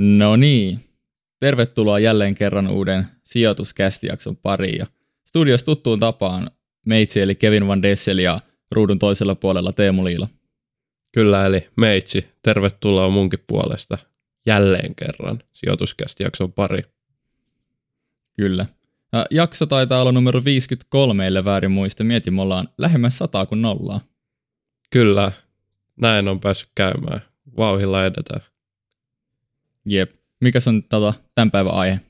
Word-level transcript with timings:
No 0.00 0.36
niin, 0.36 0.80
tervetuloa 1.40 1.98
jälleen 1.98 2.34
kerran 2.34 2.68
uuden 2.68 3.06
sijoituskästijakson 3.24 4.36
pariin. 4.36 4.76
Ja 4.80 4.86
studios 5.24 5.62
tuttuun 5.62 6.00
tapaan 6.00 6.50
meitsi 6.86 7.20
eli 7.20 7.34
Kevin 7.34 7.66
Van 7.66 7.82
Dessel 7.82 8.18
ja 8.18 8.38
ruudun 8.70 8.98
toisella 8.98 9.34
puolella 9.34 9.72
Teemu 9.72 10.04
Liila. 10.04 10.28
Kyllä, 11.12 11.46
eli 11.46 11.68
meitsi, 11.76 12.26
tervetuloa 12.42 13.08
munkin 13.08 13.44
puolesta 13.46 13.98
jälleen 14.46 14.94
kerran 14.94 15.38
sijoituskästijakson 15.52 16.52
pari. 16.52 16.82
Kyllä. 18.36 18.66
Ja 19.12 19.26
jakso 19.30 19.66
taitaa 19.66 20.00
olla 20.00 20.12
numero 20.12 20.44
53, 20.44 21.26
ellei 21.26 21.44
väärin 21.44 21.70
muista. 21.70 22.04
Mietin, 22.04 22.34
me 22.34 22.42
ollaan 22.42 22.68
lähemmäs 22.78 23.18
sataa 23.18 23.46
kuin 23.46 23.62
nollaa. 23.62 24.00
Kyllä, 24.90 25.32
näin 26.00 26.28
on 26.28 26.40
päässyt 26.40 26.70
käymään. 26.74 27.20
Vauhilla 27.56 28.04
edetään. 28.04 28.40
Jep. 29.88 30.10
Mikäs 30.40 30.68
on 30.68 30.82
tota, 30.82 31.14
tämän 31.34 31.50
päivän 31.50 31.74
aihe? 31.74 32.00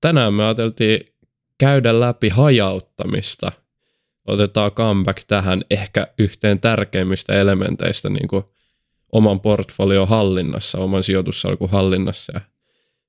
Tänään 0.00 0.34
me 0.34 0.44
ajateltiin 0.44 1.00
käydä 1.58 2.00
läpi 2.00 2.28
hajauttamista. 2.28 3.52
Otetaan 4.24 4.70
comeback 4.70 5.24
tähän 5.26 5.64
ehkä 5.70 6.06
yhteen 6.18 6.60
tärkeimmistä 6.60 7.40
elementeistä 7.40 8.10
niin 8.10 8.28
kuin 8.28 8.44
oman 9.12 9.40
portfolion 9.40 10.08
hallinnassa, 10.08 10.78
oman 10.78 11.02
sijoitussalkun 11.02 11.70
hallinnassa. 11.70 12.32
Ja 12.34 12.40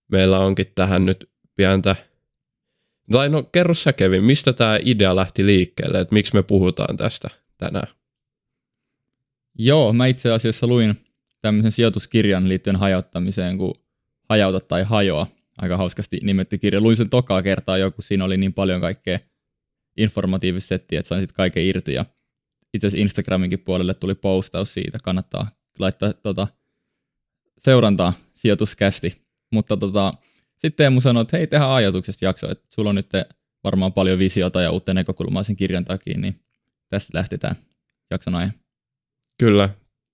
meillä 0.07 0.39
onkin 0.39 0.71
tähän 0.75 1.05
nyt 1.05 1.29
pientä, 1.55 1.95
tai 3.11 3.29
no 3.29 3.43
kerro 3.43 3.73
sä 3.73 3.93
Kevin, 3.93 4.23
mistä 4.23 4.53
tämä 4.53 4.79
idea 4.85 5.15
lähti 5.15 5.45
liikkeelle, 5.45 5.99
että 5.99 6.13
miksi 6.13 6.33
me 6.33 6.43
puhutaan 6.43 6.97
tästä 6.97 7.29
tänään? 7.57 7.87
Joo, 9.57 9.93
mä 9.93 10.05
itse 10.05 10.31
asiassa 10.31 10.67
luin 10.67 11.04
tämmöisen 11.45 11.71
sijoituskirjan 11.71 12.49
liittyen 12.49 12.75
hajauttamiseen 12.75 13.57
kuin 13.57 13.73
Hajauta 14.29 14.59
tai 14.59 14.83
hajoa. 14.83 15.27
Aika 15.57 15.77
hauskasti 15.77 16.19
nimetty 16.23 16.57
kirja. 16.57 16.81
Luin 16.81 16.95
sen 16.95 17.09
tokaa 17.09 17.43
kertaa 17.43 17.77
joku, 17.77 18.01
siinä 18.01 18.25
oli 18.25 18.37
niin 18.37 18.53
paljon 18.53 18.81
kaikkea 18.81 19.17
informatiivista 19.97 20.67
settiä, 20.67 20.99
että 20.99 21.07
sain 21.07 21.21
sitten 21.21 21.35
kaiken 21.35 21.63
irti. 21.63 21.93
Ja 21.93 22.05
itse 22.73 22.87
asiassa 22.87 23.01
Instagraminkin 23.01 23.59
puolelle 23.59 23.93
tuli 23.93 24.15
postaus 24.15 24.73
siitä. 24.73 24.97
Kannattaa 25.03 25.47
laittaa 25.79 26.13
tota, 26.13 26.47
seurantaa 27.57 28.13
sijoituskästi. 28.35 29.21
Mutta 29.51 29.77
tota, 29.77 30.13
sitten 30.51 30.77
Teemu 30.77 31.01
sanoi, 31.01 31.21
että 31.21 31.37
hei, 31.37 31.47
tehdään 31.47 31.71
ajatuksesta 31.71 32.25
jakso, 32.25 32.51
että 32.51 32.65
sulla 32.69 32.89
on 32.89 32.95
nyt 32.95 33.09
varmaan 33.63 33.93
paljon 33.93 34.19
visiota 34.19 34.61
ja 34.61 34.71
uutta 34.71 34.93
näkökulmaa 34.93 35.43
sen 35.43 35.55
kirjan 35.55 35.85
takia, 35.85 36.17
niin 36.17 36.39
tästä 36.89 37.17
lähtetään 37.17 37.55
jakson 38.11 38.35
aihe. 38.35 38.53
Kyllä, 39.39 39.69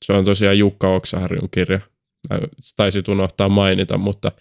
se 0.06 0.14
on 0.14 0.26
tosiaan 0.26 0.58
Jukka 0.58 0.96
Oksaharjun 0.96 1.50
kirja. 1.52 1.80
Taisit 2.76 3.08
unohtaa 3.08 3.50
mainita, 3.50 3.98
mutta 3.98 4.32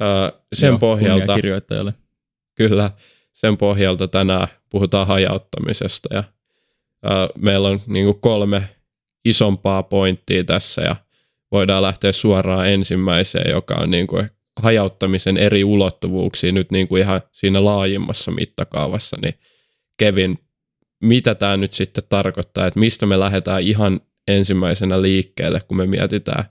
ää, 0.00 0.32
sen 0.52 0.68
Joo, 0.68 0.78
pohjalta... 0.78 1.34
kirjoittajalle. 1.34 1.94
Kyllä, 2.54 2.90
sen 3.32 3.56
pohjalta 3.56 4.08
tänään 4.08 4.48
puhutaan 4.70 5.06
hajauttamisesta 5.06 6.14
ja 6.14 6.24
ää, 7.02 7.28
meillä 7.38 7.68
on 7.68 7.80
niin 7.86 8.20
kolme 8.20 8.68
isompaa 9.24 9.82
pointtia 9.82 10.44
tässä 10.44 10.82
ja 10.82 10.96
voidaan 11.52 11.82
lähteä 11.82 12.12
suoraan 12.12 12.68
ensimmäiseen, 12.68 13.50
joka 13.50 13.74
on 13.74 13.90
niin 13.90 14.06
kuin 14.06 14.30
hajauttamisen 14.56 15.36
eri 15.36 15.64
ulottuvuuksia 15.64 16.52
nyt 16.52 16.70
niin 16.70 16.88
kuin 16.88 17.02
ihan 17.02 17.20
siinä 17.32 17.64
laajimmassa 17.64 18.30
mittakaavassa, 18.30 19.16
niin 19.22 19.34
Kevin, 19.96 20.38
mitä 21.02 21.34
tämä 21.34 21.56
nyt 21.56 21.72
sitten 21.72 22.04
tarkoittaa, 22.08 22.66
että 22.66 22.80
mistä 22.80 23.06
me 23.06 23.18
lähdetään 23.18 23.62
ihan 23.62 24.00
ensimmäisenä 24.28 25.02
liikkeelle, 25.02 25.60
kun 25.60 25.76
me 25.76 25.86
mietitään 25.86 26.44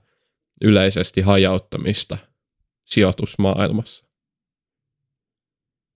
yleisesti 0.62 1.22
hajauttamista 1.22 2.18
sijoitusmaailmassa? 2.86 4.06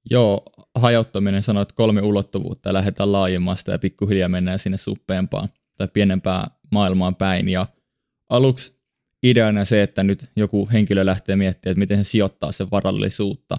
Joo, 0.10 0.44
hajauttaminen 0.76 1.44
sanoo, 1.44 1.62
että 1.62 1.76
kolme 1.76 2.02
ulottuvuutta 2.02 2.70
ja 2.70 2.74
lähdetään 2.74 3.12
laajemmasta 3.12 3.72
ja 3.72 3.80
pikkuhiljaa 3.80 4.30
mennään 4.30 4.60
sinne 4.60 4.78
suppeampaan 4.78 5.50
tai 5.78 5.88
pienempään 5.88 6.48
maailmaan 6.72 7.16
päin. 7.16 7.50
Ja 7.50 7.68
aluksi 8.30 8.82
ideana 9.24 9.66
se, 9.66 9.84
että 9.84 10.04
nyt 10.04 10.26
joku 10.36 10.70
henkilö 10.74 11.06
lähtee 11.06 11.36
miettimään, 11.36 11.72
että 11.72 11.80
miten 11.80 12.06
se 12.06 12.10
sijoittaa 12.10 12.52
sen 12.52 12.72
varallisuutta. 12.72 13.58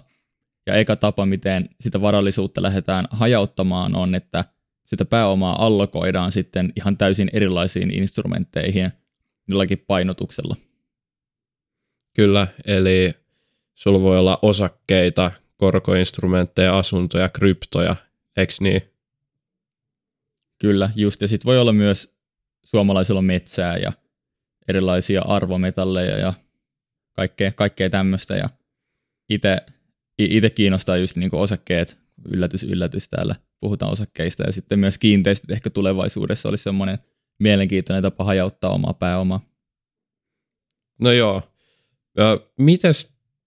Ja 0.67 0.75
eka 0.75 0.95
tapa, 0.95 1.25
miten 1.25 1.69
sitä 1.81 2.01
varallisuutta 2.01 2.61
lähdetään 2.61 3.07
hajauttamaan, 3.09 3.95
on, 3.95 4.15
että 4.15 4.45
sitä 4.85 5.05
pääomaa 5.05 5.65
allokoidaan 5.65 6.31
sitten 6.31 6.73
ihan 6.75 6.97
täysin 6.97 7.29
erilaisiin 7.33 7.99
instrumentteihin 7.99 8.91
jollakin 9.47 9.83
painotuksella. 9.87 10.55
Kyllä, 12.13 12.47
eli 12.65 13.13
sulla 13.75 14.01
voi 14.01 14.17
olla 14.17 14.39
osakkeita, 14.41 15.31
korkoinstrumentteja, 15.57 16.77
asuntoja, 16.77 17.29
kryptoja, 17.29 17.95
eikö 18.37 18.53
niin? 18.59 18.81
Kyllä, 20.61 20.89
just. 20.95 21.21
Ja 21.21 21.27
sitten 21.27 21.45
voi 21.45 21.59
olla 21.59 21.73
myös 21.73 22.15
suomalaisilla 22.63 23.21
metsää 23.21 23.77
ja 23.77 23.93
erilaisia 24.67 25.21
arvometalleja 25.21 26.17
ja 26.17 26.33
kaikkea, 27.13 27.51
kaikkea 27.51 27.89
tämmöistä. 27.89 28.35
Ja 28.35 28.45
itse 30.17 30.49
kiinnostaa 30.49 30.97
just 30.97 31.15
niinku 31.15 31.39
osakkeet, 31.39 31.97
yllätys, 32.25 32.63
yllätys 32.63 33.09
täällä 33.09 33.35
puhutaan 33.59 33.91
osakkeista. 33.91 34.43
Ja 34.43 34.51
sitten 34.51 34.79
myös 34.79 34.97
kiinteistöt 34.97 35.51
ehkä 35.51 35.69
tulevaisuudessa 35.69 36.49
olisi 36.49 36.63
semmoinen 36.63 36.99
mielenkiintoinen 37.39 38.03
tapa 38.03 38.23
hajauttaa 38.23 38.73
omaa 38.73 38.93
pääomaa. 38.93 39.39
No 40.99 41.11
joo. 41.11 41.41
Miten 42.57 42.93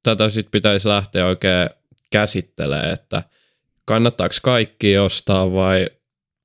tätä 0.03 0.31
sitten 0.31 0.50
pitäisi 0.50 0.88
lähteä 0.88 1.27
oikein 1.27 1.69
käsittelemään, 2.11 2.93
että 2.93 3.22
kannattaako 3.84 4.34
kaikki 4.43 4.99
ostaa 4.99 5.53
vai 5.53 5.91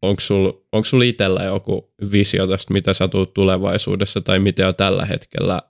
onko 0.02 0.20
sulla 0.20 0.54
sul 0.84 1.02
itsellä 1.02 1.44
joku 1.44 1.94
visio 2.12 2.48
tästä, 2.48 2.74
mitä 2.74 2.94
sä 2.94 3.08
tulet 3.08 3.34
tulevaisuudessa 3.34 4.22
tai 4.22 4.40
mitä 4.40 4.62
jo 4.62 4.74
tällä 4.74 5.06
hetkellä 5.06 5.62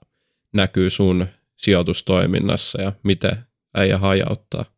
näkyy 0.52 0.90
sun 0.90 1.26
sijoitustoiminnassa 1.56 2.82
ja 2.82 2.92
miten 3.02 3.36
äijä 3.74 3.98
hajauttaa? 3.98 4.73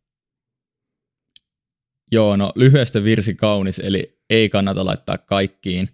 Joo, 2.13 2.37
no 2.37 2.53
lyhyestä 2.55 3.05
virsi 3.05 3.35
kaunis, 3.35 3.79
eli 3.79 4.19
ei 4.31 4.49
kannata 4.49 4.85
laittaa 4.85 5.19
kaikkiin. 5.19 5.89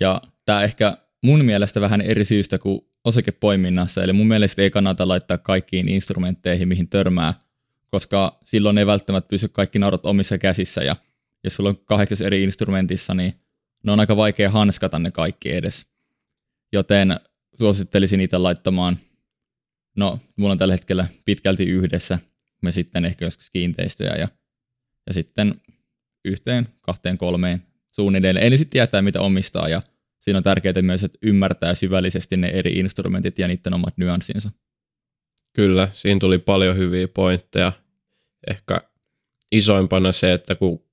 Ja 0.00 0.22
tämä 0.44 0.62
ehkä 0.62 0.92
mun 1.22 1.44
mielestä 1.44 1.80
vähän 1.80 2.00
eri 2.00 2.24
syystä 2.24 2.58
kuin 2.58 2.80
osakepoiminnassa, 3.04 4.02
eli 4.02 4.12
mun 4.12 4.26
mielestä 4.26 4.62
ei 4.62 4.70
kannata 4.70 5.08
laittaa 5.08 5.38
kaikkiin 5.38 5.88
instrumentteihin, 5.88 6.68
mihin 6.68 6.88
törmää, 6.88 7.34
koska 7.90 8.38
silloin 8.44 8.78
ei 8.78 8.86
välttämättä 8.86 9.28
pysy 9.28 9.48
kaikki 9.48 9.78
naurat 9.78 10.06
omissa 10.06 10.38
käsissä, 10.38 10.84
ja 10.84 10.96
jos 11.44 11.54
sulla 11.54 11.68
on 11.68 11.78
kahdeksas 11.84 12.20
eri 12.20 12.42
instrumentissa, 12.42 13.14
niin 13.14 13.34
ne 13.84 13.92
on 13.92 14.00
aika 14.00 14.16
vaikea 14.16 14.50
hanskata 14.50 14.98
ne 14.98 15.10
kaikki 15.10 15.52
edes. 15.52 15.88
Joten 16.72 17.16
suosittelisin 17.58 18.18
niitä 18.18 18.42
laittamaan, 18.42 18.98
no 19.96 20.20
mulla 20.36 20.52
on 20.52 20.58
tällä 20.58 20.74
hetkellä 20.74 21.06
pitkälti 21.24 21.64
yhdessä, 21.64 22.18
me 22.62 22.72
sitten 22.72 23.04
ehkä 23.04 23.24
joskus 23.24 23.50
kiinteistöjä 23.50 24.14
ja, 24.16 24.28
ja 25.06 25.14
sitten 25.14 25.54
yhteen, 26.24 26.68
kahteen, 26.80 27.18
kolmeen 27.18 27.62
suunnilleen. 27.90 28.36
Eli 28.36 28.58
sitten 28.58 28.72
tietää, 28.72 29.02
mitä 29.02 29.20
omistaa 29.20 29.68
ja 29.68 29.80
siinä 30.20 30.38
on 30.38 30.42
tärkeää 30.42 30.82
myös, 30.82 31.04
että 31.04 31.18
ymmärtää 31.22 31.74
syvällisesti 31.74 32.36
ne 32.36 32.48
eri 32.48 32.72
instrumentit 32.72 33.38
ja 33.38 33.48
niiden 33.48 33.74
omat 33.74 33.96
nyanssinsa. 33.96 34.50
Kyllä, 35.52 35.88
siinä 35.92 36.20
tuli 36.20 36.38
paljon 36.38 36.76
hyviä 36.76 37.08
pointteja. 37.08 37.72
Ehkä 38.50 38.80
isoimpana 39.52 40.12
se, 40.12 40.32
että 40.32 40.54
kun 40.54 40.86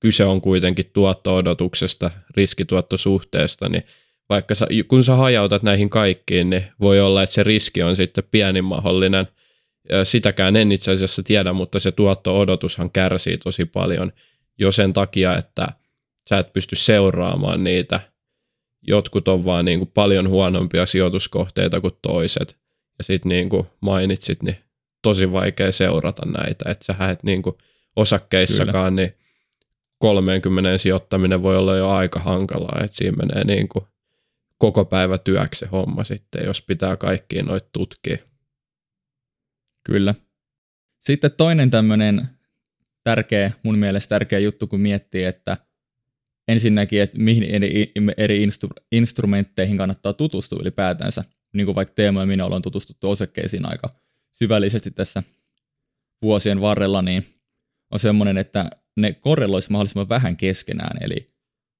kyse 0.00 0.24
on 0.24 0.40
kuitenkin 0.40 0.90
tuotto-odotuksesta, 0.92 2.10
riskituottosuhteesta, 2.36 3.68
niin 3.68 3.82
vaikka 4.28 4.54
sä, 4.54 4.66
kun 4.88 5.04
sä 5.04 5.14
hajautat 5.14 5.62
näihin 5.62 5.88
kaikkiin, 5.88 6.50
niin 6.50 6.64
voi 6.80 7.00
olla, 7.00 7.22
että 7.22 7.34
se 7.34 7.42
riski 7.42 7.82
on 7.82 7.96
sitten 7.96 8.24
pienin 8.30 8.64
mahdollinen. 8.64 9.26
Sitäkään 10.04 10.56
en 10.56 10.72
itse 10.72 10.90
asiassa 10.90 11.22
tiedä, 11.22 11.52
mutta 11.52 11.80
se 11.80 11.92
tuotto-odotushan 11.92 12.90
kärsii 12.90 13.38
tosi 13.38 13.64
paljon 13.64 14.12
jo 14.58 14.72
sen 14.72 14.92
takia, 14.92 15.36
että 15.36 15.68
sä 16.28 16.38
et 16.38 16.52
pysty 16.52 16.76
seuraamaan 16.76 17.64
niitä. 17.64 18.00
Jotkut 18.82 19.28
on 19.28 19.44
vaan 19.44 19.64
niin 19.64 19.78
kuin 19.78 19.90
paljon 19.94 20.28
huonompia 20.28 20.86
sijoituskohteita 20.86 21.80
kuin 21.80 21.94
toiset. 22.02 22.56
Ja 22.98 23.04
sitten 23.04 23.28
niin 23.28 23.48
kuin 23.48 23.66
mainitsit, 23.80 24.42
niin 24.42 24.56
tosi 25.02 25.32
vaikea 25.32 25.72
seurata 25.72 26.26
näitä. 26.26 26.70
Että 26.70 26.84
sä 26.84 27.10
et 27.10 27.22
niin 27.22 27.42
kuin 27.42 27.56
osakkeissakaan, 27.96 28.94
Kyllä. 28.94 29.06
niin 29.06 29.14
30 29.98 30.78
sijoittaminen 30.78 31.42
voi 31.42 31.56
olla 31.56 31.76
jo 31.76 31.88
aika 31.88 32.20
hankalaa, 32.20 32.80
että 32.84 32.96
siinä 32.96 33.16
menee 33.16 33.44
niin 33.44 33.68
kuin 33.68 33.84
koko 34.58 34.84
päivä 34.84 35.18
työksi 35.18 35.66
homma 35.66 36.04
sitten, 36.04 36.44
jos 36.44 36.62
pitää 36.62 36.96
kaikkiin 36.96 37.46
noita 37.46 37.68
tutkia. 37.72 38.18
Kyllä. 39.84 40.14
Sitten 40.98 41.30
toinen 41.36 41.70
tämmöinen 41.70 42.28
tärkeä, 43.04 43.52
mun 43.62 43.78
mielestä 43.78 44.08
tärkeä 44.08 44.38
juttu, 44.38 44.66
kun 44.66 44.80
miettii, 44.80 45.24
että 45.24 45.56
ensinnäkin, 46.48 47.02
että 47.02 47.18
mihin 47.18 47.44
eri, 47.44 47.92
eri 48.16 48.46
instru- 48.46 48.84
instrumentteihin 48.92 49.76
kannattaa 49.76 50.12
tutustua 50.12 50.58
ylipäätänsä. 50.62 51.24
niin 51.52 51.64
kuin 51.64 51.74
vaikka 51.74 51.94
Teemo 51.94 52.20
ja 52.20 52.26
minä 52.26 52.44
ollaan 52.44 52.62
tutustuttu 52.62 53.10
osakkeisiin 53.10 53.66
aika 53.66 53.90
syvällisesti 54.32 54.90
tässä 54.90 55.22
vuosien 56.22 56.60
varrella, 56.60 57.02
niin 57.02 57.26
on 57.90 57.98
semmoinen, 57.98 58.38
että 58.38 58.70
ne 58.96 59.12
korreloisi 59.12 59.70
mahdollisimman 59.70 60.08
vähän 60.08 60.36
keskenään. 60.36 61.02
Eli 61.02 61.26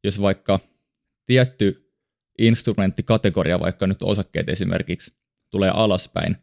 jos 0.04 0.20
vaikka 0.20 0.60
tietty 1.26 1.92
instrumenttikategoria, 2.38 3.60
vaikka 3.60 3.86
nyt 3.86 4.02
osakkeet 4.02 4.48
esimerkiksi, 4.48 5.12
tulee 5.50 5.70
alaspäin, 5.74 6.36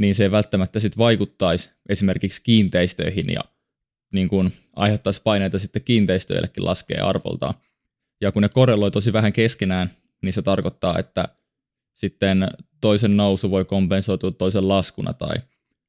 niin 0.00 0.14
se 0.14 0.22
ei 0.22 0.30
välttämättä 0.30 0.80
sitten 0.80 0.98
vaikuttaisi 0.98 1.70
esimerkiksi 1.88 2.42
kiinteistöihin 2.42 3.24
ja 3.34 3.40
niin 4.12 4.28
kuin 4.28 4.52
aiheuttaisi 4.76 5.22
paineita 5.24 5.58
sitten 5.58 5.82
kiinteistöillekin 5.84 6.64
laskee 6.64 6.98
arvoltaan. 6.98 7.54
Ja 8.20 8.32
kun 8.32 8.42
ne 8.42 8.48
korreloi 8.48 8.90
tosi 8.90 9.12
vähän 9.12 9.32
keskenään, 9.32 9.90
niin 10.22 10.32
se 10.32 10.42
tarkoittaa, 10.42 10.98
että 10.98 11.28
sitten 11.94 12.46
toisen 12.80 13.16
nousu 13.16 13.50
voi 13.50 13.64
kompensoitua 13.64 14.30
toisen 14.30 14.68
laskuna 14.68 15.12
tai 15.12 15.36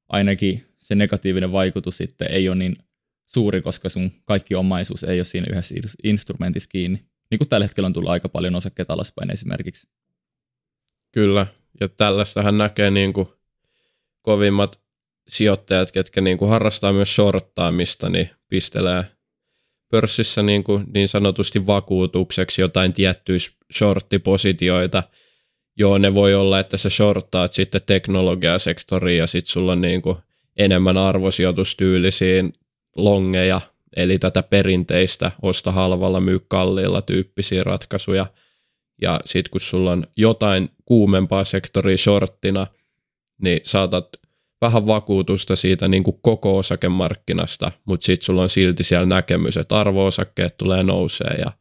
ainakin 0.09 0.65
se 0.79 0.95
negatiivinen 0.95 1.51
vaikutus 1.51 1.97
sitten 1.97 2.31
ei 2.31 2.49
ole 2.49 2.55
niin 2.55 2.77
suuri, 3.25 3.61
koska 3.61 3.89
sun 3.89 4.11
kaikki 4.25 4.55
omaisuus 4.55 5.03
ei 5.03 5.19
ole 5.19 5.25
siinä 5.25 5.47
yhdessä 5.51 5.75
instrumentissa 6.03 6.69
kiinni. 6.69 6.99
Niin 7.29 7.39
kuin 7.39 7.49
tällä 7.49 7.65
hetkellä 7.65 7.87
on 7.87 7.93
tullut 7.93 8.11
aika 8.11 8.29
paljon 8.29 8.55
osakkeita 8.55 8.93
alaspäin 8.93 9.31
esimerkiksi. 9.31 9.87
Kyllä, 11.11 11.47
ja 11.79 11.89
tällaistähän 11.89 12.57
näkee 12.57 12.91
niin 12.91 13.13
kuin 13.13 13.27
kovimmat 14.21 14.79
sijoittajat, 15.27 15.91
ketkä 15.91 16.21
niin 16.21 16.37
kuin 16.37 16.49
harrastaa 16.49 16.93
myös 16.93 17.15
shorttaamista, 17.15 18.09
niin 18.09 18.29
pistelee 18.49 19.05
pörssissä 19.91 20.43
niin, 20.43 20.63
kuin 20.63 20.85
niin 20.93 21.07
sanotusti 21.07 21.65
vakuutukseksi 21.65 22.61
jotain 22.61 22.93
tiettyjä 22.93 23.39
shorttipositioita. 23.77 25.03
Joo, 25.77 25.97
ne 25.97 26.13
voi 26.13 26.35
olla, 26.35 26.59
että 26.59 26.77
sä 26.77 26.89
shorttaat 26.89 27.53
sitten 27.53 27.81
teknologiasektoriin 27.85 29.17
ja 29.17 29.27
sitten 29.27 29.51
sulla 29.51 29.71
on 29.71 29.81
niin 29.81 30.01
kuin 30.01 30.17
enemmän 30.57 30.97
arvosijoitustyylisiin 30.97 32.53
longeja, 32.95 33.61
eli 33.95 34.17
tätä 34.17 34.43
perinteistä 34.43 35.31
osta 35.41 35.71
halvalla, 35.71 36.19
myy 36.19 36.39
kalliilla 36.47 37.01
tyyppisiä 37.01 37.63
ratkaisuja. 37.63 38.25
Ja 39.01 39.19
sitten 39.25 39.51
kun 39.51 39.61
sulla 39.61 39.91
on 39.91 40.07
jotain 40.17 40.69
kuumempaa 40.85 41.43
sektoria 41.43 41.97
shorttina, 41.97 42.67
niin 43.41 43.59
saatat 43.63 44.07
vähän 44.61 44.87
vakuutusta 44.87 45.55
siitä 45.55 45.87
niin 45.87 46.03
kuin 46.03 46.19
koko 46.21 46.57
osakemarkkinasta, 46.57 47.71
mutta 47.85 48.05
sitten 48.05 48.25
sulla 48.25 48.41
on 48.41 48.49
silti 48.49 48.83
siellä 48.83 49.05
näkemys, 49.05 49.57
että 49.57 49.79
arvo-osakkeet 49.79 50.57
tulee 50.57 50.83
nousee 50.83 51.35
ja 51.37 51.51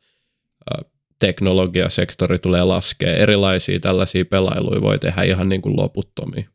teknologiasektori 1.18 2.38
tulee 2.38 2.64
laskea. 2.64 3.16
Erilaisia 3.16 3.80
tällaisia 3.80 4.24
pelailuja 4.24 4.82
voi 4.82 4.98
tehdä 4.98 5.22
ihan 5.22 5.48
niin 5.48 5.62
kuin 5.62 5.76
loputtomia. 5.76 6.50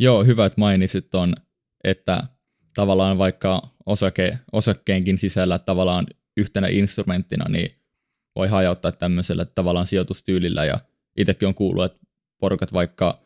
Joo, 0.00 0.24
hyvä, 0.24 0.46
että 0.46 0.60
mainitsit 0.60 1.14
on, 1.14 1.34
että 1.84 2.22
tavallaan 2.74 3.18
vaikka 3.18 3.62
osake, 3.86 4.38
osakkeenkin 4.52 5.18
sisällä 5.18 5.58
tavallaan 5.58 6.06
yhtenä 6.36 6.68
instrumenttina, 6.68 7.44
niin 7.48 7.70
voi 8.36 8.48
hajauttaa 8.48 8.92
tämmöisellä 8.92 9.44
tavallaan 9.44 9.86
sijoitustyylillä 9.86 10.64
ja 10.64 10.80
itsekin 11.16 11.48
on 11.48 11.54
kuullut, 11.54 11.84
että 11.84 11.98
porukat 12.40 12.72
vaikka 12.72 13.23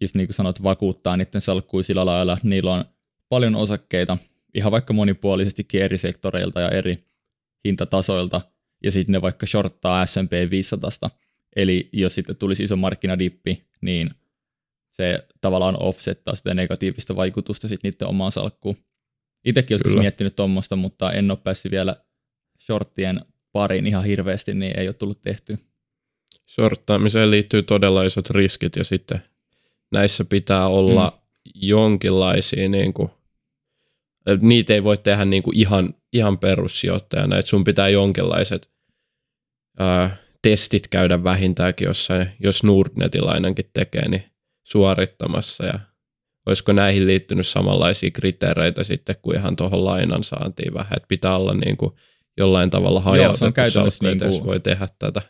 just 0.00 0.14
niin 0.14 0.26
kuin 0.26 0.34
sanot, 0.34 0.62
vakuuttaa 0.62 1.16
niiden 1.16 1.40
salkkuja 1.40 1.82
sillä 1.82 2.06
lailla, 2.06 2.32
että 2.32 2.48
niillä 2.48 2.72
on 2.72 2.84
paljon 3.28 3.54
osakkeita, 3.54 4.16
ihan 4.54 4.72
vaikka 4.72 4.92
monipuolisestikin 4.92 5.82
eri 5.82 5.98
sektoreilta 5.98 6.60
ja 6.60 6.68
eri 6.68 6.94
hintatasoilta, 7.64 8.40
ja 8.82 8.90
sitten 8.90 9.12
ne 9.12 9.22
vaikka 9.22 9.46
shorttaa 9.46 10.06
S&P 10.06 10.50
500. 10.50 10.90
Eli 11.56 11.88
jos 11.92 12.14
sitten 12.14 12.36
tulisi 12.36 12.62
iso 12.62 12.76
markkinadippi, 12.76 13.64
niin 13.80 14.10
se 14.90 15.26
tavallaan 15.40 15.82
offsettaa 15.82 16.34
sitä 16.34 16.54
negatiivista 16.54 17.16
vaikutusta 17.16 17.68
sitten 17.68 17.90
niiden 17.90 18.08
omaan 18.08 18.32
salkkuun. 18.32 18.76
Itsekin 19.44 19.74
joskus 19.74 19.90
Kyllä. 19.90 20.02
miettinyt 20.02 20.36
tuommoista, 20.36 20.76
mutta 20.76 21.12
en 21.12 21.30
ole 21.30 21.38
päässyt 21.44 21.72
vielä 21.72 21.96
shorttien 22.60 23.20
pariin 23.52 23.86
ihan 23.86 24.04
hirveästi, 24.04 24.54
niin 24.54 24.78
ei 24.78 24.88
ole 24.88 24.94
tullut 24.94 25.22
tehty. 25.22 25.58
Shorttaamiseen 26.48 27.30
liittyy 27.30 27.62
todella 27.62 28.02
isot 28.02 28.30
riskit 28.30 28.76
ja 28.76 28.84
sitten 28.84 29.22
näissä 29.94 30.24
pitää 30.24 30.68
olla 30.68 31.10
mm. 31.10 31.50
jonkinlaisia, 31.54 32.68
niin 32.68 32.94
kuin, 32.94 33.08
niitä 34.40 34.74
ei 34.74 34.84
voi 34.84 34.98
tehdä 34.98 35.24
niin 35.24 35.42
kuin 35.42 35.56
ihan, 35.56 35.94
ihan 36.12 36.38
perussijoittajana, 36.38 37.38
että 37.38 37.48
sun 37.48 37.64
pitää 37.64 37.88
jonkinlaiset 37.88 38.70
ää, 39.78 40.16
testit 40.42 40.88
käydä 40.88 41.24
vähintäänkin 41.24 41.86
jossain, 41.86 42.30
jos 42.40 42.62
Nordnetilainenkin 42.62 43.70
tekee, 43.72 44.08
niin 44.08 44.24
suorittamassa 44.64 45.64
ja 45.64 45.80
olisiko 46.46 46.72
näihin 46.72 47.06
liittynyt 47.06 47.46
samanlaisia 47.46 48.10
kriteereitä 48.10 48.84
sitten 48.84 49.16
kuin 49.22 49.36
ihan 49.36 49.56
tuohon 49.56 49.84
lainan 49.84 50.24
saantiin 50.24 50.74
vähän, 50.74 50.96
että 50.96 51.08
pitää 51.08 51.36
olla 51.36 51.54
niin 51.54 51.76
kuin 51.76 51.92
jollain 52.36 52.70
tavalla 52.70 53.00
hajautettu 53.00 53.44
on 53.80 53.90
niin 54.02 54.18
kuin, 54.18 54.46
voi 54.46 54.60
tehdä 54.60 54.88
tätä. 54.98 55.22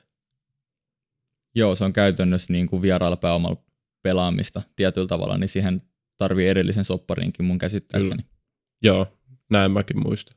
Joo, 1.55 1.75
se 1.75 1.85
on 1.85 1.93
käytännössä 1.93 2.53
niin 2.53 2.67
kuin 2.67 2.83
vieraalla 2.83 3.17
pääomalla 3.17 3.63
pelaamista 4.05 4.63
tietyllä 4.77 5.07
tavalla, 5.07 5.39
niin 5.39 5.49
siihen 5.49 5.81
tarvii 6.19 6.49
erillisen 6.49 6.85
sopparinkin 6.85 7.45
mun 7.45 7.59
käsittääkseni. 7.59 8.23
Kyllä. 8.23 8.35
Joo, 8.83 9.07
näin 9.51 9.71
mäkin 9.71 10.03
muistan. 10.03 10.37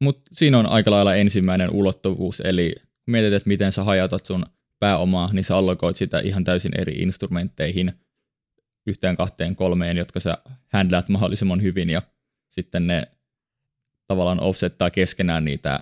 Mutta 0.00 0.30
siinä 0.32 0.58
on 0.58 0.66
aika 0.66 0.90
lailla 0.90 1.14
ensimmäinen 1.14 1.70
ulottuvuus, 1.70 2.40
eli 2.40 2.74
mietit, 3.06 3.32
että 3.32 3.48
miten 3.48 3.72
sä 3.72 3.84
hajautat 3.84 4.26
sun 4.26 4.46
pääomaa, 4.78 5.28
niin 5.32 5.44
sä 5.44 5.56
allokoit 5.56 5.96
sitä 5.96 6.20
ihan 6.20 6.44
täysin 6.44 6.80
eri 6.80 6.92
instrumentteihin, 6.92 7.92
yhteen, 8.86 9.16
kahteen, 9.16 9.56
kolmeen, 9.56 9.96
jotka 9.96 10.20
sä 10.20 10.38
handlaat 10.72 11.08
mahdollisimman 11.08 11.62
hyvin, 11.62 11.90
ja 11.90 12.02
sitten 12.50 12.86
ne 12.86 13.02
tavallaan 14.06 14.40
offsettaa 14.40 14.90
keskenään 14.90 15.44
niitä 15.44 15.78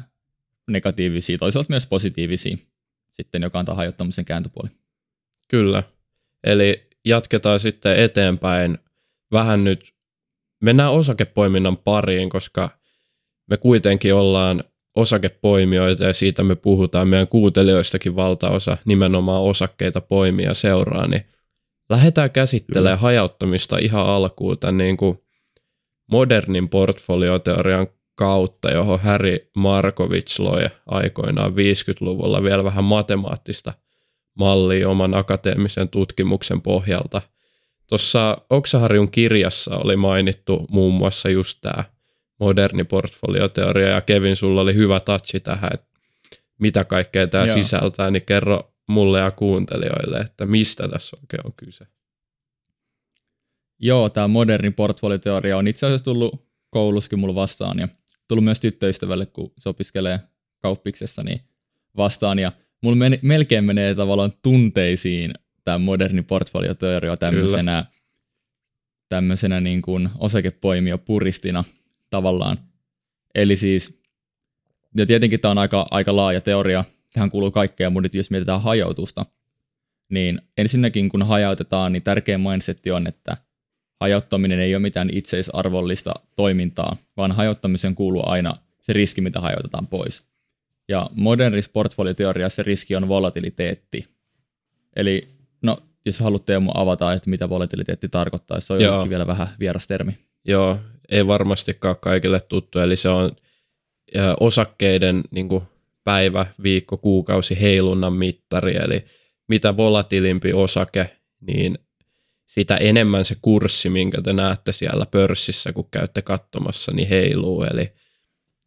negatiivisia, 0.70 1.38
toisaalta 1.38 1.70
myös 1.70 1.86
positiivisia, 1.86 2.56
sitten 3.12 3.42
joka 3.42 3.58
antaa 3.58 3.74
hajottamisen 3.74 4.24
kääntöpuoli. 4.24 4.70
Kyllä. 5.48 5.82
Eli 6.44 6.88
jatketaan 7.04 7.60
sitten 7.60 7.96
eteenpäin 7.96 8.78
vähän 9.32 9.64
nyt, 9.64 9.94
mennään 10.62 10.92
osakepoiminnan 10.92 11.76
pariin, 11.76 12.30
koska 12.30 12.70
me 13.50 13.56
kuitenkin 13.56 14.14
ollaan 14.14 14.64
osakepoimijoita 14.96 16.04
ja 16.04 16.12
siitä 16.12 16.44
me 16.44 16.56
puhutaan 16.56 17.08
meidän 17.08 17.28
kuuntelijoistakin 17.28 18.16
valtaosa 18.16 18.76
nimenomaan 18.84 19.42
osakkeita 19.42 20.00
poimia 20.00 20.54
seuraa, 20.54 21.06
niin 21.06 21.24
lähdetään 21.90 22.30
käsittelemään 22.30 22.98
Kyllä. 22.98 23.02
hajauttamista 23.02 23.78
ihan 23.78 24.06
alkuun 24.06 24.58
tämän 24.58 24.78
niin 24.78 24.96
kuin 24.96 25.18
modernin 26.10 26.68
portfolioteorian 26.68 27.86
kautta, 28.14 28.70
johon 28.70 29.00
Harry 29.00 29.50
Markovits 29.56 30.38
loi 30.38 30.66
aikoinaan 30.86 31.52
50-luvulla 31.52 32.42
vielä 32.42 32.64
vähän 32.64 32.84
matemaattista– 32.84 33.72
mallia 34.38 34.88
oman 34.88 35.14
akateemisen 35.14 35.88
tutkimuksen 35.88 36.60
pohjalta. 36.60 37.22
Tuossa 37.86 38.38
Oksaharjun 38.50 39.10
kirjassa 39.10 39.76
oli 39.76 39.96
mainittu 39.96 40.66
muun 40.70 40.94
muassa 40.94 41.28
just 41.28 41.58
tämä 41.60 41.84
moderni 42.40 42.84
portfolioteoria, 42.84 43.88
ja 43.88 44.00
Kevin, 44.00 44.36
sulla 44.36 44.60
oli 44.60 44.74
hyvä 44.74 45.00
touchi 45.00 45.40
tähän, 45.40 45.70
että 45.74 45.88
mitä 46.58 46.84
kaikkea 46.84 47.26
tämä 47.26 47.44
Joo. 47.44 47.54
sisältää, 47.54 48.10
niin 48.10 48.22
kerro 48.22 48.74
mulle 48.88 49.18
ja 49.18 49.30
kuuntelijoille, 49.30 50.18
että 50.18 50.46
mistä 50.46 50.88
tässä 50.88 51.16
oikein 51.16 51.46
on 51.46 51.52
kyse. 51.56 51.86
Joo, 53.78 54.10
tämä 54.10 54.28
moderni 54.28 54.70
portfolioteoria 54.70 55.56
on 55.56 55.66
itse 55.68 55.86
asiassa 55.86 56.04
tullut 56.04 56.48
kouluskin 56.70 57.18
mulla 57.18 57.34
vastaan, 57.34 57.78
ja 57.78 57.88
tullut 58.28 58.44
myös 58.44 58.60
tyttöystävälle, 58.60 59.26
kun 59.26 59.52
se 59.58 59.68
opiskelee 59.68 60.18
kauppiksessa, 60.62 61.22
niin 61.22 61.38
vastaan, 61.96 62.38
ja 62.38 62.52
mulla 62.82 62.96
men, 62.96 63.18
melkein 63.22 63.64
menee 63.64 63.94
tavallaan 63.94 64.32
tunteisiin 64.42 65.34
tämä 65.64 65.78
moderni 65.78 66.22
portfolioteoria 66.22 67.16
tämmöisenä, 67.16 67.84
tämmöisenä 69.08 69.60
niin 69.60 69.82
kuin 69.82 70.08
osakepoimia 70.18 70.98
puristina 70.98 71.64
tavallaan. 72.10 72.56
Eli 73.34 73.56
siis, 73.56 74.00
ja 74.96 75.06
tietenkin 75.06 75.40
tämä 75.40 75.50
on 75.50 75.58
aika, 75.58 75.86
aika 75.90 76.16
laaja 76.16 76.40
teoria, 76.40 76.84
tähän 77.12 77.30
kuuluu 77.30 77.50
kaikkea, 77.50 77.90
mutta 77.90 78.04
nyt 78.04 78.14
jos 78.14 78.30
mietitään 78.30 78.62
hajautusta, 78.62 79.26
niin 80.08 80.40
ensinnäkin 80.56 81.08
kun 81.08 81.22
hajautetaan, 81.22 81.92
niin 81.92 82.04
tärkein 82.04 82.40
mindsetti 82.40 82.90
on, 82.90 83.06
että 83.06 83.36
hajauttaminen 84.00 84.58
ei 84.60 84.74
ole 84.74 84.82
mitään 84.82 85.10
itseisarvollista 85.12 86.14
toimintaa, 86.36 86.96
vaan 87.16 87.32
hajauttamisen 87.32 87.94
kuuluu 87.94 88.22
aina 88.26 88.56
se 88.80 88.92
riski, 88.92 89.20
mitä 89.20 89.40
hajautetaan 89.40 89.86
pois. 89.86 90.26
Ja 90.88 91.10
modernissa 91.14 91.70
portfolioteoriassa 91.72 92.62
riski 92.62 92.96
on 92.96 93.08
volatiliteetti. 93.08 94.04
Eli 94.96 95.28
no, 95.62 95.78
jos 96.04 96.20
haluat 96.20 96.46
Teemu 96.46 96.70
avata, 96.74 97.12
että 97.12 97.30
mitä 97.30 97.48
volatiliteetti 97.48 98.08
tarkoittaa, 98.08 98.60
se 98.60 98.72
on 98.72 98.80
Joo. 98.80 99.08
vielä 99.08 99.26
vähän 99.26 99.48
vieras 99.60 99.86
termi. 99.86 100.12
Joo, 100.44 100.78
ei 101.08 101.26
varmastikaan 101.26 101.96
kaikille 102.00 102.40
tuttu, 102.40 102.78
eli 102.78 102.96
se 102.96 103.08
on 103.08 103.36
osakkeiden 104.40 105.22
niin 105.30 105.48
kuin, 105.48 105.62
päivä, 106.04 106.46
viikko, 106.62 106.96
kuukausi 106.96 107.60
heilunnan 107.60 108.12
mittari, 108.12 108.76
eli 108.76 109.04
mitä 109.48 109.76
volatilimpi 109.76 110.52
osake, 110.52 111.16
niin 111.40 111.78
sitä 112.46 112.76
enemmän 112.76 113.24
se 113.24 113.36
kurssi, 113.42 113.90
minkä 113.90 114.22
te 114.22 114.32
näette 114.32 114.72
siellä 114.72 115.06
pörssissä, 115.06 115.72
kun 115.72 115.88
käytte 115.90 116.22
katsomassa, 116.22 116.92
niin 116.92 117.08
heiluu. 117.08 117.62
Eli 117.62 117.92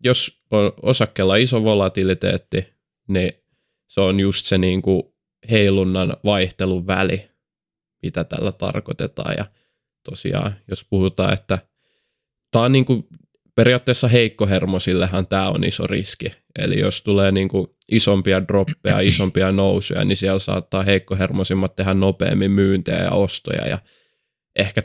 jos 0.03 0.43
on 0.51 0.73
osakkeella 0.81 1.35
iso 1.35 1.63
volatiliteetti, 1.63 2.67
niin 3.07 3.31
se 3.87 4.01
on 4.01 4.19
just 4.19 4.45
se 4.45 4.57
niin 4.57 4.81
kuin 4.81 5.03
heilunnan 5.51 6.17
vaihtelun 6.23 6.87
väli, 6.87 7.29
mitä 8.03 8.23
tällä 8.23 8.51
tarkoitetaan. 8.51 9.35
Ja 9.37 9.45
tosiaan, 10.09 10.55
jos 10.67 10.85
puhutaan, 10.89 11.33
että 11.33 11.59
tämä 12.51 12.65
on 12.65 12.71
niin 12.71 12.85
kuin 12.85 13.07
periaatteessa 13.55 14.07
heikkohermosillehan 14.07 15.27
tämä 15.27 15.49
on 15.49 15.63
iso 15.63 15.87
riski. 15.87 16.25
Eli 16.59 16.79
jos 16.79 17.01
tulee 17.01 17.31
niin 17.31 17.49
kuin 17.49 17.67
isompia 17.91 18.47
droppeja, 18.47 18.99
isompia 19.09 19.51
nousuja, 19.51 20.03
niin 20.03 20.17
siellä 20.17 20.39
saattaa 20.39 20.83
heikkohermosimmat 20.83 21.75
tehdä 21.75 21.93
nopeammin 21.93 22.51
myyntejä 22.51 23.03
ja 23.03 23.11
ostoja. 23.11 23.67
Ja 23.67 23.79
ehkä 24.55 24.81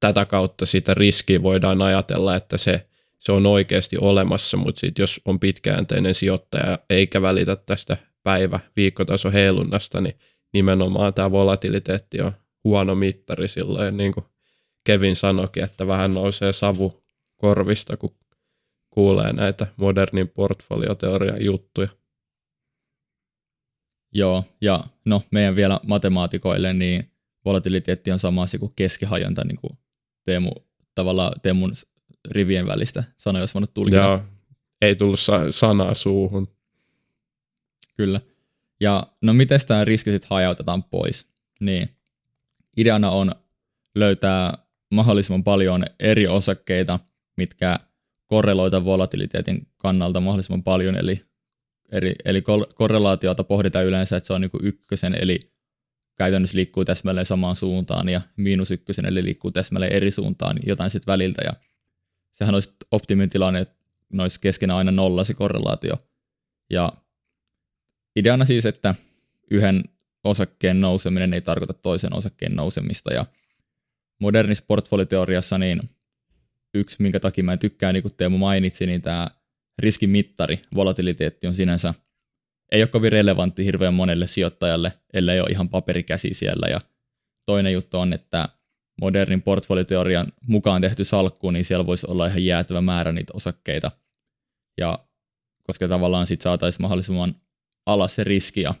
tätä 0.00 0.24
kautta 0.24 0.66
sitä 0.66 0.94
riskiä 0.94 1.42
voidaan 1.42 1.82
ajatella, 1.82 2.36
että 2.36 2.56
se, 2.56 2.89
se 3.20 3.32
on 3.32 3.46
oikeasti 3.46 3.96
olemassa, 4.00 4.56
mutta 4.56 4.80
sit 4.80 4.98
jos 4.98 5.20
on 5.24 5.40
pitkäjänteinen 5.40 6.14
sijoittaja 6.14 6.78
eikä 6.90 7.22
välitä 7.22 7.56
tästä 7.56 7.96
päivä, 8.22 8.60
viikkotaso 8.76 9.30
heilunnasta, 9.30 10.00
niin 10.00 10.14
nimenomaan 10.52 11.14
tämä 11.14 11.30
volatiliteetti 11.30 12.20
on 12.20 12.32
huono 12.64 12.94
mittari 12.94 13.48
silloin, 13.48 13.96
niin 13.96 14.12
kuin 14.12 14.26
Kevin 14.84 15.16
sanoikin, 15.16 15.64
että 15.64 15.86
vähän 15.86 16.14
nousee 16.14 16.52
savu 16.52 17.04
korvista, 17.36 17.96
kun 17.96 18.16
kuulee 18.90 19.32
näitä 19.32 19.66
modernin 19.76 20.28
portfolioteorian 20.28 21.44
juttuja. 21.44 21.88
Joo, 24.12 24.44
ja 24.60 24.84
no 25.04 25.22
meidän 25.30 25.56
vielä 25.56 25.80
matemaatikoille, 25.86 26.72
niin 26.72 27.10
volatiliteetti 27.44 28.12
on 28.12 28.18
sama 28.18 28.42
asia 28.42 28.60
kuin 28.60 28.72
keskihajonta, 28.76 29.44
niin 29.44 29.56
kuin 29.56 29.78
Teemu, 30.24 30.50
tavallaan 30.94 31.32
Teemun 31.42 31.72
rivien 32.30 32.66
välistä 32.66 33.04
sanoja 33.16 33.42
olisi 33.42 33.54
voinut 33.54 33.74
tulkita. 33.74 33.96
Joo, 33.96 34.20
ei 34.80 34.96
tullut 34.96 35.20
sa- 35.20 35.52
sanaa 35.52 35.94
suuhun. 35.94 36.48
Kyllä. 37.96 38.20
Ja 38.80 39.06
no 39.20 39.32
miten 39.32 39.60
tämä 39.66 39.84
riski 39.84 40.10
sitten 40.10 40.30
hajautetaan 40.30 40.82
pois? 40.84 41.26
Niin, 41.60 41.88
ideana 42.76 43.10
on 43.10 43.34
löytää 43.94 44.58
mahdollisimman 44.90 45.44
paljon 45.44 45.84
eri 45.98 46.28
osakkeita, 46.28 46.98
mitkä 47.36 47.78
korreloita 48.26 48.84
volatiliteetin 48.84 49.66
kannalta 49.76 50.20
mahdollisimman 50.20 50.62
paljon, 50.62 50.96
eli, 50.96 51.20
eli, 51.92 52.14
eli 52.24 52.42
korrelaatiota 52.74 53.44
pohditaan 53.44 53.86
yleensä, 53.86 54.16
että 54.16 54.26
se 54.26 54.32
on 54.32 54.40
niin 54.40 54.50
kuin 54.50 54.64
ykkösen, 54.66 55.14
eli 55.14 55.38
käytännössä 56.16 56.56
liikkuu 56.56 56.84
täsmälleen 56.84 57.26
samaan 57.26 57.56
suuntaan, 57.56 58.08
ja 58.08 58.20
miinus 58.36 58.70
ykkösen, 58.70 59.06
eli 59.06 59.24
liikkuu 59.24 59.50
täsmälleen 59.50 59.92
eri 59.92 60.10
suuntaan, 60.10 60.58
jotain 60.66 60.90
sitten 60.90 61.12
väliltä, 61.12 61.42
ja 61.44 61.52
sehän 62.32 62.54
olisi 62.54 62.72
optimin 62.90 63.30
tilanne, 63.30 63.60
että 63.60 63.76
olisi 64.18 64.40
keskenään 64.40 64.78
aina 64.78 64.92
nolla 64.92 65.24
se 65.24 65.34
korrelaatio. 65.34 65.94
Ja 66.70 66.92
ideana 68.16 68.44
siis, 68.44 68.66
että 68.66 68.94
yhden 69.50 69.84
osakkeen 70.24 70.80
nouseminen 70.80 71.34
ei 71.34 71.40
tarkoita 71.40 71.72
toisen 71.72 72.14
osakkeen 72.14 72.56
nousemista, 72.56 73.12
ja 73.12 73.26
modernissa 74.18 74.64
portfolioteoriassa 74.68 75.58
niin 75.58 75.80
yksi, 76.74 77.02
minkä 77.02 77.20
takia 77.20 77.44
mä 77.44 77.52
en 77.52 77.58
tykkää, 77.58 77.92
niin 77.92 78.02
kuin 78.02 78.14
Teemu 78.16 78.38
mainitsi, 78.38 78.86
niin 78.86 79.02
tämä 79.02 79.30
riskimittari, 79.78 80.62
volatiliteetti 80.74 81.46
on 81.46 81.54
sinänsä, 81.54 81.94
ei 82.72 82.82
ole 82.82 82.88
kovin 82.88 83.12
relevantti 83.12 83.64
hirveän 83.64 83.94
monelle 83.94 84.26
sijoittajalle, 84.26 84.92
ellei 85.12 85.40
ole 85.40 85.50
ihan 85.50 85.68
paperikäsi 85.68 86.34
siellä. 86.34 86.68
Ja 86.68 86.80
toinen 87.46 87.72
juttu 87.72 87.98
on, 87.98 88.12
että 88.12 88.48
modernin 89.00 89.42
portfolioteorian 89.42 90.26
mukaan 90.46 90.82
tehty 90.82 91.04
salkku, 91.04 91.50
niin 91.50 91.64
siellä 91.64 91.86
voisi 91.86 92.06
olla 92.06 92.26
ihan 92.26 92.44
jäätävä 92.44 92.80
määrä 92.80 93.12
niitä 93.12 93.32
osakkeita. 93.34 93.90
Ja 94.78 94.98
koska 95.62 95.88
tavallaan 95.88 96.26
sitten 96.26 96.42
saataisiin 96.42 96.82
mahdollisimman 96.82 97.34
alas 97.86 98.14
se 98.14 98.24
riski, 98.24 98.60
ja 98.60 98.74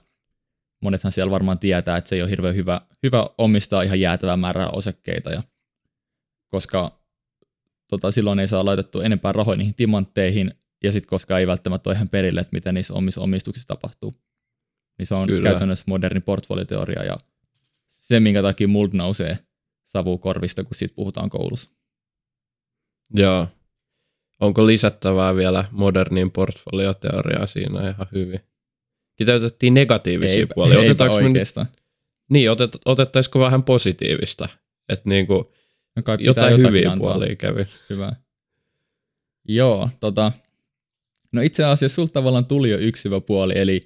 monethan 0.80 1.12
siellä 1.12 1.30
varmaan 1.30 1.58
tietää, 1.58 1.96
että 1.96 2.08
se 2.08 2.16
ei 2.16 2.22
ole 2.22 2.30
hirveän 2.30 2.54
hyvä, 2.54 2.80
hyvä 3.02 3.26
omistaa 3.38 3.82
ihan 3.82 4.00
jäätävää 4.00 4.36
määrää 4.36 4.68
osakkeita, 4.68 5.30
ja 5.30 5.40
koska 6.48 7.00
tota, 7.88 8.10
silloin 8.10 8.38
ei 8.38 8.48
saa 8.48 8.64
laitettu 8.64 9.00
enempää 9.00 9.32
rahoja 9.32 9.58
niihin 9.58 9.74
timantteihin, 9.74 10.54
ja 10.84 10.92
sitten 10.92 11.08
koska 11.08 11.38
ei 11.38 11.46
välttämättä 11.46 11.90
ole 11.90 11.96
ihan 11.96 12.08
perille, 12.08 12.40
että 12.40 12.56
mitä 12.56 12.72
niissä 12.72 12.94
omissa 12.94 13.20
omistuksissa 13.20 13.68
tapahtuu. 13.68 14.14
Niin 14.98 15.06
se 15.06 15.14
on 15.14 15.28
Kyllä. 15.28 15.50
käytännössä 15.50 15.84
moderni 15.88 16.20
portfolioteoria, 16.20 17.04
ja 17.04 17.18
se, 17.88 18.20
minkä 18.20 18.42
takia 18.42 18.68
multa 18.68 18.96
nousee 18.96 19.38
savu 19.90 20.18
korvista, 20.18 20.64
kun 20.64 20.74
siitä 20.74 20.94
puhutaan 20.94 21.30
koulussa. 21.30 21.70
Joo. 23.16 23.48
Onko 24.40 24.66
lisättävää 24.66 25.36
vielä 25.36 25.64
modernin 25.70 26.30
portfolioteoriaa 26.30 27.46
siinä 27.46 27.90
ihan 27.90 28.06
hyvin? 28.12 28.40
Kiteytettiin 29.16 29.74
negatiivisia 29.74 30.38
eipä, 30.40 30.54
puolia. 30.54 30.78
Otetaanko 30.78 31.16
oikeastaan. 31.16 31.66
Me, 31.70 31.82
niin, 32.28 32.50
otet, 32.50 32.78
otettaisiko 32.84 33.40
vähän 33.40 33.62
positiivista? 33.62 34.48
Että 34.88 35.08
niinku, 35.08 35.52
No 35.96 36.02
kai 36.02 36.18
jotain 36.20 36.56
hyviä 36.56 36.90
antaa. 36.92 37.12
puolia 37.12 37.36
kävi. 37.36 37.66
Hyvä. 37.90 38.12
Joo, 39.44 39.90
tota, 40.00 40.32
no 41.32 41.42
itse 41.42 41.64
asiassa 41.64 41.94
sulta 41.94 42.12
tavallaan 42.12 42.46
tuli 42.46 42.70
jo 42.70 42.78
yksi 42.78 43.04
hyvä 43.04 43.20
puoli, 43.20 43.52
eli 43.56 43.80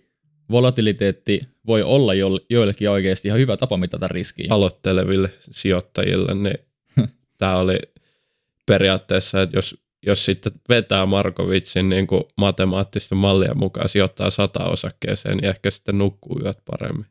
volatiliteetti 0.50 1.40
voi 1.66 1.82
olla 1.82 2.14
jo, 2.14 2.28
joillekin 2.50 2.90
oikeasti 2.90 3.28
ihan 3.28 3.40
hyvä 3.40 3.56
tapa 3.56 3.76
mitata 3.76 4.08
riskiä. 4.08 4.46
Aloitteleville 4.50 5.30
sijoittajille, 5.50 6.34
niin 6.34 6.58
tämä 7.38 7.56
oli 7.56 7.78
periaatteessa, 8.66 9.42
että 9.42 9.56
jos, 9.56 9.84
jos 10.06 10.24
sitten 10.24 10.52
vetää 10.68 11.06
Markovitsin 11.06 11.88
niin 11.88 12.06
kuin 12.06 12.22
matemaattista 12.36 13.14
mallia 13.14 13.54
mukaan, 13.54 13.88
sijoittaa 13.88 14.30
sata 14.30 14.64
osakkeeseen, 14.64 15.36
niin 15.36 15.48
ehkä 15.48 15.70
sitten 15.70 15.98
nukkuu 15.98 16.40
yöt 16.44 16.58
paremmin. 16.64 17.06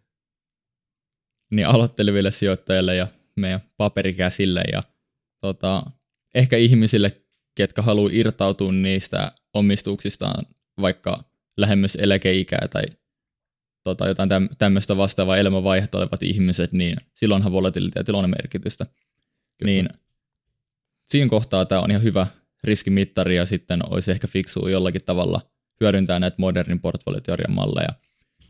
Niin 1.54 1.68
aloitteleville 1.68 2.32
sijoittajille 2.32 2.96
ja 2.96 3.08
meidän 3.36 3.62
paperikäsille 3.78 4.64
ja 4.72 4.84
tota, 5.42 5.84
ehkä 6.36 6.58
ihmisille, 6.58 7.22
ketkä 7.56 7.82
haluaa 7.82 8.10
irtautua 8.14 8.72
niistä 8.72 9.32
omistuksistaan 9.54 10.46
vaikka 10.82 11.24
lähemmäs 11.58 11.96
eläkeikää 11.96 12.68
tai 12.72 12.84
tota, 13.84 14.08
jotain 14.08 14.30
täm, 14.30 14.50
tämmöistä 14.58 14.98
vastaavaa 14.98 15.38
elämänvaihetta 15.38 15.98
olevat 15.98 16.24
ihmiset, 16.24 16.72
niin 16.72 16.96
silloinhan 17.16 17.52
volatiliteetilla 17.52 18.20
on 18.20 18.30
merkitystä. 18.30 18.86
Kyllä. 18.86 19.72
Niin 19.72 19.90
siinä 21.08 21.30
kohtaa 21.30 21.66
tämä 21.66 21.82
on 21.82 21.92
ihan 21.92 22.04
hyvä 22.04 22.28
riskimittari 22.64 23.36
ja 23.36 23.46
sitten 23.46 23.94
olisi 23.94 24.12
ehkä 24.12 24.28
fiksua 24.28 24.70
jollakin 24.70 25.06
tavalla 25.06 25.42
hyödyntää 25.82 26.20
näitä 26.20 26.36
modernin 26.40 26.80
portfolioteorian 26.80 27.52
malleja. 27.52 27.90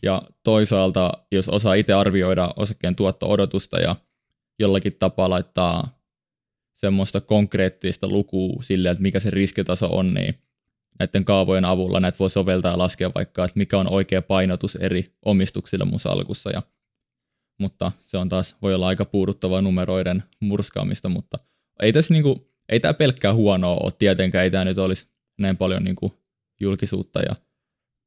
Ja 0.04 0.22
toisaalta, 0.44 1.12
jos 1.32 1.50
osaa 1.50 1.74
itse 1.74 1.94
arvioida 1.94 2.54
osakkeen 2.56 2.96
tuotto-odotusta 2.96 3.80
ja 3.80 3.96
jollakin 4.60 4.94
tapaa 5.00 5.30
laittaa 5.30 6.00
semmoista 6.75 7.22
konkreettista 7.22 8.08
lukua 8.08 8.63
sille, 8.63 8.90
että 8.90 9.02
mikä 9.02 9.20
se 9.20 9.30
riskitaso 9.30 9.88
on, 9.88 10.13
niin 10.13 10.36
näiden 11.00 11.25
kaavojen 11.25 11.65
avulla 11.65 12.00
näitä 12.00 12.19
voi 12.19 12.29
soveltaa 12.29 12.71
ja 12.71 12.77
laskea 12.77 13.12
vaikka, 13.15 13.45
että 13.45 13.57
mikä 13.59 13.77
on 13.77 13.91
oikea 13.91 14.21
painotus 14.21 14.75
eri 14.75 15.15
omistuksille 15.25 15.85
mun 15.85 16.00
salkussa. 16.00 16.50
Ja, 16.50 16.62
mutta 17.59 17.91
se 18.03 18.17
on 18.17 18.29
taas, 18.29 18.55
voi 18.62 18.73
olla 18.73 18.88
aika 18.88 19.05
puuduttavaa 19.05 19.62
numeroiden 19.62 20.23
murskaamista, 20.39 21.09
mutta 21.09 21.38
ei 21.81 21.93
tässä 21.93 22.13
niinku, 22.13 22.51
ei 22.69 22.79
tämä 22.79 22.93
pelkkää 22.93 23.33
huonoa 23.33 23.77
ole 23.83 23.93
tietenkään, 24.00 24.43
ei 24.43 24.51
tämä 24.51 24.65
nyt 24.65 24.77
olisi 24.77 25.07
näin 25.38 25.57
paljon 25.57 25.83
niinku 25.83 26.13
julkisuutta 26.59 27.19
ja 27.19 27.35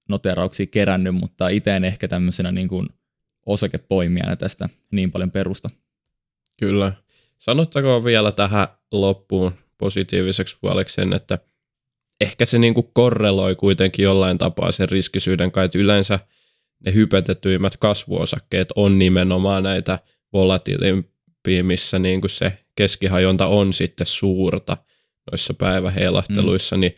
noterauksia 0.09 0.67
kerännyt, 0.67 1.15
mutta 1.15 1.49
itse 1.49 1.75
en 1.75 1.85
ehkä 1.85 2.09
tämmöisenä 2.09 2.53
niinku 2.53 2.85
osakepoimijana 3.47 4.37
tästä 4.37 4.69
niin 4.91 5.13
paljon 5.13 5.31
perusta. 5.31 5.71
Kyllä. 6.57 6.93
Sanottakoon 7.39 8.05
vielä 8.05 8.33
tähän 8.33 8.69
loppuun 8.93 9.53
positiiviseksi 9.79 10.57
puoleksi 10.61 10.95
sen, 10.95 11.13
että 11.13 11.39
ehkä 12.21 12.47
se 12.47 12.59
niinku 12.59 12.83
korreloi 12.83 13.55
kuitenkin 13.55 14.03
jollain 14.03 14.39
tapaa 14.39 14.73
sen 14.73 14.89
riskisyyden 14.89 15.53
kai, 15.53 15.65
että 15.65 15.79
yleensä 15.79 16.21
ne 16.85 16.95
hypetetyimmät 16.95 17.77
kasvuosakkeet 17.77 18.69
on 18.77 18.99
nimenomaan 18.99 19.63
näitä 19.63 19.99
volatilimpia, 20.33 21.65
missä 21.65 21.99
niinku 21.99 22.29
se 22.29 22.59
keskihajonta 22.77 23.47
on 23.47 23.73
sitten 23.73 24.07
suurta 24.07 24.77
noissa 25.31 25.55
päiväheilahteluissa, 25.55 26.77
mm. 26.77 26.81
niin 26.81 26.97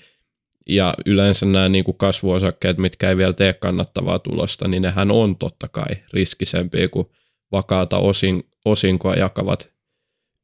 ja 0.68 0.94
yleensä 1.06 1.46
nämä 1.46 1.68
niin 1.68 1.84
kuin 1.84 1.98
kasvuosakkeet, 1.98 2.78
mitkä 2.78 3.08
ei 3.08 3.16
vielä 3.16 3.32
tee 3.32 3.52
kannattavaa 3.52 4.18
tulosta, 4.18 4.68
niin 4.68 4.82
nehän 4.82 5.10
on 5.10 5.36
totta 5.36 5.68
kai 5.68 5.96
riskisempiä 6.12 6.88
kuin 6.88 7.06
vakaata 7.52 7.98
osin, 7.98 8.44
osinkoa 8.64 9.14
jakavat 9.14 9.72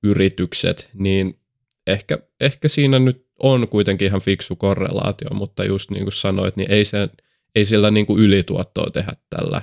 yritykset, 0.03 0.91
niin 0.95 1.39
ehkä, 1.87 2.19
ehkä 2.41 2.69
siinä 2.69 2.99
nyt 2.99 3.27
on 3.39 3.69
kuitenkin 3.69 4.07
ihan 4.07 4.21
fiksu 4.21 4.57
korrelaatio, 4.57 5.29
mutta 5.35 5.65
just 5.65 5.91
niin 5.91 6.03
kuin 6.03 6.13
sanoit, 6.13 6.57
niin 6.57 6.71
ei, 6.71 6.85
se, 6.85 7.09
ei 7.55 7.65
sillä 7.65 7.91
niin 7.91 8.07
kuin 8.07 8.23
ylituottoa 8.23 8.91
tehdä 8.91 9.13
tällä 9.31 9.63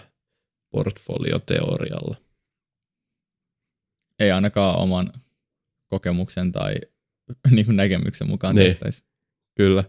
portfolioteorialla. 0.72 2.16
Ei 4.20 4.32
ainakaan 4.32 4.80
oman 4.80 5.14
kokemuksen 5.88 6.52
tai 6.52 6.76
niin 7.52 7.66
kuin 7.66 7.76
näkemyksen 7.76 8.30
mukaan 8.30 8.56
niin. 8.56 8.68
tehtäisi. 8.68 9.04
Kyllä. 9.58 9.84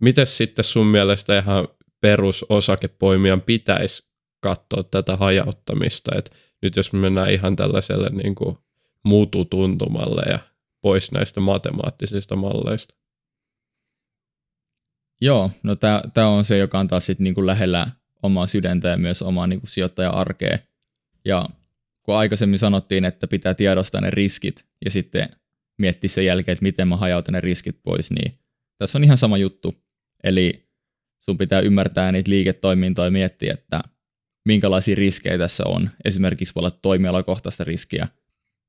Mites 0.00 0.36
sitten 0.36 0.64
sun 0.64 0.86
mielestä 0.86 1.38
ihan 1.38 1.68
perusosakepoimijan 2.00 3.40
pitäisi 3.40 4.06
katsoa 4.40 4.82
tätä 4.82 5.16
hajauttamista, 5.16 6.18
että 6.18 6.30
nyt 6.62 6.76
jos 6.76 6.92
me 6.92 6.98
mennään 6.98 7.32
ihan 7.32 7.56
tällaiselle 7.56 8.08
niin 8.10 8.34
kuin 8.34 8.56
muututuntumalle 9.02 10.22
ja 10.30 10.38
pois 10.86 11.12
näistä 11.12 11.40
matemaattisista 11.40 12.36
malleista. 12.36 12.94
Joo, 15.20 15.50
no 15.62 15.76
tämä 16.14 16.28
on 16.28 16.44
se, 16.44 16.58
joka 16.58 16.78
on 16.78 16.88
taas 16.88 17.06
sit 17.06 17.18
niinku 17.18 17.46
lähellä 17.46 17.90
omaa 18.22 18.46
sydäntä 18.46 18.88
ja 18.88 18.96
myös 18.96 19.22
omaa 19.22 19.46
niinku 19.46 19.66
sijoittaja-arkea. 19.66 20.58
Ja 21.24 21.48
kun 22.02 22.16
aikaisemmin 22.16 22.58
sanottiin, 22.58 23.04
että 23.04 23.26
pitää 23.26 23.54
tiedostaa 23.54 24.00
ne 24.00 24.10
riskit 24.10 24.64
ja 24.84 24.90
sitten 24.90 25.28
miettiä 25.78 26.08
sen 26.08 26.24
jälkeen, 26.24 26.52
että 26.52 26.62
miten 26.62 26.88
mä 26.88 26.96
hajautan 26.96 27.32
ne 27.32 27.40
riskit 27.40 27.80
pois, 27.82 28.10
niin 28.10 28.38
tässä 28.78 28.98
on 28.98 29.04
ihan 29.04 29.16
sama 29.16 29.38
juttu. 29.38 29.74
Eli 30.24 30.68
sun 31.20 31.38
pitää 31.38 31.60
ymmärtää 31.60 32.12
niitä 32.12 32.30
liiketoimintoja 32.30 33.06
ja 33.06 33.10
miettiä, 33.10 33.54
että 33.54 33.80
minkälaisia 34.44 34.94
riskejä 34.94 35.38
tässä 35.38 35.64
on. 35.66 35.90
Esimerkiksi 36.04 36.54
voi 36.54 36.60
olla 36.60 36.78
toimialakohtaista 36.82 37.64
riskiä. 37.64 38.08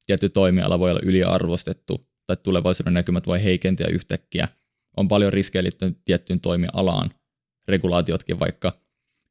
Tietty 0.08 0.30
toimiala 0.30 0.80
voi 0.80 0.92
olla 0.92 1.02
yliarvostettu 1.04 2.08
tai 2.28 2.38
tulevaisuuden 2.44 2.94
näkymät 2.94 3.28
voi 3.28 3.44
heikentyä 3.44 3.88
yhtäkkiä. 3.88 4.48
On 4.98 5.08
paljon 5.08 5.34
riskejä 5.34 5.64
liittyen 5.64 5.96
tiettyyn 6.06 6.40
toimialaan, 6.40 7.12
regulaatiotkin 7.68 8.40
vaikka. 8.40 8.72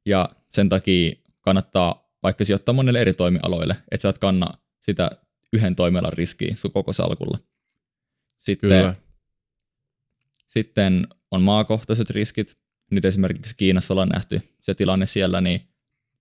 Ja 0.07 0.29
sen 0.51 0.69
takia 0.69 1.13
kannattaa 1.41 2.11
vaikka 2.23 2.45
sijoittaa 2.45 2.73
monelle 2.73 3.01
eri 3.01 3.15
toimialoille, 3.15 3.77
että 3.91 4.03
sä 4.03 4.09
et 4.09 4.19
kanna 4.19 4.55
sitä 4.81 5.11
yhden 5.53 5.77
toimialan 5.77 6.13
riskiä 6.13 6.57
sun 6.57 6.73
koko 6.73 6.93
salkulla. 6.93 7.39
Sitten, 8.39 8.71
Kyllä. 8.71 8.95
sitten 10.47 11.07
on 11.31 11.43
maakohtaiset 11.43 12.11
riskit. 12.11 12.57
Nyt 12.91 13.05
esimerkiksi 13.05 13.55
Kiinassa 13.57 13.95
ollaan 13.95 14.09
nähty 14.09 14.43
se 14.61 14.75
tilanne 14.75 15.07
siellä, 15.07 15.41
niin 15.41 15.69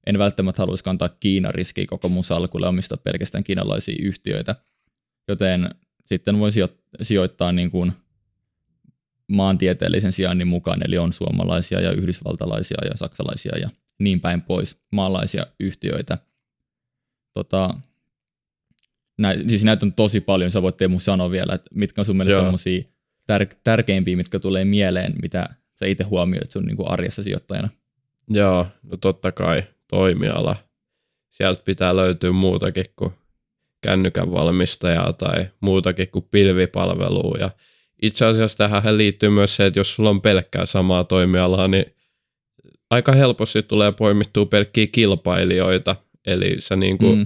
en 0.06 0.18
välttämättä 0.18 0.62
haluaisi 0.62 0.84
kantaa 0.84 1.10
Kiinan 1.10 1.54
riskiä 1.54 1.86
koko 1.90 2.10
mun 2.10 2.24
salkulle 2.24 2.68
omistaa 2.68 2.98
pelkästään 2.98 3.44
kiinalaisia 3.44 3.96
yhtiöitä, 4.00 4.56
joten 5.28 5.70
sitten 6.06 6.40
voi 6.40 6.50
sijoittaa 7.02 7.52
niin 7.52 7.72
kuin 7.72 7.92
maantieteellisen 9.28 10.12
sijainnin 10.12 10.48
mukaan, 10.48 10.88
eli 10.88 10.98
on 10.98 11.14
suomalaisia 11.14 11.82
ja 11.82 11.92
yhdysvaltalaisia 11.92 12.78
ja 12.86 12.98
saksalaisia 12.98 13.58
ja 13.58 13.70
niin 14.00 14.22
päin 14.22 14.42
pois 14.42 14.82
maalaisia 14.92 15.46
yhtiöitä. 15.60 16.18
Tota, 17.34 17.76
näin, 19.18 19.50
siis 19.50 19.64
näitä 19.64 19.86
on 19.86 19.94
tosi 19.94 20.22
paljon, 20.22 20.52
sä 20.52 20.62
voit 20.62 20.78
Teemu 20.78 21.00
sanoa 21.00 21.32
vielä, 21.32 21.54
että 21.54 21.70
mitkä 21.74 22.02
on 22.02 22.06
sun 22.06 22.18
mielestä 22.18 22.42
sellaisia 22.42 22.84
tär- 23.32 23.58
tärkeimpiä, 23.64 24.18
mitkä 24.18 24.40
tulee 24.40 24.66
mieleen, 24.66 25.14
mitä 25.22 25.50
sä 25.80 25.86
itse 25.86 26.04
huomioit 26.04 26.52
sun 26.52 26.66
niin 26.66 26.78
kuin 26.78 26.90
arjessa 26.90 27.24
sijoittajana? 27.24 27.70
Joo, 28.30 28.68
no 28.84 28.98
totta 28.98 29.32
kai 29.32 29.64
toimiala. 29.88 30.56
Sieltä 31.30 31.64
pitää 31.66 31.96
löytyä 31.96 32.32
muutakin 32.32 32.86
kuin 32.96 33.14
kännykän 33.82 34.32
valmistajaa 34.32 35.14
tai 35.14 35.48
muutakin 35.60 36.08
kuin 36.12 36.28
pilvipalvelua. 36.32 37.38
Ja 37.40 37.50
itse 38.02 38.26
asiassa 38.26 38.58
tähän 38.58 38.98
liittyy 38.98 39.30
myös 39.30 39.56
se, 39.56 39.66
että 39.66 39.80
jos 39.80 39.96
sulla 39.96 40.10
on 40.10 40.22
pelkkää 40.22 40.66
samaa 40.66 41.04
toimialaa, 41.04 41.68
niin 41.68 41.86
aika 42.90 43.12
helposti 43.12 43.64
tulee 43.64 43.92
poimittua 43.92 44.46
pelkkiä 44.46 44.88
kilpailijoita. 44.88 45.96
Eli 46.28 46.56
sä 46.60 46.76
niin 46.76 46.98
kuin, 46.98 47.18
mm. 47.18 47.26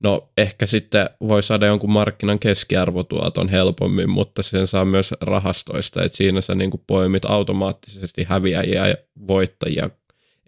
no 0.00 0.28
ehkä 0.36 0.66
sitten 0.66 1.10
voi 1.20 1.42
saada 1.42 1.66
jonkun 1.66 1.90
markkinan 1.90 2.38
keskiarvotuoton 2.38 3.48
helpommin, 3.48 4.10
mutta 4.10 4.42
sen 4.42 4.66
saa 4.66 4.84
myös 4.84 5.14
rahastoista, 5.20 6.04
että 6.04 6.16
siinä 6.16 6.40
sä 6.40 6.54
niin 6.54 6.70
kuin 6.70 6.82
poimit 6.86 7.24
automaattisesti 7.24 8.24
häviäjiä 8.24 8.88
ja 8.88 8.94
voittajia 9.28 9.90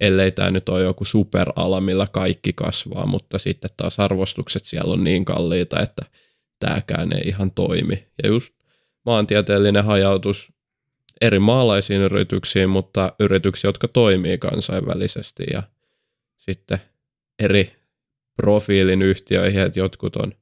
ellei 0.00 0.32
tämä 0.32 0.50
nyt 0.50 0.68
ole 0.68 0.82
joku 0.82 1.04
superala, 1.04 1.80
millä 1.80 2.06
kaikki 2.12 2.52
kasvaa, 2.52 3.06
mutta 3.06 3.38
sitten 3.38 3.70
taas 3.76 4.00
arvostukset 4.00 4.64
siellä 4.64 4.92
on 4.92 5.04
niin 5.04 5.24
kalliita, 5.24 5.80
että 5.80 6.02
tämäkään 6.58 7.12
ei 7.12 7.22
ihan 7.24 7.50
toimi. 7.50 8.06
Ja 8.22 8.28
just 8.28 8.54
maantieteellinen 9.06 9.84
hajautus 9.84 10.52
eri 11.20 11.38
maalaisiin 11.38 12.00
yrityksiin, 12.00 12.70
mutta 12.70 13.12
yrityksiä, 13.20 13.68
jotka 13.68 13.88
toimii 13.88 14.38
kansainvälisesti 14.38 15.44
ja 15.52 15.62
sitten 16.36 16.78
eri 17.38 17.76
profiilin 18.36 19.02
yhtiöihin, 19.02 19.60
että 19.60 19.80
jotkut 19.80 20.16
on 20.16 20.32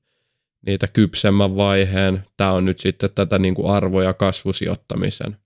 niitä 0.66 0.86
kypsemmän 0.86 1.56
vaiheen. 1.56 2.24
Tämä 2.36 2.52
on 2.52 2.64
nyt 2.64 2.78
sitten 2.78 3.10
tätä 3.14 3.38
niin 3.38 3.54
kuin 3.54 3.70
arvo- 3.70 4.02
ja 4.02 4.14
kasvusijoittamisen 4.14 5.36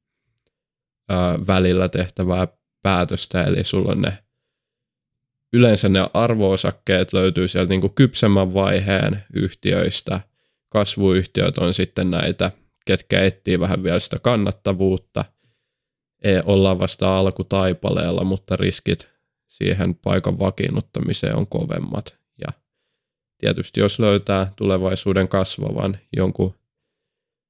välillä 1.46 1.88
tehtävää 1.88 2.48
päätöstä, 2.82 3.44
eli 3.44 3.64
sulla 3.64 3.92
on 3.92 4.02
ne 4.02 4.18
yleensä 5.52 5.88
ne 5.88 6.10
arvoosakkeet 6.14 7.12
löytyy 7.12 7.48
sieltä 7.48 7.68
niin 7.68 7.80
kuin 7.80 7.94
kypsemmän 7.94 8.54
vaiheen 8.54 9.24
yhtiöistä. 9.34 10.20
Kasvuyhtiöt 10.68 11.58
on 11.58 11.74
sitten 11.74 12.10
näitä, 12.10 12.50
ketkä 12.86 13.24
etsii 13.24 13.60
vähän 13.60 13.82
vielä 13.82 13.98
sitä 13.98 14.18
kannattavuutta. 14.22 15.24
Ei, 16.22 16.42
ollaan 16.44 16.78
vasta 16.78 17.18
alkutaipaleella, 17.18 18.24
mutta 18.24 18.56
riskit 18.56 19.08
siihen 19.48 19.94
paikan 19.94 20.38
vakiinnuttamiseen 20.38 21.36
on 21.36 21.46
kovemmat. 21.46 22.18
Ja 22.38 22.48
tietysti 23.38 23.80
jos 23.80 23.98
löytää 23.98 24.52
tulevaisuuden 24.56 25.28
kasvavan 25.28 25.98
jonkun 26.16 26.54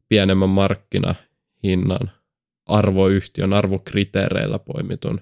pienemmän 0.09 0.49
markkinahinnan 0.49 2.11
arvoyhtiön, 2.71 3.53
arvokriteereillä 3.53 4.59
poimitun 4.59 5.21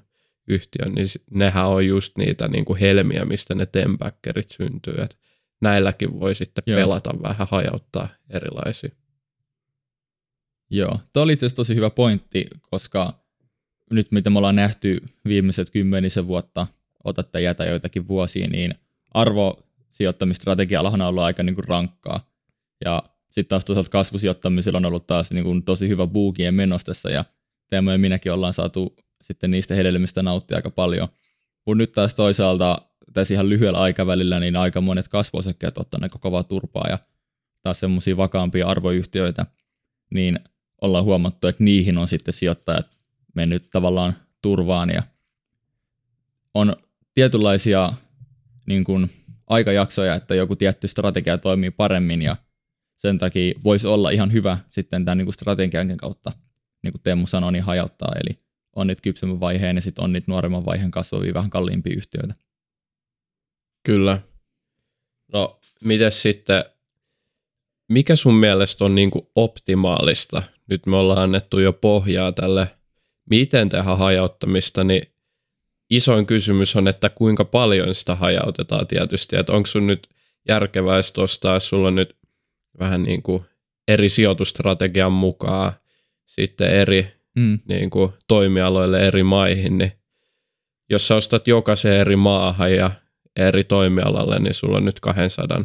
yhtiön, 0.49 0.93
niin 0.95 1.07
nehän 1.31 1.69
on 1.69 1.87
just 1.87 2.19
niitä 2.19 2.49
niin 2.49 2.65
kuin 2.65 2.79
helmiä, 2.79 3.25
mistä 3.25 3.55
ne 3.55 3.67
tempackerit 3.67 4.49
syntyy. 4.49 4.95
Et 5.03 5.19
näilläkin 5.61 6.21
voi 6.21 6.35
sitten 6.35 6.63
Joo. 6.67 6.77
pelata 6.77 7.11
vähän, 7.23 7.47
hajauttaa 7.51 8.09
erilaisia. 8.31 8.91
Joo, 10.71 11.01
tämä 11.13 11.25
oli 11.25 11.33
itse 11.33 11.47
asiassa 11.47 11.57
tosi 11.57 11.75
hyvä 11.75 11.91
pointti, 11.91 12.47
koska 12.71 13.25
nyt 13.91 14.13
mitä 14.13 14.31
me 14.31 14.39
ollaan 14.39 14.57
nähty 14.57 15.03
viimeiset 15.25 15.71
kymmenisen 15.71 16.27
vuotta, 16.27 16.67
otatte 17.05 17.41
jätä 17.41 17.65
joitakin 17.65 18.09
vuosia, 18.09 18.49
niin 18.49 18.75
arvosijoittamistrategia 19.15 20.81
on 20.81 21.01
ollut 21.01 21.23
aika 21.23 21.43
niin 21.43 21.55
kuin 21.55 21.69
rankkaa. 21.69 22.21
Ja 22.85 23.03
sitten 23.31 23.49
taas 23.49 23.65
toisaalta 23.65 23.91
kasvusijoittamisella 23.91 24.77
on 24.77 24.87
ollut 24.87 25.07
taas 25.07 25.31
niin 25.31 25.45
kuin 25.45 25.63
tosi 25.63 25.89
hyvä 25.89 26.07
buukien 26.07 26.55
menostessa 26.55 27.11
ja 27.11 27.25
Teemu 27.71 27.91
ja 27.91 27.99
minäkin 27.99 28.33
ollaan 28.33 28.53
saatu 28.53 28.97
sitten 29.23 29.51
niistä 29.51 29.75
hedelmistä 29.75 30.23
nauttia 30.23 30.57
aika 30.57 30.71
paljon. 30.71 31.09
Kun 31.65 31.79
nyt 31.79 31.93
taas 31.93 32.15
toisaalta 32.15 32.83
tässä 33.13 33.35
ihan 33.35 33.49
lyhyellä 33.49 33.79
aikavälillä 33.79 34.41
niin 34.41 34.57
aika 34.57 34.81
monet 34.81 35.09
kasvuosakkeet 35.09 35.79
ottaa 35.79 36.01
aika 36.03 36.19
kovaa 36.19 36.43
turpaa 36.43 36.87
ja 36.91 36.99
taas 37.63 37.81
semmoisia 37.81 38.17
vakaampia 38.17 38.67
arvoyhtiöitä, 38.67 39.47
niin 40.11 40.41
ollaan 40.81 41.05
huomattu, 41.05 41.47
että 41.47 41.65
niihin 41.65 41.99
on 41.99 42.09
sitten 42.09 42.35
sijoittajat 42.35 42.87
mennyt 43.35 43.71
tavallaan 43.71 44.17
turvaan 44.43 44.91
ja 44.91 45.03
on 46.55 46.77
tietynlaisia 47.15 47.93
niin 48.67 48.85
kuin, 48.85 49.11
aikajaksoja, 49.47 50.15
että 50.15 50.35
joku 50.35 50.57
tietty 50.57 50.89
strategia 50.89 51.39
toimii 51.39 51.71
paremmin 51.71 52.23
ja 52.23 52.37
sen 52.97 53.19
takia 53.19 53.55
voisi 53.65 53.87
olla 53.87 54.11
ihan 54.11 54.33
hyvä 54.33 54.59
sitten 54.71 55.05
tämän 55.05 55.19
niin 55.19 55.27
kuin 55.27 55.35
strategian 55.35 55.97
kautta 55.97 56.33
niin 56.83 56.93
kuin 56.93 57.03
Teemu 57.03 57.27
sanoi, 57.27 57.53
niin 57.53 57.65
hajauttaa, 57.65 58.13
eli 58.25 58.39
on 58.77 58.87
niitä 58.87 59.03
kypsemmän 59.03 59.41
vaiheen 59.41 59.77
ja 59.77 59.83
sitten 59.83 60.05
on 60.05 60.13
niitä 60.13 60.31
nuoremman 60.31 60.65
vaiheen 60.65 60.91
kasvavia 60.91 61.35
vähän 61.35 61.51
kalliimpia 61.51 61.97
yhtiöitä. 61.97 62.35
Kyllä. 63.87 64.21
No, 65.33 65.61
miten 65.85 66.13
sitten, 66.13 66.65
mikä 67.89 68.17
sun 68.17 68.35
mielestä 68.35 68.85
on 68.85 68.95
niin 68.95 69.11
kuin 69.11 69.27
optimaalista? 69.35 70.43
Nyt 70.67 70.87
me 70.87 70.97
ollaan 70.97 71.23
annettu 71.23 71.59
jo 71.59 71.73
pohjaa 71.73 72.33
tälle, 72.33 72.69
miten 73.31 73.69
tehdä 73.69 73.83
hajauttamista, 73.97 74.85
niin 74.85 75.03
isoin 75.91 76.27
kysymys 76.27 76.77
on, 76.77 76.89
että 76.89 77.09
kuinka 77.09 77.45
paljon 77.45 77.95
sitä 77.95 78.15
hajautetaan 78.15 78.87
tietysti, 78.87 79.37
että 79.37 79.53
onko 79.53 79.67
sun 79.67 79.87
nyt 79.87 80.09
järkevää 80.49 80.97
jos 80.97 81.41
sulla 81.59 81.89
on 81.89 81.95
nyt 81.95 82.17
vähän 82.79 83.03
niin 83.03 83.23
kuin 83.23 83.45
eri 83.89 84.09
sijoitustrategian 84.09 85.13
mukaan 85.13 85.73
sitten 86.29 86.71
eri 86.71 87.07
mm. 87.37 87.59
niin 87.69 87.91
kuin, 87.91 88.13
toimialoille 88.29 89.07
eri 89.07 89.23
maihin, 89.23 89.79
niin 89.79 89.93
jos 90.91 91.09
sä 91.09 91.17
ostat 91.17 91.49
jokaisen 91.49 91.93
eri 91.93 92.17
maahan 92.17 92.73
ja 92.73 92.91
eri 93.37 93.65
toimialalle, 93.65 94.39
niin 94.39 94.55
sulla 94.55 94.77
on 94.77 94.85
nyt 94.85 95.01
200 95.01 95.65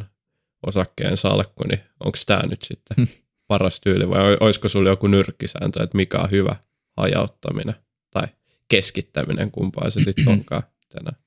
osakkeen 0.67 1.17
salkku, 1.17 1.63
niin 1.67 1.79
onko 1.99 2.17
tämä 2.25 2.41
nyt 2.49 2.61
sitten 2.61 2.95
hmm. 2.97 3.07
paras 3.47 3.79
tyyli 3.79 4.09
vai 4.09 4.37
olisiko 4.39 4.69
sulla 4.69 4.89
joku 4.89 5.07
nyrkkisääntö, 5.07 5.83
että 5.83 5.97
mikä 5.97 6.19
on 6.19 6.31
hyvä 6.31 6.55
hajauttaminen 6.97 7.75
tai 8.11 8.27
keskittäminen, 8.67 9.51
kumpaa 9.51 9.89
se 9.89 9.99
sitten 10.03 10.29
onkaan 10.33 10.63
tänään. 10.89 11.17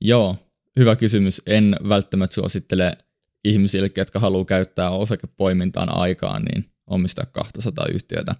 Joo, 0.00 0.36
hyvä 0.78 0.96
kysymys. 0.96 1.42
En 1.46 1.76
välttämättä 1.88 2.34
suosittele 2.34 2.96
ihmisille, 3.44 3.90
jotka 3.96 4.20
haluaa 4.20 4.44
käyttää 4.44 4.90
osakepoimintaan 4.90 5.96
aikaan, 5.96 6.42
niin 6.42 6.71
omistaa 6.86 7.26
200 7.26 7.86
yhtiötä. 7.92 8.34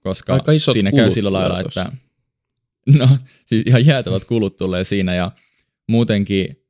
Koska 0.00 0.32
Aika 0.32 0.52
siinä 0.72 0.92
käy 0.92 1.10
sillä 1.10 1.32
lailla, 1.32 1.60
että 1.60 1.92
no, 2.98 3.08
siis 3.46 3.62
ihan 3.66 3.86
jäätävät 3.86 4.24
kulut 4.24 4.56
tulee 4.56 4.84
siinä 4.84 5.14
ja 5.14 5.30
muutenkin 5.86 6.62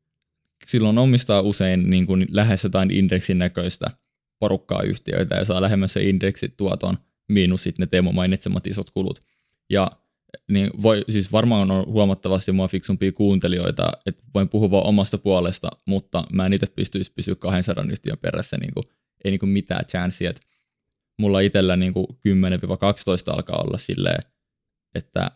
silloin 0.64 0.98
omistaa 0.98 1.40
usein 1.40 1.90
niin 1.90 2.06
kuin 2.06 2.26
lähes 2.30 2.64
jotain 2.64 2.90
indeksin 2.90 3.38
näköistä 3.38 3.86
porukkaa 4.38 4.82
yhtiöitä 4.82 5.34
ja 5.34 5.44
saa 5.44 5.62
lähemmäs 5.62 5.92
se 5.92 6.02
indeksituoton 6.02 6.98
miinus 7.28 7.62
sitten 7.62 7.82
ne 7.82 7.86
Teemu 7.86 8.12
mainitsemat 8.12 8.66
isot 8.66 8.90
kulut. 8.90 9.22
Ja 9.70 9.90
niin 10.48 10.70
voi, 10.82 11.04
siis 11.08 11.32
varmaan 11.32 11.70
on 11.70 11.86
huomattavasti 11.86 12.52
mua 12.52 12.68
fiksumpia 12.68 13.12
kuuntelijoita, 13.12 13.92
että 14.06 14.22
voin 14.34 14.48
puhua 14.48 14.70
vaan 14.70 14.86
omasta 14.86 15.18
puolesta, 15.18 15.68
mutta 15.86 16.24
mä 16.32 16.46
en 16.46 16.52
itse 16.52 16.66
pystyisi 16.66 17.12
pysyä 17.12 17.34
200 17.34 17.84
yhtiön 17.90 18.18
perässä, 18.18 18.56
niin 18.56 18.74
kuin, 18.74 18.84
ei 19.24 19.30
niin 19.30 19.40
kuin 19.40 19.50
mitään 19.50 19.84
chanssia, 19.84 20.30
että 20.30 20.42
mulla 21.18 21.40
itsellä 21.40 21.76
niin 21.76 21.92
kuin 21.92 22.06
10-12 22.08 22.10
alkaa 23.34 23.62
olla 23.62 23.78
silleen, 23.78 24.20
että 24.94 25.30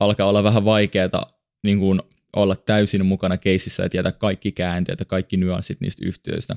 alkaa 0.00 0.26
olla 0.26 0.44
vähän 0.44 0.64
vaikeaa 0.64 1.26
niin 1.64 1.78
kuin 1.78 2.02
olla 2.36 2.56
täysin 2.56 3.06
mukana 3.06 3.36
keisissä 3.36 3.82
ja 3.82 3.88
tietää 3.88 4.12
kaikki 4.12 4.52
käänteet 4.52 5.00
ja 5.00 5.04
kaikki 5.04 5.36
nyanssit 5.36 5.80
niistä 5.80 6.06
yhtiöistä, 6.06 6.54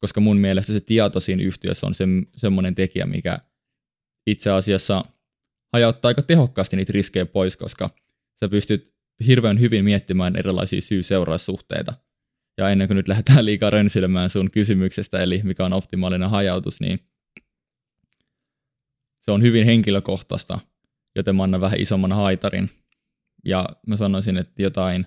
koska 0.00 0.20
mun 0.20 0.36
mielestä 0.36 0.72
se 0.72 0.80
tieto 0.80 1.20
siinä 1.20 1.42
yhtiössä 1.42 1.86
on 1.86 1.94
se, 1.94 2.04
semmoinen 2.36 2.74
tekijä, 2.74 3.06
mikä 3.06 3.38
itse 4.26 4.50
asiassa 4.50 5.02
hajauttaa 5.72 6.08
aika 6.08 6.22
tehokkaasti 6.22 6.76
niitä 6.76 6.92
riskejä 6.92 7.26
pois, 7.26 7.56
koska 7.56 7.90
sä 8.40 8.48
pystyt 8.48 8.94
hirveän 9.26 9.60
hyvin 9.60 9.84
miettimään 9.84 10.36
erilaisia 10.36 10.80
syy-seuraussuhteita. 10.80 11.92
Ja 12.58 12.70
ennen 12.70 12.88
kuin 12.88 12.96
nyt 12.96 13.08
lähdetään 13.08 13.44
liikaa 13.44 13.70
rönsilemään 13.70 14.28
sun 14.28 14.50
kysymyksestä, 14.50 15.22
eli 15.22 15.40
mikä 15.44 15.64
on 15.64 15.72
optimaalinen 15.72 16.30
hajautus, 16.30 16.80
niin 16.80 17.00
se 19.22 19.30
on 19.30 19.42
hyvin 19.42 19.64
henkilökohtaista, 19.64 20.58
joten 21.16 21.36
mä 21.36 21.42
annan 21.42 21.60
vähän 21.60 21.80
isomman 21.80 22.12
haitarin. 22.12 22.70
Ja 23.44 23.66
mä 23.86 23.96
sanoisin, 23.96 24.38
että 24.38 24.62
jotain 24.62 25.06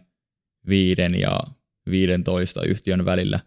viiden 0.70 1.22
ja 1.22 1.40
15 1.90 2.62
yhtiön 2.68 3.06
välillä. 3.06 3.40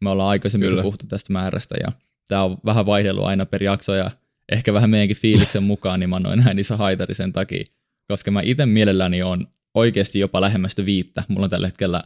Me 0.00 0.10
ollaan 0.10 0.30
aikaisemmin 0.30 0.68
Kyllä. 0.68 0.82
puhuttu 0.82 1.06
tästä 1.06 1.32
määrästä 1.32 1.74
ja 1.80 1.92
tämä 2.28 2.44
on 2.44 2.58
vähän 2.64 2.86
vaihdellut 2.86 3.24
aina 3.24 3.46
per 3.46 3.62
jakso 3.62 3.94
ja 3.94 4.10
ehkä 4.52 4.72
vähän 4.72 4.90
meidänkin 4.90 5.16
fiiliksen 5.16 5.62
mukaan, 5.62 6.00
niin 6.00 6.10
mä 6.10 6.16
annoin 6.16 6.38
näin 6.38 6.58
iso 6.58 6.76
haitari 6.76 7.14
sen 7.14 7.32
takia, 7.32 7.64
koska 8.08 8.30
mä 8.30 8.40
itse 8.44 8.66
mielelläni 8.66 9.22
on 9.22 9.48
oikeasti 9.74 10.18
jopa 10.18 10.40
lähemmästä 10.40 10.84
viittä. 10.84 11.24
Mulla 11.28 11.44
on 11.44 11.50
tällä 11.50 11.66
hetkellä 11.66 12.02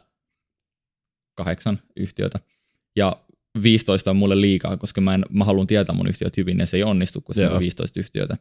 kahdeksan 1.34 1.78
yhtiötä. 1.96 2.38
Ja 2.96 3.23
15 3.62 4.10
on 4.10 4.16
mulle 4.16 4.40
liikaa, 4.40 4.76
koska 4.76 5.00
mä, 5.00 5.14
en, 5.14 5.24
mä 5.30 5.44
haluan 5.44 5.66
tietää 5.66 5.94
mun 5.94 6.08
yhtiöt 6.08 6.36
hyvin, 6.36 6.58
ja 6.58 6.66
se 6.66 6.76
ei 6.76 6.82
onnistu, 6.82 7.20
kun 7.20 7.34
se 7.34 7.48
on 7.48 7.60
15 7.60 8.00
yhtiötä. 8.00 8.36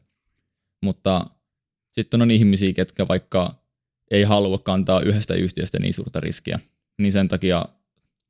Mutta 0.81 1.25
sitten 1.91 2.21
on 2.21 2.31
ihmisiä, 2.31 2.73
ketkä 2.73 3.07
vaikka 3.07 3.63
ei 4.11 4.23
halua 4.23 4.57
kantaa 4.57 5.01
yhdestä 5.01 5.33
yhtiöstä 5.33 5.79
niin 5.79 5.93
suurta 5.93 6.19
riskiä, 6.19 6.59
niin 6.97 7.11
sen 7.11 7.27
takia 7.27 7.65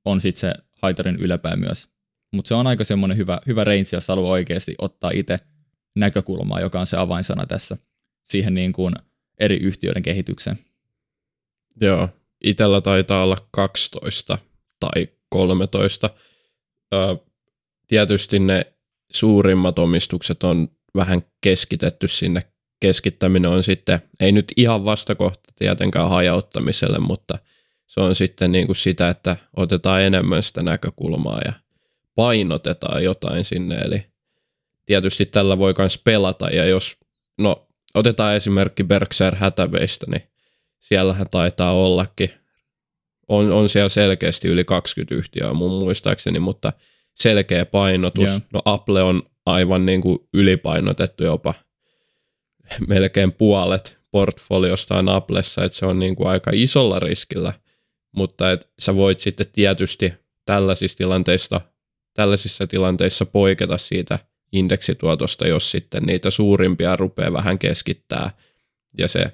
on 0.06 0.22
sitten 0.22 0.40
se 0.40 0.54
haitarin 0.82 1.16
yläpää 1.16 1.56
myös. 1.56 1.88
Mutta 2.32 2.48
se 2.48 2.56
on 2.56 2.68
aika 2.68 2.84
semmoinen 2.84 3.18
hyvä, 3.18 3.40
hyvä 3.48 3.64
range, 3.64 3.86
jos 3.92 4.08
haluaa 4.08 4.32
oikeasti 4.32 4.76
ottaa 4.78 5.12
itse 5.14 5.38
näkökulmaa, 5.96 6.62
joka 6.62 6.80
on 6.80 6.88
se 6.88 6.98
avainsana 6.98 7.46
tässä 7.46 7.78
siihen 8.24 8.54
niin 8.54 8.74
kuin 8.74 8.96
eri 9.40 9.58
yhtiöiden 9.58 10.04
kehitykseen. 10.04 10.58
Joo, 11.82 12.10
itellä 12.44 12.82
taitaa 12.82 13.24
olla 13.24 13.38
12 13.52 14.38
tai 14.80 15.08
13. 15.30 16.10
Tietysti 17.88 18.40
ne 18.40 18.74
suurimmat 19.12 19.80
omistukset 19.80 20.44
on 20.44 20.68
vähän 20.96 21.22
keskitetty 21.42 22.08
sinne. 22.08 22.42
Keskittäminen 22.80 23.52
on 23.52 23.64
sitten, 23.64 24.02
ei 24.20 24.32
nyt 24.32 24.52
ihan 24.58 24.86
vastakohta 24.86 25.54
tietenkään 25.56 26.10
hajauttamiselle, 26.10 27.00
mutta 27.00 27.38
se 27.88 28.02
on 28.02 28.16
sitten 28.16 28.52
niin 28.52 28.66
kuin 28.66 28.76
sitä, 28.76 29.10
että 29.10 29.38
otetaan 29.58 30.02
enemmän 30.02 30.44
sitä 30.44 30.64
näkökulmaa 30.64 31.42
ja 31.46 31.54
painotetaan 32.16 33.04
jotain 33.04 33.46
sinne. 33.46 33.76
Eli 33.76 34.06
tietysti 34.86 35.26
tällä 35.26 35.58
voi 35.58 35.74
myös 35.78 35.98
pelata, 35.98 36.48
ja 36.48 36.66
jos, 36.66 36.98
no 37.38 37.68
otetaan 37.94 38.36
esimerkki 38.36 38.84
Berkshire 38.84 39.38
Hathawaysta, 39.38 40.06
niin 40.10 40.24
siellähän 40.80 41.28
taitaa 41.32 41.74
ollakin, 41.74 42.30
on, 43.28 43.52
on 43.52 43.70
siellä 43.70 43.90
selkeästi 43.90 44.48
yli 44.48 44.64
20 44.64 45.16
yhtiöä 45.16 45.54
mun 45.54 45.72
muistaakseni, 45.72 46.40
mutta 46.40 46.74
selkeä 47.14 47.66
painotus. 47.66 48.30
Yeah. 48.30 48.42
No 48.54 48.62
Apple 48.66 49.04
on 49.04 49.24
aivan 49.46 49.86
niin 49.86 50.02
kuin 50.02 50.20
ylipainotettu 50.34 51.24
jopa 51.24 51.54
melkein 52.88 53.32
puolet 53.32 53.98
portfoliosta 54.12 54.98
on 54.98 55.10
Applessa, 55.10 55.64
että 55.64 55.78
se 55.78 55.86
on 55.86 56.00
niin 56.00 56.16
kuin 56.16 56.28
aika 56.28 56.52
isolla 56.54 57.00
riskillä, 57.00 57.54
mutta 58.16 58.52
et 58.52 58.70
sä 58.80 58.96
voit 58.96 59.20
sitten 59.20 59.46
tietysti 59.54 60.14
tällaisissa 60.46 60.98
tilanteissa, 60.98 61.62
tällaisissa 62.14 62.68
tilanteissa 62.68 63.26
poiketa 63.26 63.78
siitä– 63.78 64.20
indeksituotosta, 64.54 65.48
jos 65.48 65.72
sitten 65.72 66.04
niitä 66.04 66.30
suurimpia 66.30 66.96
rupeaa 66.96 67.34
vähän 67.34 67.60
keskittää 67.60 68.32
ja 68.98 69.08
se 69.08 69.26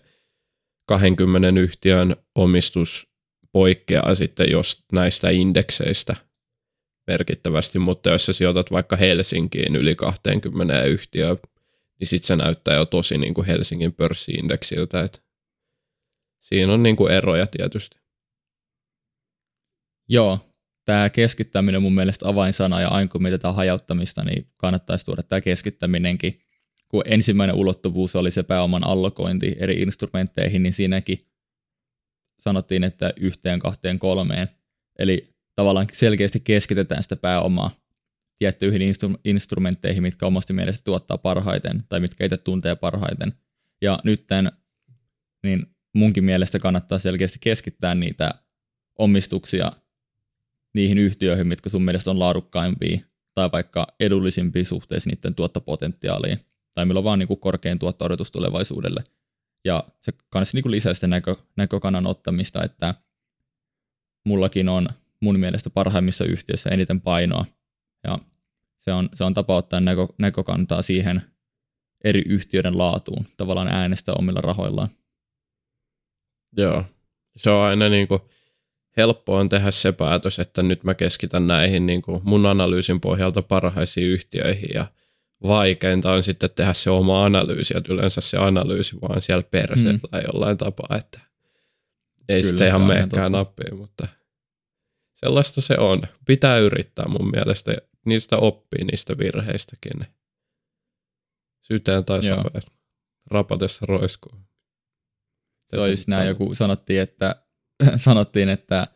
20 0.88 1.60
yhtiön 1.60 2.16
omistus 2.36 3.09
poikkeaa 3.52 4.16
sitten 4.16 4.52
jos 4.52 4.84
näistä 4.92 5.30
indekseistä 5.30 6.16
merkittävästi, 7.08 7.80
mutta 7.80 8.10
jos 8.10 8.26
sä 8.26 8.34
sijoitat 8.34 8.72
vaikka 8.72 8.96
Helsinkiin 8.96 9.76
yli 9.76 9.96
20 9.96 10.84
yhtiöä, 10.84 11.36
niin 12.00 12.08
sitten 12.08 12.28
se 12.28 12.36
näyttää 12.36 12.76
jo 12.76 12.86
tosi 12.86 13.18
niin 13.18 13.34
kuin 13.34 13.48
Helsingin 13.48 13.94
pörssiindeksiltä, 13.94 15.04
että 15.04 15.20
siinä 16.40 16.74
on 16.74 16.84
niin 16.84 16.96
kuin 16.96 17.12
eroja 17.12 17.48
tietysti. 17.48 18.00
Joo, 20.10 20.40
tämä 20.86 21.10
keskittäminen 21.10 21.78
on 21.78 21.84
mun 21.84 21.96
mielestä 21.96 22.28
avainsana, 22.28 22.82
ja 22.82 22.88
aina 22.88 23.12
kun 23.12 23.24
mietitään 23.24 23.56
hajauttamista, 23.56 24.24
niin 24.24 24.48
kannattaisi 24.58 25.06
tuoda 25.06 25.24
tämä 25.24 25.42
keskittäminenkin. 25.42 26.42
Kun 26.88 27.04
ensimmäinen 27.06 27.56
ulottuvuus 27.56 28.16
oli 28.16 28.32
se 28.32 28.44
pääoman 28.44 28.88
allokointi 28.88 29.56
eri 29.60 29.82
instrumentteihin, 29.82 30.64
niin 30.64 30.74
siinäkin 30.74 31.29
sanottiin, 32.40 32.84
että 32.84 33.14
yhteen, 33.18 33.60
kahteen, 33.60 34.00
kolmeen. 34.00 34.48
Eli 35.00 35.30
tavallaan 35.56 35.88
selkeästi 35.94 36.40
keskitetään 36.40 37.04
sitä 37.04 37.16
pääomaa 37.16 37.72
tiettyihin 38.40 38.82
instru- 38.82 39.20
instrumentteihin, 39.26 40.04
mitkä 40.04 40.26
omasti 40.26 40.54
mielestä 40.54 40.84
tuottaa 40.84 41.18
parhaiten 41.18 41.84
tai 41.90 42.00
mitkä 42.00 42.26
itse 42.26 42.38
tuntee 42.38 42.76
parhaiten. 42.76 43.34
Ja 43.82 44.00
nytten 44.04 44.52
niin 45.44 45.66
munkin 45.94 46.24
mielestä 46.24 46.60
kannattaa 46.60 47.00
selkeästi 47.00 47.38
keskittää 47.42 47.96
niitä 47.96 48.34
omistuksia 48.98 49.72
niihin 50.74 50.98
yhtiöihin, 50.98 51.48
mitkä 51.48 51.70
sun 51.70 51.84
mielestä 51.84 52.12
on 52.12 52.20
laadukkaimpia 52.20 53.00
tai 53.36 53.50
vaikka 53.52 53.88
edullisimpia 54.00 54.66
suhteessa 54.66 55.10
niiden 55.10 55.36
tuottopotentiaaliin, 55.36 56.40
tai 56.74 56.86
millä 56.86 56.98
on 56.98 57.04
vaan 57.04 57.20
niin 57.20 57.28
kuin 57.28 57.40
korkein 57.40 57.80
tuotto 57.80 58.08
tulevaisuudelle. 58.32 59.04
Ja 59.66 59.84
se 60.02 60.12
kanssa 60.30 60.58
niin 60.58 60.72
lisää 60.72 60.94
sitä 60.94 61.08
näkö, 61.08 61.36
näkökannan 61.56 62.08
ottamista, 62.08 62.64
että 62.64 62.96
mullakin 64.26 64.70
on 64.70 64.90
mun 65.20 65.40
mielestä 65.40 65.70
parhaimmissa 65.70 66.26
yhtiöissä 66.26 66.70
eniten 66.70 67.02
painoa, 67.02 67.46
ja 68.04 68.20
se 68.80 68.92
on, 68.92 69.10
se 69.14 69.24
on 69.24 69.34
tapa 69.34 69.56
ottaa 69.56 69.80
näkö, 69.80 70.08
näkökantaa 70.18 70.82
siihen 70.82 71.22
eri 72.04 72.24
yhtiöiden 72.26 72.78
laatuun, 72.78 73.26
tavallaan 73.38 73.68
äänestä 73.68 74.14
omilla 74.14 74.42
rahoillaan. 74.42 74.90
Joo, 76.58 76.86
se 77.38 77.50
on 77.50 77.64
aina 77.64 77.90
niin 77.90 78.08
kuin 78.08 78.22
helppo 78.98 79.36
on 79.36 79.50
tehdä 79.50 79.72
se 79.72 79.92
päätös, 79.92 80.40
että 80.40 80.64
nyt 80.64 80.84
mä 80.84 80.94
keskitän 80.94 81.48
näihin 81.48 81.86
niin 81.86 82.02
kuin 82.02 82.22
mun 82.24 82.46
analyysin 82.46 83.02
pohjalta 83.02 83.42
parhaisiin 83.42 84.08
yhtiöihin 84.08 84.70
ja 84.74 84.86
vaikeinta 85.44 86.14
on 86.14 86.24
sitten 86.24 86.50
tehdä 86.56 86.74
se 86.74 86.90
oma 86.90 87.26
analyysi, 87.26 87.74
että 87.78 87.94
yleensä 87.94 88.22
se 88.22 88.38
analyysi 88.38 88.96
vaan 89.02 89.22
siellä 89.22 89.44
perseellä 89.52 89.94
mm. 89.94 90.00
tai 90.12 90.22
jollain 90.34 90.58
tapaa, 90.58 90.98
että 90.98 91.20
ei 92.30 92.42
Kyllä, 92.42 92.50
sitten 92.50 92.68
ihan 92.68 92.88
meekään 92.88 93.32
nappiin, 93.32 93.78
mutta 93.78 94.08
sellaista 95.14 95.62
se 95.62 95.78
on. 95.78 96.02
Pitää 96.26 96.58
yrittää 96.58 97.08
mun 97.08 97.32
mielestä, 97.32 97.76
niistä 98.06 98.38
oppii 98.38 98.86
niistä 98.86 99.18
virheistäkin. 99.18 100.08
Syteen 101.62 102.06
tai 102.06 102.24
saveet, 102.24 102.72
rapatessa 103.32 103.86
roiskuu. 103.86 104.32
Se 105.70 105.78
olisi 105.78 106.10
näin 106.10 106.28
joku, 106.28 106.56
sanottiin, 106.56 107.02
että 107.02 107.36
sanottiin, 107.96 108.50
että 108.50 108.88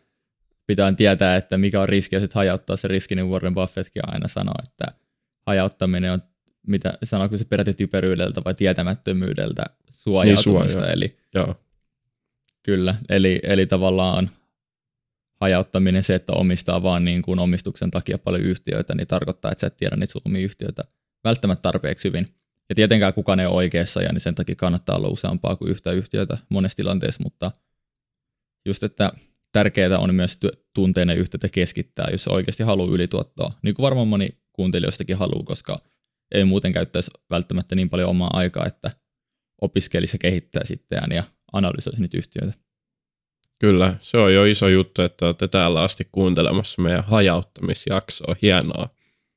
pitää 0.68 0.94
tietää, 0.94 1.36
että 1.36 1.58
mikä 1.58 1.82
on 1.82 1.90
riski 1.90 2.16
ja 2.16 2.20
sitten 2.20 2.36
hajauttaa 2.40 2.76
se 2.76 2.88
riski, 2.88 3.16
niin 3.16 3.30
Warren 3.30 3.54
Buffettkin 3.54 4.02
aina 4.12 4.28
sanoo, 4.28 4.56
että 4.70 5.00
hajauttaminen 5.48 6.12
on 6.12 6.22
mitä 6.68 6.94
sanoiko 7.04 7.38
se 7.38 7.46
peräti 7.46 7.74
typeryydeltä 7.74 8.42
vai 8.46 8.54
tietämättömyydeltä 8.54 9.64
suojautumista. 9.94 10.60
Niin, 10.60 10.70
suoja. 10.70 10.94
eli 10.94 11.18
Joo. 11.36 11.56
Kyllä, 12.64 12.96
eli, 13.10 13.40
eli 13.44 13.66
tavallaan 13.66 14.30
hajauttaminen 15.42 16.04
se, 16.04 16.16
että 16.16 16.34
omistaa 16.34 16.84
vaan 16.84 17.06
niin 17.06 17.22
kuin 17.22 17.40
omistuksen 17.40 17.92
takia 17.92 18.18
paljon 18.18 18.44
yhtiöitä, 18.44 18.96
niin 18.96 19.08
tarkoittaa, 19.08 19.52
että 19.52 19.60
sä 19.60 19.68
et 19.68 19.78
tiedä 19.78 19.96
niitä 19.96 20.12
sun 20.12 20.36
yhtiöitä 20.36 20.84
välttämättä 21.24 21.62
tarpeeksi 21.62 22.08
hyvin. 22.08 22.26
Ja 22.70 22.76
tietenkään 22.76 23.14
kukaan 23.14 23.40
ei 23.40 23.46
ole 23.46 23.56
oikeassa, 23.56 24.02
ja 24.02 24.14
niin 24.14 24.22
sen 24.22 24.36
takia 24.36 24.56
kannattaa 24.56 24.96
olla 24.96 25.08
useampaa 25.08 25.56
kuin 25.56 25.72
yhtä 25.72 25.92
yhtiötä 25.92 26.38
monessa 26.50 26.76
tilanteessa, 26.76 27.24
mutta 27.24 27.52
just, 28.66 28.84
että 28.84 29.12
tärkeää 29.52 29.98
on 29.98 30.16
myös 30.16 30.40
tunteinen 30.74 31.18
yhteyttä 31.18 31.50
keskittää, 31.50 32.08
jos 32.12 32.28
oikeasti 32.28 32.64
haluaa 32.64 32.94
ylituottoa, 32.94 33.54
niin 33.62 33.76
kuin 33.76 33.84
varmaan 33.84 34.08
moni 34.08 34.30
kuuntelijoistakin 34.54 35.18
haluaa, 35.18 35.44
koska 35.44 35.82
ei 36.34 36.46
muuten 36.46 36.74
käyttäisi 36.74 37.12
välttämättä 37.30 37.76
niin 37.76 37.90
paljon 37.90 38.10
omaa 38.10 38.30
aikaa, 38.34 38.66
että 38.66 38.92
opiskelisi 39.62 40.16
ja 40.16 40.20
kehittää 40.20 40.66
sitten 40.66 41.00
ja 41.16 41.24
analysoisi 41.54 42.02
niitä 42.02 42.18
yhtiöitä. 42.18 42.54
Kyllä, 43.60 43.98
se 44.02 44.18
on 44.18 44.34
jo 44.34 44.46
iso 44.46 44.68
juttu, 44.68 45.02
että 45.02 45.26
olette 45.26 45.48
täällä 45.48 45.82
asti 45.82 46.08
kuuntelemassa 46.12 46.82
meidän 46.82 47.04
hajauttamisjaksoa. 47.04 48.36
Hienoa. 48.42 48.90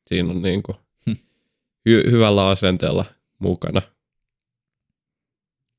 Siinä 0.06 0.30
on 0.30 0.42
niin 0.42 0.62
kuin 0.62 0.76
hm. 1.06 1.12
hy- 1.88 2.10
hyvällä 2.10 2.48
asenteella 2.48 3.04
mukana. 3.38 3.82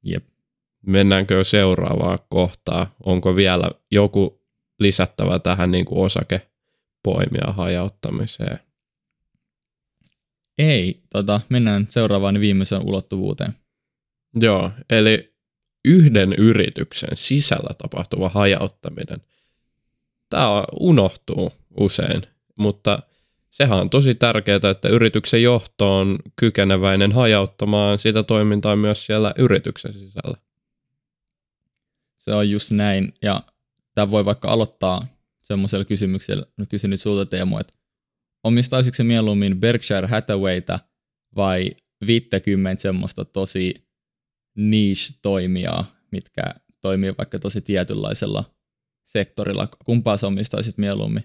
Jep. 0.03 0.25
Mennäänkö 0.85 1.43
seuraavaan 1.43 2.19
kohtaan? 2.29 2.87
Onko 3.05 3.35
vielä 3.35 3.71
joku 3.91 4.41
lisättävä 4.79 5.39
tähän 5.39 5.71
niin 5.71 5.85
kuin 5.85 6.05
osakepoimia 6.05 7.53
hajauttamiseen? 7.53 8.59
Ei, 10.57 11.01
tota, 11.09 11.41
mennään 11.49 11.87
seuraavaan 11.89 12.39
viimeiseen 12.39 12.81
ulottuvuuteen. 12.81 13.53
Joo, 14.35 14.71
eli 14.89 15.33
yhden 15.85 16.33
yrityksen 16.33 17.09
sisällä 17.13 17.73
tapahtuva 17.77 18.29
hajauttaminen. 18.29 19.21
Tämä 20.29 20.63
unohtuu 20.79 21.53
usein, 21.77 22.21
mutta 22.55 22.99
sehän 23.49 23.79
on 23.79 23.89
tosi 23.89 24.15
tärkeää, 24.15 24.59
että 24.71 24.89
yrityksen 24.89 25.43
johto 25.43 25.97
on 25.97 26.19
kykeneväinen 26.35 27.11
hajauttamaan 27.11 27.99
sitä 27.99 28.23
toimintaa 28.23 28.75
myös 28.75 29.05
siellä 29.05 29.33
yrityksen 29.37 29.93
sisällä. 29.93 30.37
Se 32.17 32.33
on 32.33 32.49
just 32.49 32.71
näin, 32.71 33.13
ja 33.21 33.41
tämä 33.95 34.11
voi 34.11 34.25
vaikka 34.25 34.49
aloittaa 34.51 35.01
semmoisella 35.41 35.85
kysymyksellä, 35.85 36.45
kysyn 36.69 36.89
nyt 36.89 37.01
sulta 37.01 37.25
Teemu, 37.25 37.57
että 37.57 37.73
omistaisitko 38.43 38.95
se 38.95 39.03
mieluummin 39.03 39.59
Berkshire 39.59 40.07
Hathawayta 40.07 40.79
vai 41.35 41.71
50 42.07 42.81
semmoista 42.81 43.25
tosi 43.25 43.87
niche-toimijaa, 44.55 45.95
mitkä 46.11 46.43
toimii 46.81 47.13
vaikka 47.17 47.39
tosi 47.39 47.61
tietynlaisella 47.61 48.43
sektorilla. 49.05 49.67
Kumpaa 49.85 50.17
sä 50.17 50.27
omistaisit 50.27 50.77
mieluummin? 50.77 51.23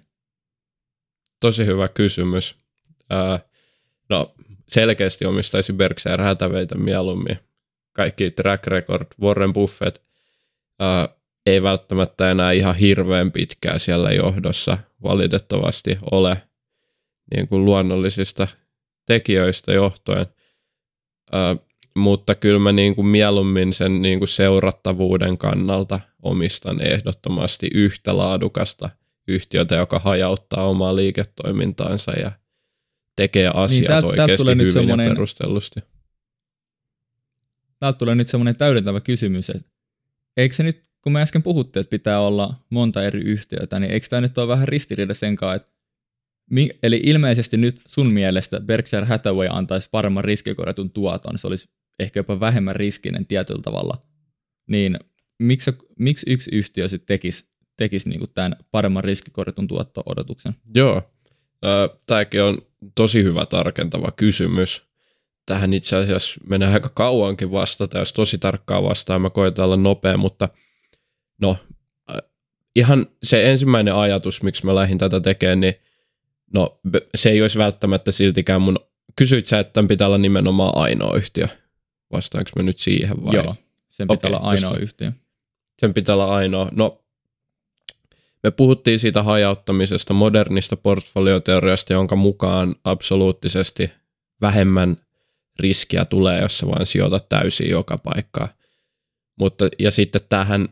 Tosi 1.40 1.66
hyvä 1.66 1.88
kysymys. 1.88 2.56
Ää, 3.10 3.40
no, 4.08 4.34
selkeästi 4.68 5.24
omistaisin 5.24 5.76
Berkshire 5.76 6.22
Hathawayta 6.22 6.78
mieluummin. 6.78 7.38
Kaikki 7.92 8.30
track 8.30 8.66
record, 8.66 9.06
Warren 9.20 9.52
Buffett 9.52 9.96
ää, 10.78 11.08
ei 11.46 11.62
välttämättä 11.62 12.30
enää 12.30 12.52
ihan 12.52 12.76
hirveän 12.76 13.32
pitkää 13.32 13.78
siellä 13.78 14.12
johdossa 14.12 14.78
valitettavasti 15.02 15.98
ole 16.10 16.42
niin 17.34 17.48
kuin 17.48 17.64
luonnollisista 17.64 18.48
tekijöistä 19.06 19.72
johtuen. 19.72 20.26
Ää, 21.32 21.56
mutta 21.96 22.34
kyllä 22.34 22.58
mä 22.58 22.72
niin 22.72 22.94
kuin 22.94 23.06
mieluummin 23.06 23.74
sen 23.74 24.02
niin 24.02 24.18
kuin 24.18 24.28
seurattavuuden 24.28 25.38
kannalta 25.38 26.00
omistan 26.22 26.86
ehdottomasti 26.86 27.68
yhtä 27.74 28.16
laadukasta 28.16 28.90
yhtiötä, 29.28 29.74
joka 29.74 29.98
hajauttaa 29.98 30.68
omaa 30.68 30.96
liiketoimintaansa 30.96 32.12
ja 32.12 32.32
tekee 33.16 33.48
niin, 33.48 33.56
asiat 33.56 33.80
niin, 33.80 33.88
täältä, 33.88 34.06
oikeasti 34.06 34.44
täältä 34.44 34.62
hyvin 34.62 34.88
ja 34.88 34.96
perustellusti. 34.96 35.80
Täältä 37.78 37.98
tulee 37.98 38.14
nyt 38.14 38.28
semmoinen 38.28 38.56
täydentävä 38.56 39.00
kysymys, 39.00 39.50
että 39.50 39.72
eikö 40.36 40.54
se 40.54 40.62
nyt, 40.62 40.82
kun 41.00 41.12
me 41.12 41.22
äsken 41.22 41.42
puhuttiin, 41.42 41.80
että 41.80 41.90
pitää 41.90 42.20
olla 42.20 42.54
monta 42.70 43.02
eri 43.02 43.20
yhtiötä, 43.20 43.80
niin 43.80 43.92
eikö 43.92 44.06
tämä 44.10 44.20
nyt 44.20 44.38
ole 44.38 44.48
vähän 44.48 44.68
ristiriida 44.68 45.14
sen 45.14 45.36
kanssa, 45.36 45.54
että 45.54 45.72
Eli 46.82 47.00
ilmeisesti 47.04 47.56
nyt 47.56 47.80
sun 47.88 48.12
mielestä 48.12 48.60
Berkshire 48.60 49.06
Hathaway 49.06 49.48
antaisi 49.50 49.88
paremman 49.90 50.24
riskikorjatun 50.24 50.90
tuoton, 50.90 51.38
se 51.38 51.46
olisi 51.46 51.68
ehkä 51.98 52.20
jopa 52.20 52.40
vähemmän 52.40 52.76
riskinen 52.76 53.26
tietyllä 53.26 53.62
tavalla, 53.62 54.00
niin 54.68 54.98
miksi, 55.38 55.70
miksi 55.98 56.26
yksi 56.30 56.50
yhtiö 56.54 56.88
sitten 56.88 57.06
tekisi, 57.06 57.44
tekisi 57.76 58.08
niinku 58.08 58.26
tämän 58.26 58.56
paremman 58.70 59.04
riskikorjatun 59.04 59.68
tuotto-odotuksen? 59.68 60.54
Joo, 60.74 61.02
tämäkin 62.06 62.42
on 62.42 62.58
tosi 62.94 63.22
hyvä 63.22 63.46
tarkentava 63.46 64.12
kysymys. 64.16 64.82
Tähän 65.46 65.72
itse 65.72 65.96
asiassa 65.96 66.40
menee 66.48 66.68
aika 66.68 66.88
kauankin 66.88 67.52
vastata, 67.52 67.98
jos 67.98 68.12
tosi 68.12 68.38
tarkkaa 68.38 68.82
vastaa, 68.82 69.18
mä 69.18 69.30
koitan 69.30 69.64
olla 69.64 69.76
nopea, 69.76 70.16
mutta 70.16 70.48
no, 71.40 71.56
ihan 72.76 73.06
se 73.22 73.50
ensimmäinen 73.50 73.94
ajatus, 73.94 74.42
miksi 74.42 74.66
mä 74.66 74.74
lähdin 74.74 74.98
tätä 74.98 75.20
tekemään, 75.20 75.60
niin 75.60 75.74
no 76.52 76.80
se 77.14 77.30
ei 77.30 77.42
olisi 77.42 77.58
välttämättä 77.58 78.12
siltikään 78.12 78.62
mun, 78.62 78.78
kysyit 79.16 79.46
sä, 79.46 79.58
että 79.58 79.72
tämän 79.72 79.88
pitää 79.88 80.06
olla 80.06 80.18
nimenomaan 80.18 80.76
ainoa 80.76 81.16
yhtiö. 81.16 81.46
Vastaanko 82.12 82.50
mä 82.56 82.62
nyt 82.62 82.78
siihen 82.78 83.24
vai? 83.24 83.34
Joo, 83.34 83.56
sen 83.90 84.08
pitää 84.08 84.28
okay, 84.28 84.36
olla 84.36 84.48
ainoa 84.48 84.76
yhtiö. 84.76 85.12
Sen 85.78 85.94
pitää 85.94 86.14
olla 86.14 86.34
ainoa. 86.34 86.68
No, 86.72 87.04
me 88.42 88.50
puhuttiin 88.50 88.98
siitä 88.98 89.22
hajauttamisesta, 89.22 90.14
modernista 90.14 90.76
portfolioteoriasta, 90.76 91.92
jonka 91.92 92.16
mukaan 92.16 92.74
absoluuttisesti 92.84 93.90
vähemmän 94.40 94.96
riskiä 95.58 96.04
tulee, 96.04 96.40
jos 96.40 96.58
sä 96.58 96.66
vain 96.66 96.86
sijoitat 96.86 97.28
täysin 97.28 97.70
joka 97.70 97.98
paikkaan. 97.98 98.48
Mutta, 99.38 99.68
ja 99.78 99.90
sitten 99.90 100.20
tähän 100.28 100.68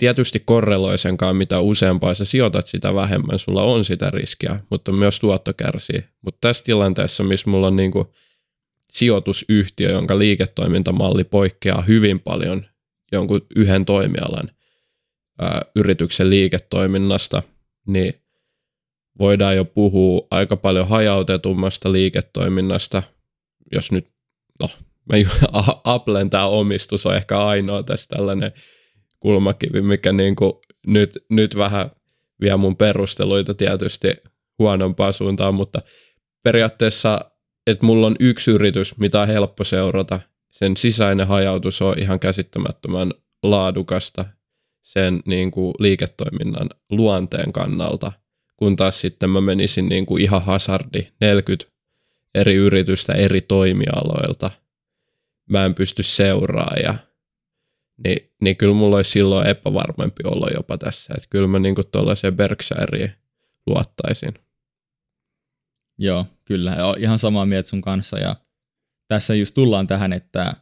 tietysti 0.00 0.40
korreloi 0.44 0.98
senkaan, 0.98 1.36
mitä 1.36 1.60
useampaa 1.60 2.14
sä 2.14 2.24
sijoitat, 2.24 2.66
sitä 2.66 2.94
vähemmän 2.94 3.38
sulla 3.38 3.62
on 3.62 3.84
sitä 3.84 4.10
riskiä, 4.10 4.60
mutta 4.70 4.92
myös 4.92 5.20
tuotto 5.20 5.52
kärsii. 5.54 6.04
Mutta 6.22 6.38
tässä 6.40 6.64
tilanteessa, 6.64 7.22
missä 7.22 7.50
mulla 7.50 7.66
on 7.66 7.76
niinku 7.76 8.14
sijoitusyhtiö, 8.92 9.90
jonka 9.90 10.18
liiketoimintamalli 10.18 11.24
poikkeaa 11.24 11.82
hyvin 11.82 12.20
paljon 12.20 12.66
jonkun 13.12 13.46
yhden 13.56 13.84
toimialan 13.84 14.50
ää, 15.38 15.62
yrityksen 15.76 16.30
liiketoiminnasta, 16.30 17.42
niin 17.86 18.14
voidaan 19.18 19.56
jo 19.56 19.64
puhua 19.64 20.26
aika 20.30 20.56
paljon 20.56 20.88
hajautetummasta 20.88 21.92
liiketoiminnasta, 21.92 23.02
jos 23.72 23.92
nyt, 23.92 24.08
no, 24.60 24.68
Applen 25.84 26.30
tämä 26.30 26.46
omistus 26.46 27.06
on 27.06 27.16
ehkä 27.16 27.44
ainoa 27.44 27.82
tässä 27.82 28.08
tällainen 28.08 28.52
kulmakivi, 29.20 29.82
mikä 29.82 30.12
niin 30.12 30.36
kuin 30.36 30.52
nyt, 30.86 31.10
nyt 31.30 31.56
vähän 31.56 31.90
vie 32.40 32.56
mun 32.56 32.76
perusteluita 32.76 33.54
tietysti 33.54 34.08
huonompaan 34.58 35.12
suuntaan, 35.12 35.54
mutta 35.54 35.82
periaatteessa 36.42 37.30
että 37.66 37.86
mulla 37.86 38.06
on 38.06 38.16
yksi 38.20 38.50
yritys, 38.50 38.98
mitä 38.98 39.20
on 39.20 39.28
helppo 39.28 39.64
seurata. 39.64 40.20
Sen 40.50 40.76
sisäinen 40.76 41.26
hajautus 41.26 41.82
on 41.82 41.98
ihan 41.98 42.20
käsittämättömän 42.20 43.12
laadukasta 43.42 44.24
sen 44.82 45.20
niin 45.26 45.50
kuin 45.50 45.74
liiketoiminnan 45.78 46.70
luonteen 46.90 47.52
kannalta, 47.52 48.12
kun 48.56 48.76
taas 48.76 49.00
sitten 49.00 49.30
mä 49.30 49.40
menisin 49.40 49.88
niin 49.88 50.06
kuin 50.06 50.22
ihan 50.22 50.42
hasardi 50.42 51.08
40 51.20 51.72
eri 52.34 52.54
yritystä 52.54 53.12
eri 53.12 53.40
toimialoilta. 53.40 54.50
Mä 55.50 55.64
en 55.64 55.74
pysty 55.74 56.02
seuraamaan 56.02 56.82
ja 56.84 56.94
niin, 58.04 58.32
niin 58.40 58.56
kyllä 58.56 58.74
mulla 58.74 58.96
olisi 58.96 59.10
silloin 59.10 59.46
epävarmempi 59.46 60.22
olo 60.24 60.48
jopa 60.54 60.78
tässä. 60.78 61.14
Että 61.16 61.28
kyllä 61.30 61.48
mä 61.48 61.58
niin 61.58 61.74
tuollaiseen 61.92 62.36
Berkshireen 62.36 63.14
luottaisin. 63.66 64.34
Joo, 65.98 66.26
kyllä. 66.44 66.76
Ihan 66.98 67.18
samaa 67.18 67.46
mieltä 67.46 67.68
sun 67.68 67.80
kanssa. 67.80 68.18
Ja 68.18 68.36
tässä 69.08 69.34
just 69.34 69.54
tullaan 69.54 69.86
tähän, 69.86 70.12
että 70.12 70.54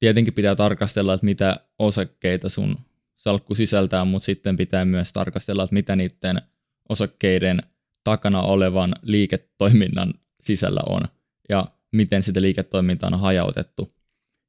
tietenkin 0.00 0.34
pitää 0.34 0.54
tarkastella, 0.54 1.14
että 1.14 1.26
mitä 1.26 1.60
osakkeita 1.78 2.48
sun 2.48 2.76
salkku 3.16 3.54
sisältää, 3.54 4.04
mutta 4.04 4.26
sitten 4.26 4.56
pitää 4.56 4.84
myös 4.84 5.12
tarkastella, 5.12 5.64
että 5.64 5.74
mitä 5.74 5.96
niiden 5.96 6.42
osakkeiden 6.88 7.58
takana 8.04 8.42
olevan 8.42 8.94
liiketoiminnan 9.02 10.14
sisällä 10.40 10.80
on 10.88 11.00
ja 11.48 11.66
miten 11.92 12.22
sitä 12.22 12.42
liiketoimintaa 12.42 13.10
on 13.12 13.20
hajautettu. 13.20 13.96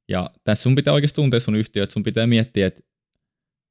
Ja 0.08 0.30
tässä 0.44 0.62
sun 0.62 0.74
pitää 0.74 0.94
oikeasti 0.94 1.16
tuntea 1.16 1.40
sun 1.40 1.56
yhtiö, 1.56 1.82
että 1.82 1.92
sun 1.92 2.02
pitää 2.02 2.26
miettiä, 2.26 2.66
että 2.66 2.82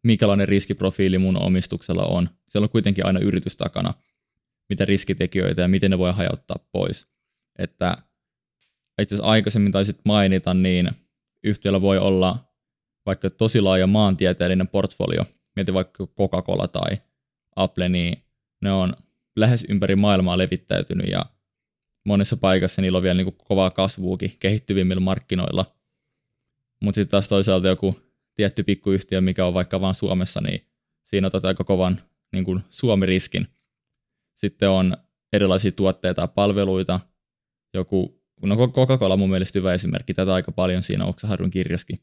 minkälainen 0.04 0.48
riskiprofiili 0.48 1.18
mun 1.18 1.44
omistuksella 1.44 2.06
on. 2.06 2.30
Siellä 2.50 2.66
on 2.66 2.70
kuitenkin 2.70 3.06
aina 3.06 3.20
yritys 3.20 3.56
takana 3.56 3.94
mitä 4.70 4.86
riskitekijöitä 4.86 5.62
ja 5.62 5.68
miten 5.68 5.92
ne 5.92 5.98
voi 5.98 6.14
hajauttaa 6.14 6.60
pois. 6.72 7.08
Että 7.60 7.98
itse 9.02 9.16
asiassa 9.16 9.32
aikaisemmin 9.32 9.72
taisit 9.72 10.00
mainita, 10.06 10.54
niin 10.54 10.92
yhtiöllä 11.44 11.82
voi 11.82 11.98
olla 11.98 12.38
vaikka 13.06 13.30
tosi 13.30 13.62
laaja 13.62 13.88
maantieteellinen 13.88 14.68
portfolio, 14.68 15.26
mieti 15.56 15.74
vaikka 15.74 16.08
Coca-Cola 16.08 16.68
tai 16.68 16.98
Apple, 17.56 17.90
niin 17.90 18.18
ne 18.62 18.72
on 18.72 18.94
lähes 19.36 19.66
ympäri 19.70 19.96
maailmaa 19.96 20.38
levittäytynyt 20.38 21.08
ja 21.08 21.22
monessa 22.06 22.38
paikassa 22.38 22.82
niillä 22.82 22.98
on 22.98 23.04
vielä 23.04 23.24
niin 23.24 23.34
kovaa 23.34 23.72
kasvuukin 23.72 24.32
kehittyvimmillä 24.40 25.02
markkinoilla. 25.02 25.66
Mutta 26.80 26.96
sitten 26.96 27.12
taas 27.12 27.28
toisaalta 27.28 27.68
joku 27.68 28.00
tietty 28.36 28.64
pikkuyhtiö, 28.64 29.22
mikä 29.22 29.46
on 29.46 29.54
vaikka 29.54 29.82
vain 29.82 29.96
Suomessa, 29.96 30.42
niin 30.42 30.68
siinä 31.04 31.28
otat 31.28 31.46
aika 31.46 31.64
kovan 31.64 32.02
niin 32.32 32.44
kuin 32.44 32.64
Suomi-riskin. 32.70 33.48
Sitten 34.36 34.70
on 34.70 34.98
erilaisia 35.34 35.72
tuotteita 35.72 36.22
ja 36.22 36.28
palveluita. 36.28 37.00
Joku, 37.74 38.22
no 38.42 38.56
Coca-Cola 38.56 39.14
on 39.14 39.20
mun 39.20 39.30
mielestä 39.30 39.60
hyvä 39.60 39.74
esimerkki, 39.74 40.14
tätä 40.14 40.34
aika 40.34 40.52
paljon 40.52 40.84
siinä 40.84 41.06
Oksaharjun 41.06 41.50
kirjaskin. 41.50 41.98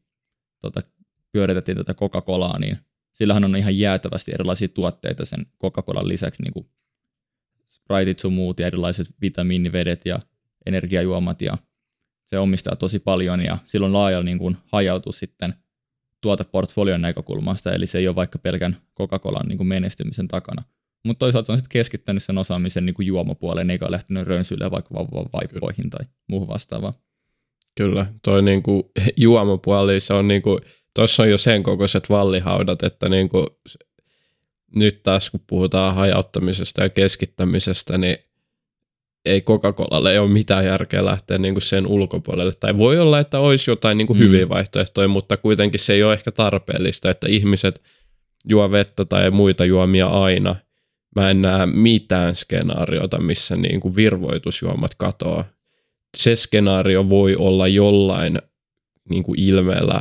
Tota, 0.60 0.82
pyöritettiin 1.32 1.76
tätä 1.76 1.94
Coca-Colaa, 1.94 2.58
niin 2.58 2.78
sillähän 3.12 3.44
on 3.44 3.56
ihan 3.56 3.78
jäätävästi 3.78 4.32
erilaisia 4.34 4.68
tuotteita 4.68 5.24
sen 5.24 5.46
Coca-Colan 5.62 6.08
lisäksi, 6.08 6.42
niin 6.42 6.52
kuin 6.52 6.68
Spriteit 7.68 8.18
sun 8.18 8.32
muut 8.32 8.60
ja 8.60 8.66
erilaiset 8.66 9.06
vitamiinivedet 9.20 10.06
ja 10.06 10.20
energiajuomat 10.66 11.42
ja 11.42 11.58
se 12.34 12.38
omistaa 12.38 12.76
tosi 12.76 12.98
paljon 12.98 13.40
ja 13.40 13.58
silloin 13.66 13.92
laajalla 13.92 14.24
niin 14.24 14.38
kuin 14.38 14.56
hajautus 14.72 15.18
sitten 15.18 15.54
tuoteportfolion 16.20 17.02
näkökulmasta, 17.02 17.72
eli 17.72 17.86
se 17.86 17.98
ei 17.98 18.08
ole 18.08 18.16
vaikka 18.16 18.38
pelkän 18.38 18.76
Coca-Colan 18.98 19.48
niin 19.48 19.56
kuin 19.56 19.66
menestymisen 19.66 20.28
takana. 20.28 20.62
Mutta 21.04 21.18
toisaalta 21.18 21.52
on 21.52 21.58
sitten 21.58 21.78
keskittänyt 21.78 22.22
sen 22.22 22.38
osaamisen 22.38 22.86
niin 22.86 22.94
kuin 22.94 23.06
juomapuoleen, 23.06 23.70
eikä 23.70 23.84
ole 23.84 23.90
lähtenyt 23.90 24.26
rönsyille 24.26 24.70
vaikka 24.70 24.94
vaippoihin 25.32 25.90
tai 25.90 26.06
muuhun 26.28 26.48
vastaavaan. 26.48 26.94
Kyllä, 27.74 28.06
toi 28.22 28.42
niin 28.42 28.62
kuin 28.62 28.82
juomapuoli, 29.16 30.00
se 30.00 30.14
on 30.14 30.28
niin 30.28 30.42
kuin, 30.42 30.58
tuossa 30.94 31.22
on 31.22 31.30
jo 31.30 31.38
sen 31.38 31.62
kokoiset 31.62 32.10
vallihaudat, 32.10 32.82
että 32.82 33.08
niin 33.08 33.28
kuin, 33.28 33.46
nyt 34.74 35.02
taas 35.02 35.30
kun 35.30 35.40
puhutaan 35.46 35.94
hajauttamisesta 35.94 36.82
ja 36.82 36.88
keskittämisestä, 36.88 37.98
niin 37.98 38.16
ei 39.24 39.40
Coca-Colalle 39.40 40.12
ei 40.12 40.18
ole 40.18 40.30
mitään 40.30 40.64
järkeä 40.64 41.04
lähteä 41.04 41.38
niin 41.38 41.54
kuin 41.54 41.62
sen 41.62 41.86
ulkopuolelle. 41.86 42.52
Tai 42.60 42.78
voi 42.78 42.98
olla, 42.98 43.18
että 43.18 43.38
olisi 43.38 43.70
jotain 43.70 43.98
niin 43.98 44.06
kuin 44.06 44.18
mm. 44.18 44.24
hyviä 44.24 44.48
vaihtoehtoja, 44.48 45.08
mutta 45.08 45.36
kuitenkin 45.36 45.80
se 45.80 45.92
ei 45.92 46.02
ole 46.02 46.12
ehkä 46.12 46.32
tarpeellista, 46.32 47.10
että 47.10 47.26
ihmiset 47.28 47.82
juo 48.48 48.70
vettä 48.70 49.04
tai 49.04 49.30
muita 49.30 49.64
juomia 49.64 50.06
aina. 50.06 50.56
Mä 51.16 51.30
en 51.30 51.42
näe 51.42 51.66
mitään 51.66 52.34
skenaariota, 52.34 53.20
missä 53.20 53.56
niin 53.56 53.80
kuin 53.80 53.96
virvoitusjuomat 53.96 54.94
katoaa. 54.94 55.44
Se 56.16 56.36
skenaario 56.36 57.10
voi 57.10 57.36
olla 57.36 57.68
jollain 57.68 58.38
niin 59.10 59.24
kuin 59.24 59.40
ilmeellä 59.40 60.00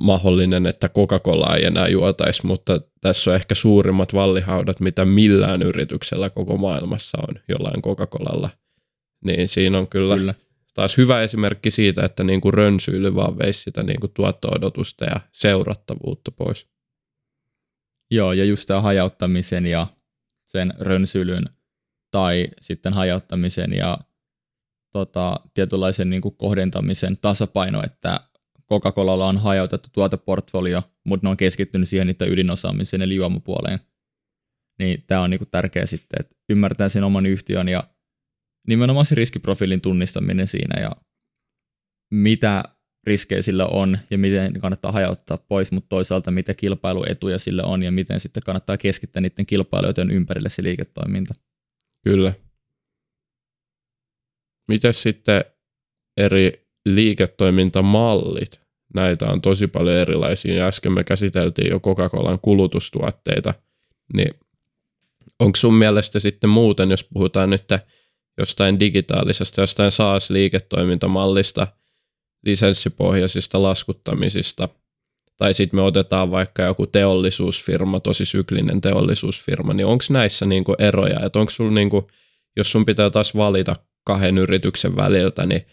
mahdollinen, 0.00 0.66
että 0.66 0.88
Coca-Cola 0.88 1.56
ei 1.56 1.64
enää 1.64 1.88
juotaisi, 1.88 2.46
mutta 2.46 2.80
tässä 3.02 3.30
on 3.30 3.36
ehkä 3.36 3.54
suurimmat 3.54 4.14
vallihaudat, 4.14 4.80
mitä 4.80 5.04
millään 5.04 5.62
yrityksellä 5.62 6.30
koko 6.30 6.56
maailmassa 6.56 7.18
on 7.28 7.34
jollain 7.48 7.82
Coca-Colalla. 7.82 8.50
Niin 9.24 9.48
siinä 9.48 9.78
on 9.78 9.88
kyllä, 9.88 10.16
kyllä. 10.16 10.34
taas 10.74 10.96
hyvä 10.96 11.22
esimerkki 11.22 11.70
siitä, 11.70 12.04
että 12.04 12.24
niin 12.24 12.40
kuin 12.40 12.54
rönsyily 12.54 13.14
vaan 13.14 13.38
veisi 13.38 13.62
sitä 13.62 13.82
niin 13.82 14.00
kuin 14.00 14.12
tuotto-odotusta 14.14 15.04
ja 15.04 15.20
seurattavuutta 15.32 16.30
pois. 16.30 16.68
Joo, 18.10 18.32
ja 18.32 18.44
just 18.44 18.66
tämä 18.66 18.80
hajauttamisen 18.80 19.66
ja 19.66 19.86
sen 20.46 20.74
rönsylyn 20.78 21.44
tai 22.10 22.48
sitten 22.60 22.92
hajauttamisen 22.92 23.72
ja 23.72 23.98
tota, 24.92 25.40
tietynlaisen 25.54 26.10
niin 26.10 26.22
kuin 26.22 26.36
kohdentamisen 26.36 27.18
tasapaino, 27.20 27.82
että 27.84 28.20
Coca-Colalla 28.72 29.26
on 29.26 29.38
hajautettu 29.38 29.88
tuoteportfolio, 29.92 30.82
mutta 31.04 31.26
ne 31.26 31.30
on 31.30 31.36
keskittynyt 31.36 31.88
siihen 31.88 32.06
niiden 32.06 32.32
ydinosaamiseen 32.32 33.02
eli 33.02 33.14
juomapuoleen. 33.14 33.78
Niin 34.78 35.04
tämä 35.06 35.20
on 35.20 35.30
niinku 35.30 35.46
tärkeä 35.46 35.86
sitten, 35.86 36.20
että 36.20 36.36
ymmärtää 36.48 36.88
sen 36.88 37.04
oman 37.04 37.26
yhtiön 37.26 37.68
ja 37.68 37.84
nimenomaan 38.68 39.06
se 39.06 39.14
riskiprofiilin 39.14 39.80
tunnistaminen 39.80 40.48
siinä 40.48 40.80
ja 40.80 40.90
mitä 42.10 42.62
riskejä 43.06 43.42
sillä 43.42 43.66
on 43.66 43.98
ja 44.10 44.18
miten 44.18 44.60
kannattaa 44.60 44.92
hajauttaa 44.92 45.38
pois, 45.38 45.72
mutta 45.72 45.88
toisaalta 45.88 46.30
mitä 46.30 46.54
kilpailuetuja 46.54 47.38
sillä 47.38 47.62
on 47.62 47.82
ja 47.82 47.92
miten 47.92 48.20
sitten 48.20 48.42
kannattaa 48.46 48.76
keskittää 48.76 49.22
niiden 49.22 49.46
kilpailijoiden 49.46 50.10
ympärille 50.10 50.50
se 50.50 50.62
liiketoiminta. 50.62 51.34
Kyllä. 52.04 52.34
Miten 54.68 54.94
sitten 54.94 55.44
eri 56.16 56.66
liiketoimintamallit? 56.86 58.61
Näitä 58.94 59.26
on 59.26 59.40
tosi 59.40 59.66
paljon 59.66 59.96
erilaisia. 59.96 60.54
Ja 60.54 60.66
äsken 60.66 60.92
me 60.92 61.04
käsiteltiin 61.04 61.70
jo 61.70 61.80
Coca-Colan 61.80 62.38
kulutustuotteita, 62.42 63.54
niin 64.14 64.34
onko 65.38 65.56
sun 65.56 65.74
mielestä 65.74 66.20
sitten 66.20 66.50
muuten, 66.50 66.90
jos 66.90 67.04
puhutaan 67.04 67.50
nyt 67.50 67.64
jostain 68.38 68.80
digitaalisesta, 68.80 69.60
jostain 69.60 69.90
SaaS-liiketoimintamallista, 69.90 71.66
lisenssipohjaisista 72.46 73.62
laskuttamisista, 73.62 74.68
tai 75.36 75.54
sitten 75.54 75.78
me 75.78 75.82
otetaan 75.82 76.30
vaikka 76.30 76.62
joku 76.62 76.86
teollisuusfirma, 76.86 78.00
tosi 78.00 78.24
syklinen 78.24 78.80
teollisuusfirma, 78.80 79.74
niin 79.74 79.86
onko 79.86 80.04
näissä 80.10 80.46
niinku 80.46 80.74
eroja, 80.78 81.20
että 81.26 81.38
onko 81.38 81.50
sulla 81.50 81.72
niinku, 81.72 82.10
jos 82.56 82.72
sun 82.72 82.84
pitää 82.84 83.10
taas 83.10 83.36
valita 83.36 83.76
kahden 84.04 84.38
yrityksen 84.38 84.96
väliltä, 84.96 85.46
niin 85.46 85.66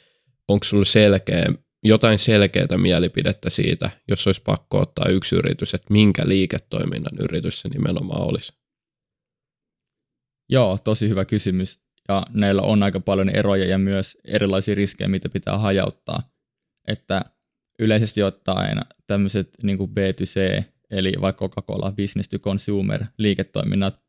onko 0.47 0.63
sulla 0.63 0.85
selkeä 0.85 1.45
jotain 1.83 2.17
selkeää 2.17 2.77
mielipidettä 2.77 3.49
siitä, 3.49 3.89
jos 4.07 4.27
olisi 4.27 4.41
pakko 4.45 4.79
ottaa 4.79 5.09
yksi 5.09 5.35
yritys, 5.35 5.73
että 5.73 5.93
minkä 5.93 6.23
liiketoiminnan 6.25 7.17
yritys 7.19 7.61
se 7.61 7.69
nimenomaan 7.69 8.21
olisi? 8.21 8.53
Joo, 10.49 10.77
tosi 10.83 11.09
hyvä 11.09 11.25
kysymys. 11.25 11.79
Ja 12.07 12.25
näillä 12.29 12.61
on 12.61 12.83
aika 12.83 12.99
paljon 12.99 13.29
eroja 13.29 13.65
ja 13.65 13.77
myös 13.77 14.17
erilaisia 14.25 14.75
riskejä, 14.75 15.07
mitä 15.07 15.29
pitää 15.29 15.57
hajauttaa. 15.57 16.31
Että 16.87 17.21
yleisesti 17.79 18.23
ottaen 18.23 18.81
tämmöiset 19.07 19.49
niin 19.63 19.77
kuin 19.77 19.91
B2C, 19.91 20.63
eli 20.91 21.13
vaikka 21.21 21.47
Coca-Cola 21.47 21.91
business 21.91 22.29
to 22.29 22.39
consumer 22.39 23.05
liiketoiminnat, 23.17 23.99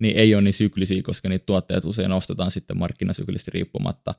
niin 0.00 0.16
ei 0.16 0.34
ole 0.34 0.42
niin 0.42 0.54
syklisiä, 0.54 1.02
koska 1.02 1.28
niitä 1.28 1.46
tuotteet 1.46 1.84
usein 1.84 2.12
ostetaan 2.12 2.50
sitten 2.50 2.78
markkinasyklisesti 2.78 3.50
riippumatta. 3.50 4.14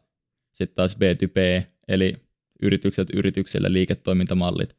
Sitten 0.54 0.76
taas 0.76 0.98
B2B, 0.98 1.64
eli 1.88 2.16
yritykset 2.62 3.08
yrityksille 3.14 3.74
liiketoimintamallit, 3.74 4.78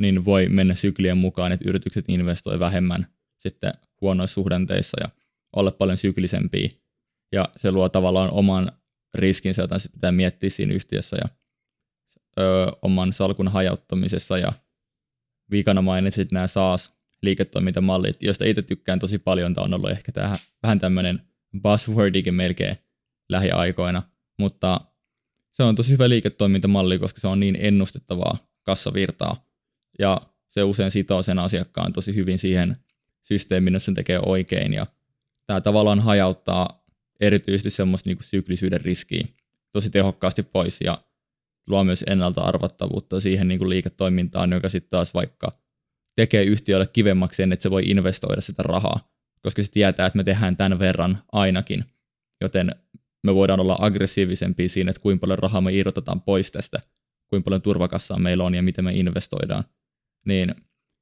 niin 0.00 0.24
voi 0.24 0.48
mennä 0.48 0.74
syklien 0.74 1.18
mukaan, 1.18 1.52
että 1.52 1.68
yritykset 1.68 2.04
investoi 2.08 2.58
vähemmän 2.58 3.06
sitten 3.38 3.72
huonoissa 4.00 4.34
suhdanteissa 4.34 4.96
ja 5.00 5.08
olla 5.56 5.70
paljon 5.70 5.98
syklisempiä. 5.98 6.68
Ja 7.32 7.48
se 7.56 7.72
luo 7.72 7.88
tavallaan 7.88 8.30
oman 8.30 8.72
riskinsä, 9.14 9.62
jota 9.62 9.76
pitää 9.92 10.12
miettiä 10.12 10.50
siinä 10.50 10.74
yhtiössä 10.74 11.16
ja 11.16 11.28
ö, 12.38 12.66
oman 12.82 13.12
salkun 13.12 13.48
hajauttamisessa. 13.48 14.38
Ja 14.38 14.52
viikana 15.50 15.82
mainitsit 15.82 16.32
nämä 16.32 16.46
SaaS 16.46 16.94
liiketoimintamallit, 17.22 18.22
joista 18.22 18.44
itse 18.44 18.62
tykkään 18.62 18.98
tosi 18.98 19.18
paljon. 19.18 19.54
Tämä 19.54 19.64
on 19.64 19.74
ollut 19.74 19.90
ehkä 19.90 20.12
tähän, 20.12 20.38
vähän 20.62 20.78
tämmöinen 20.78 21.22
buzzwordikin 21.62 22.34
melkein 22.34 22.76
lähiaikoina, 23.28 24.02
mutta 24.38 24.80
se 25.52 25.62
on 25.62 25.74
tosi 25.74 25.92
hyvä 25.92 26.08
liiketoimintamalli, 26.08 26.98
koska 26.98 27.20
se 27.20 27.28
on 27.28 27.40
niin 27.40 27.56
ennustettavaa 27.60 28.38
kassavirtaa. 28.62 29.32
Ja 29.98 30.20
se 30.48 30.62
usein 30.62 30.90
sitoo 30.90 31.22
sen 31.22 31.38
asiakkaan 31.38 31.92
tosi 31.92 32.14
hyvin 32.14 32.38
siihen 32.38 32.76
systeemiin, 33.22 33.74
jos 33.74 33.84
sen 33.84 33.94
tekee 33.94 34.20
oikein. 34.26 34.74
Ja 34.74 34.86
tämä 35.46 35.60
tavallaan 35.60 36.00
hajauttaa 36.00 36.84
erityisesti 37.20 37.70
semmoista 37.70 38.10
niin 38.10 38.18
syklisyyden 38.20 38.80
riskiä 38.80 39.24
tosi 39.72 39.90
tehokkaasti 39.90 40.42
pois 40.42 40.78
ja 40.84 40.98
luo 41.66 41.84
myös 41.84 42.04
ennalta 42.06 42.40
arvattavuutta 42.40 43.20
siihen 43.20 43.48
niin 43.48 43.58
kuin 43.58 43.70
liiketoimintaan, 43.70 44.52
joka 44.52 44.68
sitten 44.68 44.90
taas 44.90 45.14
vaikka 45.14 45.50
tekee 46.16 46.42
yhtiölle 46.42 46.86
kivemmaksi 46.86 47.36
sen, 47.36 47.52
että 47.52 47.62
se 47.62 47.70
voi 47.70 47.82
investoida 47.86 48.40
sitä 48.40 48.62
rahaa, 48.62 49.12
koska 49.42 49.62
sitten 49.62 49.74
tietää, 49.74 50.06
että 50.06 50.16
me 50.16 50.24
tehdään 50.24 50.56
tämän 50.56 50.78
verran 50.78 51.22
ainakin, 51.32 51.84
joten 52.40 52.74
me 53.22 53.34
voidaan 53.34 53.60
olla 53.60 53.76
aggressiivisempia 53.80 54.68
siinä, 54.68 54.90
että 54.90 55.02
kuinka 55.02 55.20
paljon 55.20 55.38
rahaa 55.38 55.60
me 55.60 55.72
irrotetaan 55.72 56.20
pois 56.20 56.50
tästä, 56.50 56.80
kuinka 57.28 57.44
paljon 57.44 57.62
turvakassaa 57.62 58.18
meillä 58.18 58.44
on 58.44 58.54
ja 58.54 58.62
miten 58.62 58.84
me 58.84 58.92
investoidaan. 58.92 59.64
Niin 60.26 60.54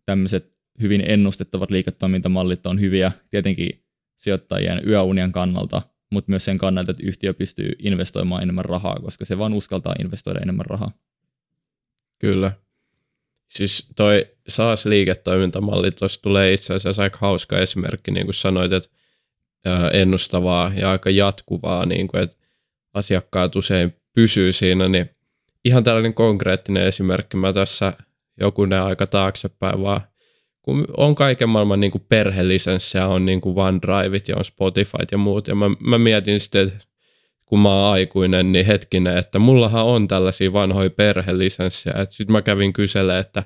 tämmöiset 0.06 0.52
hyvin 0.80 1.02
ennustettavat 1.06 1.70
liiketoimintamallit 1.70 2.66
on 2.66 2.80
hyviä 2.80 3.12
tietenkin 3.30 3.70
sijoittajien 4.16 4.82
yöunien 4.86 5.32
kannalta, 5.32 5.82
mutta 6.10 6.30
myös 6.30 6.44
sen 6.44 6.58
kannalta, 6.58 6.90
että 6.90 7.06
yhtiö 7.06 7.34
pystyy 7.34 7.72
investoimaan 7.78 8.42
enemmän 8.42 8.64
rahaa, 8.64 9.00
koska 9.02 9.24
se 9.24 9.38
vaan 9.38 9.54
uskaltaa 9.54 9.94
investoida 10.00 10.40
enemmän 10.40 10.66
rahaa. 10.66 10.92
Kyllä. 12.18 12.52
Siis 13.48 13.88
toi 13.96 14.26
SaaS-liiketoimintamalli, 14.48 15.90
tuossa 15.90 16.22
tulee 16.22 16.52
itse 16.52 16.74
asiassa 16.74 17.02
aika 17.02 17.18
hauska 17.20 17.58
esimerkki, 17.58 18.10
niin 18.10 18.26
kuin 18.26 18.34
sanoit, 18.34 18.72
että 18.72 18.88
ennustavaa 19.92 20.72
ja 20.76 20.90
aika 20.90 21.10
jatkuvaa, 21.10 21.86
niin 21.86 22.08
kuin, 22.08 22.22
että 22.22 22.36
asiakkaat 22.94 23.56
usein 23.56 23.96
pysyy 24.14 24.52
siinä, 24.52 24.88
niin 24.88 25.10
ihan 25.64 25.84
tällainen 25.84 26.14
konkreettinen 26.14 26.86
esimerkki. 26.86 27.36
Mä 27.36 27.52
tässä 27.52 27.92
jokunen 28.40 28.82
aika 28.82 29.06
taaksepäin 29.06 29.82
vaan, 29.82 30.00
kun 30.62 30.84
on 30.96 31.14
kaiken 31.14 31.48
maailman 31.48 31.80
niin 31.80 31.90
kuin 31.90 32.04
perhelisenssejä, 32.08 33.06
on 33.06 33.24
niin 33.24 33.40
kuin 33.40 33.58
OneDriveit 33.58 34.28
ja 34.28 34.36
on 34.36 34.44
Spotify 34.44 34.98
ja 35.12 35.18
muut, 35.18 35.48
ja 35.48 35.54
mä, 35.54 35.66
mä 35.80 35.98
mietin 35.98 36.40
sitten, 36.40 36.68
että 36.68 36.84
kun 37.46 37.58
mä 37.58 37.68
oon 37.68 37.92
aikuinen, 37.92 38.52
niin 38.52 38.66
hetkinen, 38.66 39.16
että 39.18 39.38
mullahan 39.38 39.84
on 39.84 40.08
tällaisia 40.08 40.52
vanhoja 40.52 40.90
perhelisenssejä, 40.90 42.02
että 42.02 42.14
sitten 42.14 42.32
mä 42.32 42.42
kävin 42.42 42.72
kyselemään, 42.72 43.20
että 43.20 43.44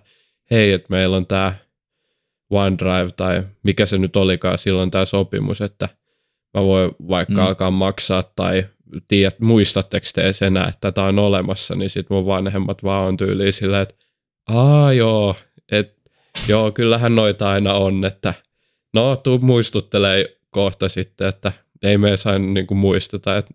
hei, 0.50 0.72
että 0.72 0.86
meillä 0.90 1.16
on 1.16 1.26
tämä 1.26 1.54
OneDrive 2.50 3.10
tai 3.16 3.42
mikä 3.62 3.86
se 3.86 3.98
nyt 3.98 4.16
olikaan 4.16 4.58
silloin 4.58 4.90
tämä 4.90 5.04
sopimus, 5.04 5.60
että 5.60 5.88
mä 6.55 6.64
voin 6.64 6.90
vaikka 7.09 7.34
mm. 7.34 7.46
alkaa 7.46 7.70
maksaa 7.70 8.22
tai 8.36 8.64
tiedät, 9.09 9.40
muistatteko 9.40 10.07
te 10.14 10.46
enää, 10.46 10.68
että 10.68 10.92
tämä 10.92 11.07
on 11.07 11.18
olemassa, 11.18 11.74
niin 11.74 11.90
sitten 11.90 12.16
mun 12.16 12.26
vanhemmat 12.26 12.84
vaan 12.84 13.07
on 13.07 13.16
tyyliin 13.16 13.52
sillä, 13.52 13.80
että 13.80 13.94
aa 14.48 14.92
joo, 14.92 15.36
et, 15.72 15.96
joo, 16.48 16.72
kyllähän 16.72 17.14
noita 17.14 17.50
aina 17.50 17.74
on, 17.74 18.05
että 18.05 18.34
no 18.94 19.16
tuu 19.16 19.38
muistuttelee 19.38 20.36
kohta 20.50 20.88
sitten, 20.88 21.28
että 21.28 21.52
ei 21.82 21.98
me 21.98 22.16
saa 22.16 22.38
niinku 22.38 22.74
muisteta, 22.74 23.36
että 23.36 23.55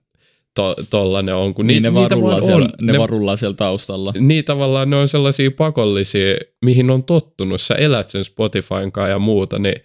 to, 0.55 0.75
tollanen 0.89 1.35
on. 1.35 1.53
Kun 1.53 1.67
niin 1.67 1.83
ni, 1.83 1.89
ne, 1.89 1.93
vaan 1.93 2.11
rullaa, 2.11 2.41
siellä, 2.41 2.65
on, 2.65 2.69
ne, 2.81 2.93
ne 2.93 2.97
vaan 2.97 3.09
rullaa 3.09 3.35
siellä 3.35 3.55
taustalla. 3.55 4.13
Niin 4.19 4.45
tavallaan 4.45 4.89
ne 4.89 4.95
on 4.95 5.07
sellaisia 5.07 5.51
pakollisia, 5.51 6.35
mihin 6.65 6.91
on 6.91 7.03
tottunut. 7.03 7.61
Sä 7.61 7.75
elät 7.75 8.09
sen 8.09 8.23
Spotifyn 8.23 8.91
kanssa 8.91 9.09
ja 9.09 9.19
muuta, 9.19 9.59
niin, 9.59 9.75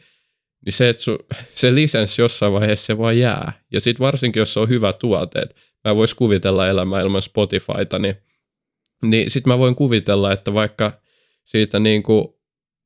niin 0.64 0.72
se, 0.72 0.88
että 0.88 1.02
su, 1.02 1.18
se 1.54 1.74
lisenssi 1.74 2.22
jossain 2.22 2.52
vaiheessa 2.52 2.86
se 2.86 2.98
vaan 2.98 3.18
jää. 3.18 3.52
Ja 3.72 3.80
sitten 3.80 4.04
varsinkin, 4.04 4.40
jos 4.40 4.54
se 4.54 4.60
on 4.60 4.68
hyvä 4.68 4.92
tuote, 4.92 5.38
että 5.38 5.54
mä 5.84 5.96
vois 5.96 6.14
kuvitella 6.14 6.68
elämää 6.68 7.00
ilman 7.00 7.22
Spotifyta, 7.22 7.98
niin, 7.98 8.16
niin 9.04 9.30
sitten 9.30 9.52
mä 9.52 9.58
voin 9.58 9.74
kuvitella, 9.74 10.32
että 10.32 10.54
vaikka 10.54 10.92
siitä 11.44 11.78
niin 11.78 12.02
kuin 12.02 12.28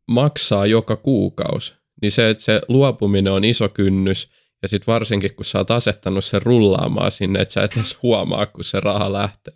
maksaa 0.09 0.66
joka 0.66 0.97
kuukausi, 0.97 1.74
niin 2.03 2.11
se, 2.11 2.31
että 2.31 2.45
se 2.45 2.61
luopuminen 2.68 3.33
on 3.33 3.45
iso 3.45 3.68
kynnys– 3.68 4.29
ja 4.62 4.68
sitten 4.68 4.93
varsinkin, 4.93 5.35
kun 5.35 5.45
sä 5.45 5.59
oot 5.59 5.70
asettanut 5.70 6.24
sen 6.24 6.43
rullaamaan 6.43 7.11
sinne, 7.11 7.41
että 7.41 7.55
sä 7.55 7.62
et 7.62 7.76
edes 7.76 8.03
huomaa, 8.03 8.47
kun 8.47 8.64
se 8.64 8.81
raha 8.81 9.12
lähtee. 9.12 9.55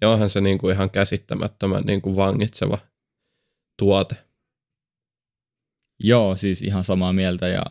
Niin 0.00 0.08
onhan 0.08 0.30
se 0.30 0.40
niinku 0.40 0.68
ihan 0.68 0.90
käsittämättömän 0.90 1.82
niinku 1.86 2.16
vangitseva 2.16 2.78
tuote. 3.78 4.16
Joo, 6.02 6.36
siis 6.36 6.62
ihan 6.62 6.84
samaa 6.84 7.12
mieltä 7.12 7.48
ja 7.48 7.62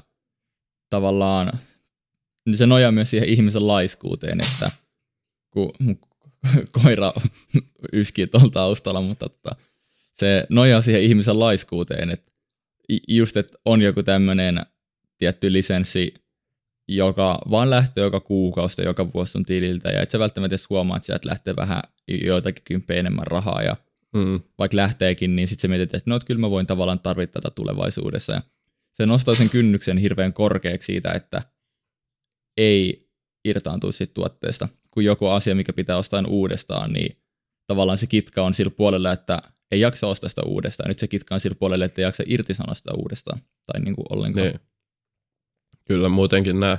tavallaan 0.90 1.52
se 2.54 2.66
nojaa 2.66 2.92
myös 2.92 3.10
siihen 3.10 3.30
ihmisen 3.30 3.68
laiskuuteen, 3.68 4.42
että 4.42 4.72
kun 5.50 5.74
koira 6.84 7.14
yskii 7.94 8.28
tuolla 8.28 8.50
taustalla, 8.50 9.02
mutta 9.02 9.26
että 9.26 9.56
se 10.14 10.48
nojaa 10.50 10.82
siihen 10.82 11.04
ihmisen 11.04 11.40
laiskuuteen, 11.40 12.10
että 12.10 12.32
just, 13.08 13.38
että 13.38 13.58
on 13.66 13.82
joku 13.82 14.04
tämmöinen 14.04 14.66
tietty 15.18 15.54
lisenssi, 15.54 16.14
joka 16.88 17.40
vaan 17.50 17.70
lähtee 17.70 18.04
joka 18.04 18.20
kuukausi 18.20 18.82
joka 18.82 19.14
vuosi 19.14 19.38
on 19.38 19.44
tililtä, 19.44 19.90
ja 19.90 20.02
et 20.02 20.12
sä 20.12 20.20
välttämättä 20.20 20.54
edes 20.54 20.70
huomaa, 20.70 20.98
että 20.98 21.06
sieltä 21.06 21.30
lähtee 21.30 21.56
vähän 21.56 21.82
joitakin 22.08 22.64
kymppiä 22.64 22.98
enemmän 22.98 23.28
rahaa, 23.28 23.62
ja 23.62 23.76
mm. 24.14 24.40
vaikka 24.60 24.78
lähteekin, 24.78 25.36
niin 25.36 25.48
sitten 25.48 25.62
se 25.62 25.68
mietit, 25.68 25.94
että 25.94 26.10
no, 26.10 26.16
että 26.16 26.28
kyllä 26.28 26.40
mä 26.40 26.50
voin 26.50 26.68
tavallaan 26.68 27.00
tarvita 27.00 27.32
tätä 27.32 27.56
tulevaisuudessa, 27.56 28.34
ja 28.34 28.40
se 28.94 29.06
nostaa 29.06 29.36
sen 29.36 29.50
kynnyksen 29.50 29.98
hirveän 29.98 30.34
korkeaksi 30.34 30.86
siitä, 30.86 31.12
että 31.12 31.42
ei 32.58 33.10
irtaantuisi 33.46 33.98
siitä 33.98 34.14
tuotteesta, 34.14 34.70
kun 34.92 35.06
joku 35.06 35.28
asia, 35.28 35.56
mikä 35.56 35.74
pitää 35.74 35.98
ostaa 35.98 36.24
uudestaan, 36.28 36.94
niin 36.94 37.18
tavallaan 37.68 37.98
se 37.98 38.08
kitka 38.08 38.44
on 38.44 38.54
sillä 38.54 38.72
puolella, 38.72 39.12
että 39.12 39.42
ei 39.72 39.80
jaksa 39.80 40.08
ostaa 40.08 40.30
sitä 40.30 40.42
uudestaan. 40.46 40.88
Nyt 40.88 41.00
se 41.00 41.08
kitka 41.08 41.36
on 41.36 41.40
sillä 41.40 41.56
puolella, 41.56 41.86
että 41.86 42.02
ei 42.02 42.04
jaksa 42.04 42.24
irtisanoa 42.28 42.74
sitä 42.74 42.94
uudestaan. 42.94 43.40
Tai 43.66 43.82
niin 43.82 43.96
kuin 43.96 44.06
ollenkaan. 44.10 44.48
Niin 44.48 44.60
kyllä 45.86 46.10
muutenkin 46.10 46.60
nämä 46.60 46.78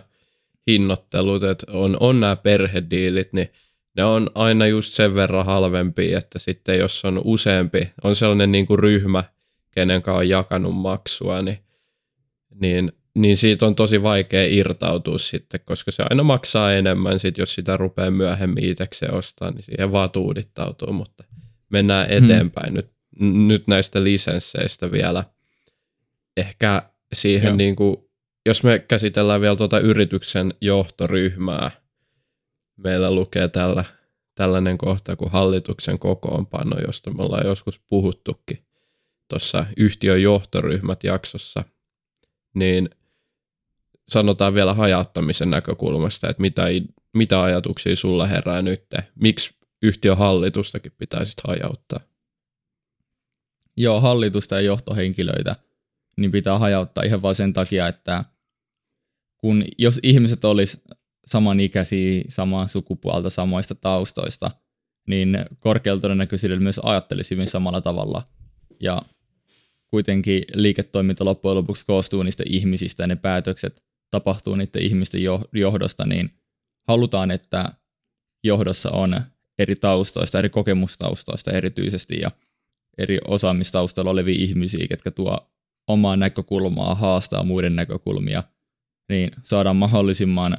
hinnoittelut, 0.66 1.42
että 1.42 1.72
on, 1.72 1.96
on 2.00 2.20
nämä 2.20 2.36
perhediilit, 2.36 3.32
niin 3.32 3.48
ne 3.96 4.04
on 4.04 4.30
aina 4.34 4.66
just 4.66 4.92
sen 4.92 5.14
verran 5.14 5.46
halvempia, 5.46 6.18
että 6.18 6.38
sitten 6.38 6.78
jos 6.78 7.04
on 7.04 7.20
useampi, 7.24 7.90
on 8.04 8.16
sellainen 8.16 8.52
niin 8.52 8.66
kuin 8.66 8.78
ryhmä, 8.78 9.24
kenen 9.70 10.02
kanssa 10.02 10.18
on 10.18 10.28
jakanut 10.28 10.76
maksua, 10.76 11.42
niin, 11.42 11.58
niin, 12.60 12.92
niin 13.14 13.36
siitä 13.36 13.66
on 13.66 13.74
tosi 13.74 14.02
vaikea 14.02 14.46
irtautua 14.46 15.18
sitten, 15.18 15.60
koska 15.64 15.90
se 15.90 16.02
aina 16.10 16.22
maksaa 16.22 16.72
enemmän, 16.72 17.18
sit 17.18 17.38
jos 17.38 17.54
sitä 17.54 17.76
rupeaa 17.76 18.10
myöhemmin 18.10 18.64
itsekseen 18.64 19.14
ostaa, 19.14 19.50
niin 19.50 19.62
siihen 19.62 19.92
vaan 19.92 20.10
tuudittautuu, 20.10 20.92
mutta 20.92 21.24
mennään 21.68 22.06
hmm. 22.06 22.24
eteenpäin 22.24 22.68
hmm. 22.68 22.76
nyt, 22.76 22.90
nyt 23.48 23.66
näistä 23.66 24.04
lisensseistä 24.04 24.92
vielä. 24.92 25.24
Ehkä 26.36 26.82
siihen 27.12 27.56
niin 27.56 27.76
kuin 27.76 27.96
jos 28.46 28.64
me 28.64 28.78
käsitellään 28.78 29.40
vielä 29.40 29.56
tuota 29.56 29.80
yrityksen 29.80 30.54
johtoryhmää, 30.60 31.70
meillä 32.76 33.10
lukee 33.10 33.48
tällä, 33.48 33.84
tällainen 34.34 34.78
kohta 34.78 35.16
kuin 35.16 35.30
hallituksen 35.30 35.98
kokoonpano, 35.98 36.76
josta 36.86 37.10
me 37.10 37.22
ollaan 37.22 37.46
joskus 37.46 37.78
puhuttukin 37.78 38.66
tuossa 39.28 39.66
yhtiön 39.76 40.22
johtoryhmät 40.22 41.04
jaksossa, 41.04 41.64
niin 42.54 42.90
sanotaan 44.08 44.54
vielä 44.54 44.74
hajauttamisen 44.74 45.50
näkökulmasta, 45.50 46.28
että 46.28 46.40
mitä, 46.40 46.62
mitä 47.14 47.42
ajatuksia 47.42 47.96
sulla 47.96 48.26
herää 48.26 48.62
nyt, 48.62 48.84
miksi 49.14 49.54
yhtiön 49.82 50.18
hallitustakin 50.18 50.92
pitäisi 50.98 51.32
hajauttaa? 51.48 52.00
Joo, 53.76 54.00
hallitusta 54.00 54.54
ja 54.54 54.60
johtohenkilöitä 54.60 55.56
niin 56.16 56.32
pitää 56.32 56.58
hajauttaa 56.58 57.04
ihan 57.04 57.22
vain 57.22 57.34
sen 57.34 57.52
takia, 57.52 57.88
että 57.88 58.24
kun 59.36 59.64
jos 59.78 60.00
ihmiset 60.02 60.44
olisi 60.44 60.82
samanikäisiä, 61.26 62.22
samaa 62.28 62.68
sukupuolta, 62.68 63.30
samoista 63.30 63.74
taustoista, 63.74 64.50
niin 65.08 65.38
korkealla 65.60 66.00
todennäköisyydellä 66.00 66.62
myös 66.62 66.80
ajattelisi 66.82 67.30
hyvin 67.30 67.48
samalla 67.48 67.80
tavalla. 67.80 68.24
Ja 68.80 69.02
kuitenkin 69.86 70.42
liiketoiminta 70.54 71.24
loppujen 71.24 71.56
lopuksi 71.56 71.86
koostuu 71.86 72.22
niistä 72.22 72.44
ihmisistä 72.46 73.02
ja 73.02 73.06
ne 73.06 73.16
päätökset 73.16 73.82
tapahtuu 74.10 74.54
niiden 74.54 74.82
ihmisten 74.82 75.20
johdosta, 75.52 76.06
niin 76.06 76.30
halutaan, 76.88 77.30
että 77.30 77.72
johdossa 78.44 78.90
on 78.90 79.20
eri 79.58 79.76
taustoista, 79.76 80.38
eri 80.38 80.48
kokemustaustoista 80.48 81.50
erityisesti 81.50 82.20
ja 82.20 82.30
eri 82.98 83.18
osaamistaustalla 83.28 84.10
olevia 84.10 84.36
ihmisiä, 84.38 84.86
jotka 84.90 85.10
tuo 85.10 85.50
omaa 85.88 86.16
näkökulmaa, 86.16 86.94
haastaa 86.94 87.42
muiden 87.42 87.76
näkökulmia– 87.76 88.42
niin 89.08 89.30
saadaan 89.42 89.76
mahdollisimman 89.76 90.58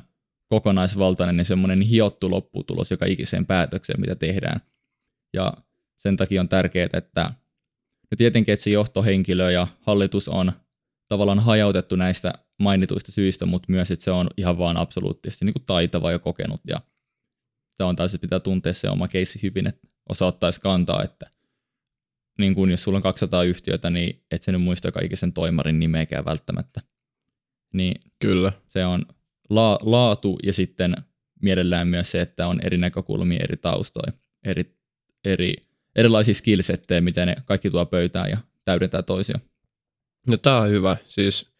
kokonaisvaltainen 0.49 1.37
ja 1.37 1.43
semmoinen 1.43 1.81
hiottu 1.81 2.31
lopputulos 2.31 2.91
joka 2.91 3.05
ikiseen 3.05 3.45
päätökseen, 3.45 4.01
mitä 4.01 4.15
tehdään. 4.15 4.61
Ja 5.33 5.53
sen 5.97 6.17
takia 6.17 6.41
on 6.41 6.49
tärkeää, 6.49 6.89
että 6.93 7.31
ja 8.11 8.17
tietenkin, 8.17 8.53
että 8.53 8.63
se 8.63 8.69
johtohenkilö 8.69 9.51
ja 9.51 9.67
hallitus 9.81 10.29
on 10.29 10.51
tavallaan 11.07 11.39
hajautettu 11.39 11.95
näistä 11.95 12.33
mainituista 12.59 13.11
syistä, 13.11 13.45
mutta 13.45 13.71
myös, 13.71 13.91
että 13.91 14.05
se 14.05 14.11
on 14.11 14.27
ihan 14.37 14.57
vaan 14.57 14.77
absoluuttisesti 14.77 15.45
niin 15.45 15.53
kuin 15.53 15.65
taitava 15.65 16.11
ja 16.11 16.19
kokenut. 16.19 16.61
Ja 16.67 16.81
se 17.77 17.83
on 17.83 17.95
taas, 17.95 18.13
että 18.13 18.21
pitää 18.21 18.39
tuntea 18.39 18.73
se 18.73 18.89
oma 18.89 19.07
keissi 19.07 19.39
hyvin, 19.43 19.67
että 19.67 19.87
osa 20.09 20.25
ottaisi 20.25 20.61
kantaa, 20.61 21.03
että 21.03 21.29
niin 22.39 22.55
kuin 22.55 22.71
jos 22.71 22.83
sulla 22.83 22.97
on 22.97 23.01
200 23.01 23.43
yhtiötä, 23.43 23.89
niin 23.89 24.23
et 24.31 24.43
sä 24.43 24.51
nyt 24.51 24.61
muista 24.61 24.91
kaikisen 24.91 25.33
toimarin 25.33 25.79
nimeäkään 25.79 26.25
välttämättä 26.25 26.81
niin 27.75 28.01
Kyllä. 28.19 28.51
se 28.67 28.85
on 28.85 29.05
la- 29.49 29.79
laatu 29.81 30.39
ja 30.43 30.53
sitten 30.53 30.95
mielellään 31.41 31.87
myös 31.87 32.11
se, 32.11 32.21
että 32.21 32.47
on 32.47 32.59
eri 32.63 32.77
näkökulmia, 32.77 33.39
eri 33.43 33.57
taustoja, 33.57 34.11
eri, 34.45 34.75
eri, 35.25 35.53
erilaisia 35.95 36.33
skillsettejä, 36.33 37.01
miten 37.01 37.27
ne 37.27 37.35
kaikki 37.45 37.71
tuo 37.71 37.85
pöytään 37.85 38.29
ja 38.29 38.37
täydentää 38.65 39.01
toisia. 39.01 39.39
No 40.27 40.37
tämä 40.37 40.57
on 40.57 40.69
hyvä. 40.69 40.97
Siis 41.07 41.51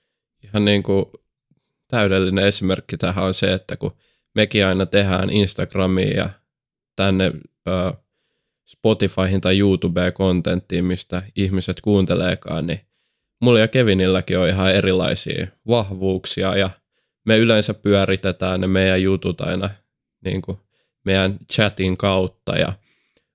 ihan 0.43 0.65
niin 0.65 0.83
kuin 0.83 1.05
täydellinen 1.88 2.45
esimerkki 2.45 2.97
tähän 2.97 3.25
on 3.25 3.33
se, 3.33 3.53
että 3.53 3.77
kun 3.77 3.91
mekin 4.36 4.65
aina 4.65 4.86
tehdään 4.86 5.29
Instagramiin 5.29 6.15
ja 6.15 6.29
tänne 6.95 7.31
ö, 7.67 7.93
Spotifyhin 8.65 9.41
tai 9.41 9.59
YouTubeen 9.59 10.13
kontenttiin, 10.13 10.86
mistä 10.86 11.23
ihmiset 11.36 11.81
kuunteleekaan, 11.81 12.67
niin 12.67 12.79
mulla 13.41 13.59
ja 13.59 13.67
Kevinilläkin 13.67 14.39
on 14.39 14.49
ihan 14.49 14.75
erilaisia 14.75 15.47
vahvuuksia 15.67 16.57
ja 16.57 16.69
me 17.26 17.38
yleensä 17.38 17.73
pyöritetään 17.73 18.61
ne 18.61 18.67
meidän 18.67 19.01
jutut 19.01 19.41
aina 19.41 19.69
niin 20.26 20.41
kuin 20.41 20.57
meidän 21.05 21.38
chatin 21.53 21.97
kautta 21.97 22.57
ja 22.57 22.73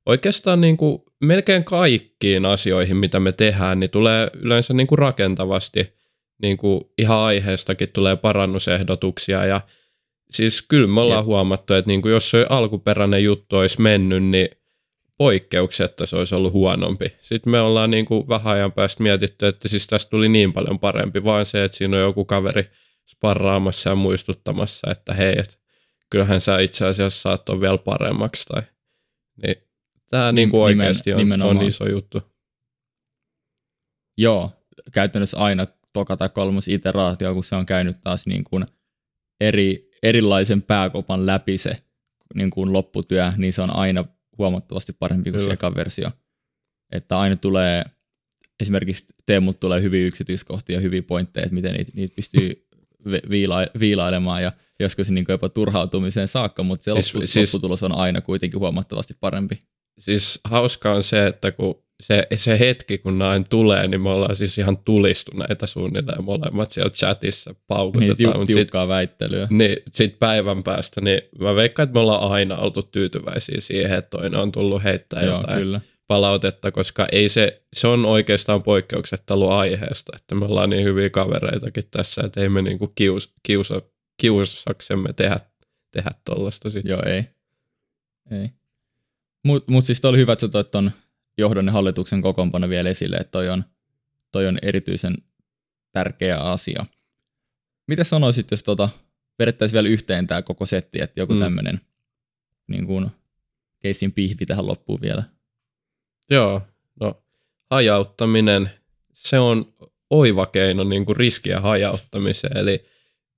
oikeastaan 0.06 0.60
niin 0.60 0.76
kuin 0.76 1.02
melkein 1.20 1.64
kaikkiin 1.64 2.44
asioihin, 2.44 2.96
mitä 2.96 3.20
me 3.20 3.32
tehdään, 3.32 3.80
niin 3.80 3.90
tulee 3.90 4.30
yleensä 4.34 4.74
niin 4.74 4.86
kuin 4.86 4.98
rakentavasti 4.98 5.92
niin 6.42 6.56
kuin 6.56 6.80
ihan 6.98 7.18
aiheestakin 7.18 7.88
tulee 7.92 8.16
parannusehdotuksia 8.16 9.46
ja 9.46 9.60
siis 10.30 10.62
kyllä 10.62 10.86
me 10.86 11.00
ollaan 11.00 11.20
ja. 11.20 11.24
huomattu, 11.24 11.74
että 11.74 11.88
niin 11.88 12.02
kuin 12.02 12.12
jos 12.12 12.30
se 12.30 12.46
alkuperäinen 12.48 13.24
juttu 13.24 13.56
olisi 13.56 13.80
mennyt, 13.80 14.24
niin 14.24 14.48
poikkeuksetta 15.18 16.06
se 16.06 16.16
olisi 16.16 16.34
ollut 16.34 16.52
huonompi. 16.52 17.12
Sitten 17.20 17.50
me 17.50 17.60
ollaan 17.60 17.90
niin 17.90 18.06
kuin 18.06 18.28
vähän 18.28 18.54
ajan 18.54 18.72
päästä 18.72 19.02
mietitty, 19.02 19.46
että 19.46 19.68
siis 19.68 19.86
tästä 19.86 20.10
tuli 20.10 20.28
niin 20.28 20.52
paljon 20.52 20.78
parempi, 20.78 21.24
vaan 21.24 21.46
se, 21.46 21.64
että 21.64 21.78
siinä 21.78 21.96
on 21.96 22.02
joku 22.02 22.24
kaveri 22.24 22.64
sparraamassa 23.10 23.90
ja 23.90 23.96
muistuttamassa, 23.96 24.90
että 24.90 25.14
hei, 25.14 25.34
että 25.38 25.54
kyllähän 26.10 26.40
sä 26.40 26.58
itse 26.58 26.86
asiassa 26.86 27.20
saat 27.20 27.48
on 27.48 27.60
vielä 27.60 27.78
paremmaksi. 27.78 28.46
Tai, 28.46 28.62
niin 29.42 29.56
tämä 30.10 30.32
niin 30.32 30.50
kuin 30.50 30.62
oikeasti 30.62 31.12
on, 31.12 31.42
on 31.42 31.62
iso 31.62 31.88
juttu. 31.88 32.22
Joo, 34.18 34.52
käytännössä 34.92 35.38
aina 35.38 35.66
toka 35.92 36.16
tai 36.16 36.28
kolmas 36.28 36.68
iteraatio, 36.68 37.34
kun 37.34 37.44
se 37.44 37.56
on 37.56 37.66
käynyt 37.66 37.96
taas 38.04 38.26
niin 38.26 38.44
kuin 38.44 38.66
eri, 39.40 39.90
erilaisen 40.02 40.62
pääkopan 40.62 41.26
läpi 41.26 41.58
se 41.58 41.82
niin 42.34 42.50
kuin 42.50 42.72
lopputyö, 42.72 43.32
niin 43.36 43.52
se 43.52 43.62
on 43.62 43.76
aina 43.76 44.04
huomattavasti 44.38 44.92
parempi 44.92 45.30
kuin 45.30 45.44
se 45.44 45.50
eka 45.50 45.74
versio. 45.74 46.10
Että 46.92 47.18
aina 47.18 47.36
tulee, 47.36 47.80
esimerkiksi 48.60 49.06
Teemut 49.26 49.60
tulee 49.60 49.82
hyvin 49.82 50.06
yksityiskohtia 50.06 50.76
ja 50.76 50.80
hyviä 50.80 51.02
pointteja, 51.02 51.44
että 51.44 51.54
miten 51.54 51.74
niitä, 51.74 51.92
niitä 51.94 52.14
pystyy 52.14 52.68
viila- 53.06 53.70
viilailemaan 53.80 54.42
ja 54.42 54.52
joskus 54.80 55.10
niin 55.10 55.24
jopa 55.28 55.48
turhautumiseen 55.48 56.28
saakka, 56.28 56.62
mutta 56.62 56.84
se 56.84 56.92
siis, 56.92 57.14
loppu, 57.14 57.26
siis, 57.26 57.54
lopputulos 57.54 57.82
on 57.82 57.96
aina 57.96 58.20
kuitenkin 58.20 58.60
huomattavasti 58.60 59.14
parempi. 59.20 59.58
Siis 59.98 60.40
hauska 60.44 60.92
on 60.92 61.02
se, 61.02 61.26
että 61.26 61.52
kun 61.52 61.82
se, 62.00 62.26
se 62.36 62.58
hetki, 62.58 62.98
kun 62.98 63.18
näin 63.18 63.48
tulee, 63.48 63.88
niin 63.88 64.00
me 64.00 64.10
ollaan 64.10 64.36
siis 64.36 64.58
ihan 64.58 64.78
tulistuneita 64.78 65.66
suunnilleen 65.66 66.24
molemmat 66.24 66.72
siellä 66.72 66.90
chatissa 66.90 67.54
paukutetaan. 67.66 68.16
Niin, 68.18 68.28
tiu- 68.28 68.46
tiukkaa 68.46 68.84
sit, 68.84 68.88
väittelyä. 68.88 69.46
Niin, 69.50 69.76
sit 69.92 70.18
päivän 70.18 70.62
päästä, 70.62 71.00
niin 71.00 71.20
mä 71.38 71.54
veikkaan, 71.54 71.84
että 71.84 71.94
me 71.94 72.00
ollaan 72.00 72.32
aina 72.32 72.56
oltu 72.56 72.82
tyytyväisiä 72.82 73.60
siihen, 73.60 73.98
että 73.98 74.18
toinen 74.18 74.40
on 74.40 74.52
tullut 74.52 74.84
heittää 74.84 75.22
Joo, 75.22 75.36
jotain 75.36 75.58
kyllä. 75.58 75.80
Palautetta, 76.10 76.70
koska 76.70 77.06
ei 77.12 77.28
se, 77.28 77.62
se 77.72 77.88
on 77.88 78.06
oikeastaan 78.06 78.62
poikkeuksetta 78.62 79.34
ollut 79.34 79.50
aiheesta, 79.50 80.12
että 80.16 80.34
me 80.34 80.44
ollaan 80.44 80.70
niin 80.70 80.84
hyviä 80.84 81.10
kavereitakin 81.10 81.84
tässä, 81.90 82.22
että 82.24 82.40
ei 82.40 82.48
me 82.48 82.62
niinku 82.62 82.92
kius, 82.94 83.34
kiusa, 83.42 83.82
kiusaksemme 84.16 85.12
tehdä, 85.12 85.36
tehdä 85.90 86.10
tollaista 86.24 86.68
Joo, 86.84 87.02
ei. 87.06 87.24
Ei. 88.30 88.50
Mutta 89.44 89.72
mut 89.72 89.84
siis 89.84 90.04
oli 90.04 90.18
hyvä, 90.18 90.32
että 90.32 90.40
sä 90.40 90.48
toit 90.48 90.70
ton 90.70 90.90
johdon 91.38 91.66
ja 91.66 91.72
hallituksen 91.72 92.22
kokoonpano 92.22 92.68
vielä 92.68 92.90
esille, 92.90 93.16
että 93.16 93.30
toi 93.30 93.48
on, 93.48 93.64
toi 94.32 94.46
on 94.46 94.58
erityisen 94.62 95.16
tärkeä 95.92 96.36
asia. 96.36 96.86
Mitä 97.88 98.04
sanoisit, 98.04 98.50
jos 98.50 98.62
tota, 98.62 98.88
vedettäisiin 99.38 99.76
vielä 99.76 99.88
yhteen 99.88 100.26
tämä 100.26 100.42
koko 100.42 100.66
setti, 100.66 101.02
että 101.02 101.20
joku 101.20 101.34
mm. 101.34 101.40
tämmöinen 101.40 101.80
niin 102.68 102.86
kuin, 102.86 103.10
keisin 103.80 104.12
pihvi 104.12 104.46
tähän 104.46 104.66
loppuun 104.66 105.00
vielä? 105.00 105.39
Joo, 106.30 106.62
no 107.00 107.22
hajauttaminen, 107.70 108.70
se 109.12 109.38
on 109.38 109.74
oiva 110.10 110.46
keino 110.46 110.84
niin 110.84 111.06
kuin 111.06 111.16
riskiä 111.16 111.60
hajauttamiseen, 111.60 112.56
eli 112.56 112.84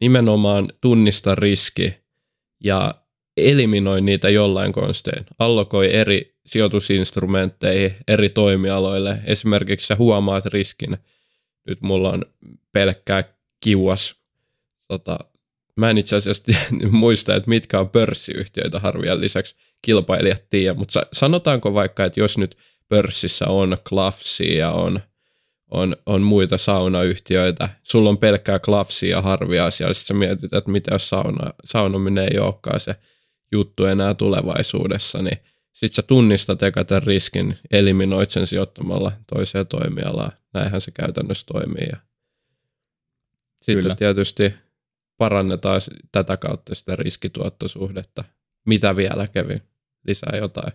nimenomaan 0.00 0.72
tunnista 0.80 1.34
riski 1.34 1.94
ja 2.64 2.94
eliminoi 3.36 4.00
niitä 4.00 4.28
jollain 4.28 4.72
konstein. 4.72 5.26
Allokoi 5.38 5.94
eri 5.94 6.34
sijoitusinstrumentteihin, 6.46 7.94
eri 8.08 8.28
toimialoille. 8.28 9.18
Esimerkiksi 9.24 9.86
sä 9.86 9.96
huomaat 9.96 10.46
riskin. 10.46 10.98
Nyt 11.68 11.80
mulla 11.80 12.10
on 12.10 12.24
pelkkää 12.72 13.24
kiuas. 13.60 14.14
Tota, 14.88 15.18
mä 15.76 15.90
en 15.90 15.98
itse 15.98 16.16
asiassa 16.16 16.42
muista, 16.90 17.34
että 17.34 17.48
mitkä 17.48 17.80
on 17.80 17.90
pörssiyhtiöitä 17.90 18.80
harvia 18.80 19.20
lisäksi 19.20 19.56
kilpailijat 19.82 20.42
tiedä, 20.50 20.74
mutta 20.74 21.06
sanotaanko 21.12 21.74
vaikka, 21.74 22.04
että 22.04 22.20
jos 22.20 22.38
nyt 22.38 22.56
pörssissä 22.92 23.46
on 23.48 23.76
Klafsia 23.88 24.58
ja 24.58 24.70
on, 24.70 25.00
on, 25.70 25.96
on 26.06 26.22
muita 26.22 26.58
saunayhtiöitä, 26.58 27.68
sulla 27.82 28.10
on 28.10 28.18
pelkkää 28.18 28.58
Klafsia 28.58 29.16
ja 29.16 29.22
harvia 29.22 29.66
asiaa, 29.66 29.94
sitten 29.94 30.06
sä 30.06 30.14
mietit, 30.14 30.52
että 30.52 30.70
mitä 30.70 30.94
jos 30.94 31.08
sauna, 31.08 31.52
saunominen 31.64 32.28
ei 32.32 32.38
olekaan 32.38 32.80
se 32.80 32.96
juttu 33.52 33.84
enää 33.84 34.14
tulevaisuudessa, 34.14 35.22
niin 35.22 35.38
sitten 35.72 35.94
sä 35.96 36.02
tunnistat 36.02 36.62
eka 36.62 36.84
tämän 36.84 37.02
riskin, 37.02 37.58
eliminoit 37.70 38.30
sen 38.30 38.46
sijoittamalla 38.46 39.12
toiseen 39.34 39.66
toimialaan. 39.66 40.32
Näinhän 40.54 40.80
se 40.80 40.90
käytännössä 40.90 41.46
toimii. 41.46 41.88
Ja 41.92 41.96
sitten 43.62 43.82
Kyllä. 43.82 43.94
tietysti 43.94 44.54
parannetaan 45.18 45.80
tätä 46.12 46.36
kautta 46.36 46.74
sitä 46.74 46.96
riskituottosuhdetta. 46.96 48.24
Mitä 48.66 48.96
vielä 48.96 49.26
kävi? 49.26 49.62
Lisää 50.06 50.36
jotain. 50.36 50.72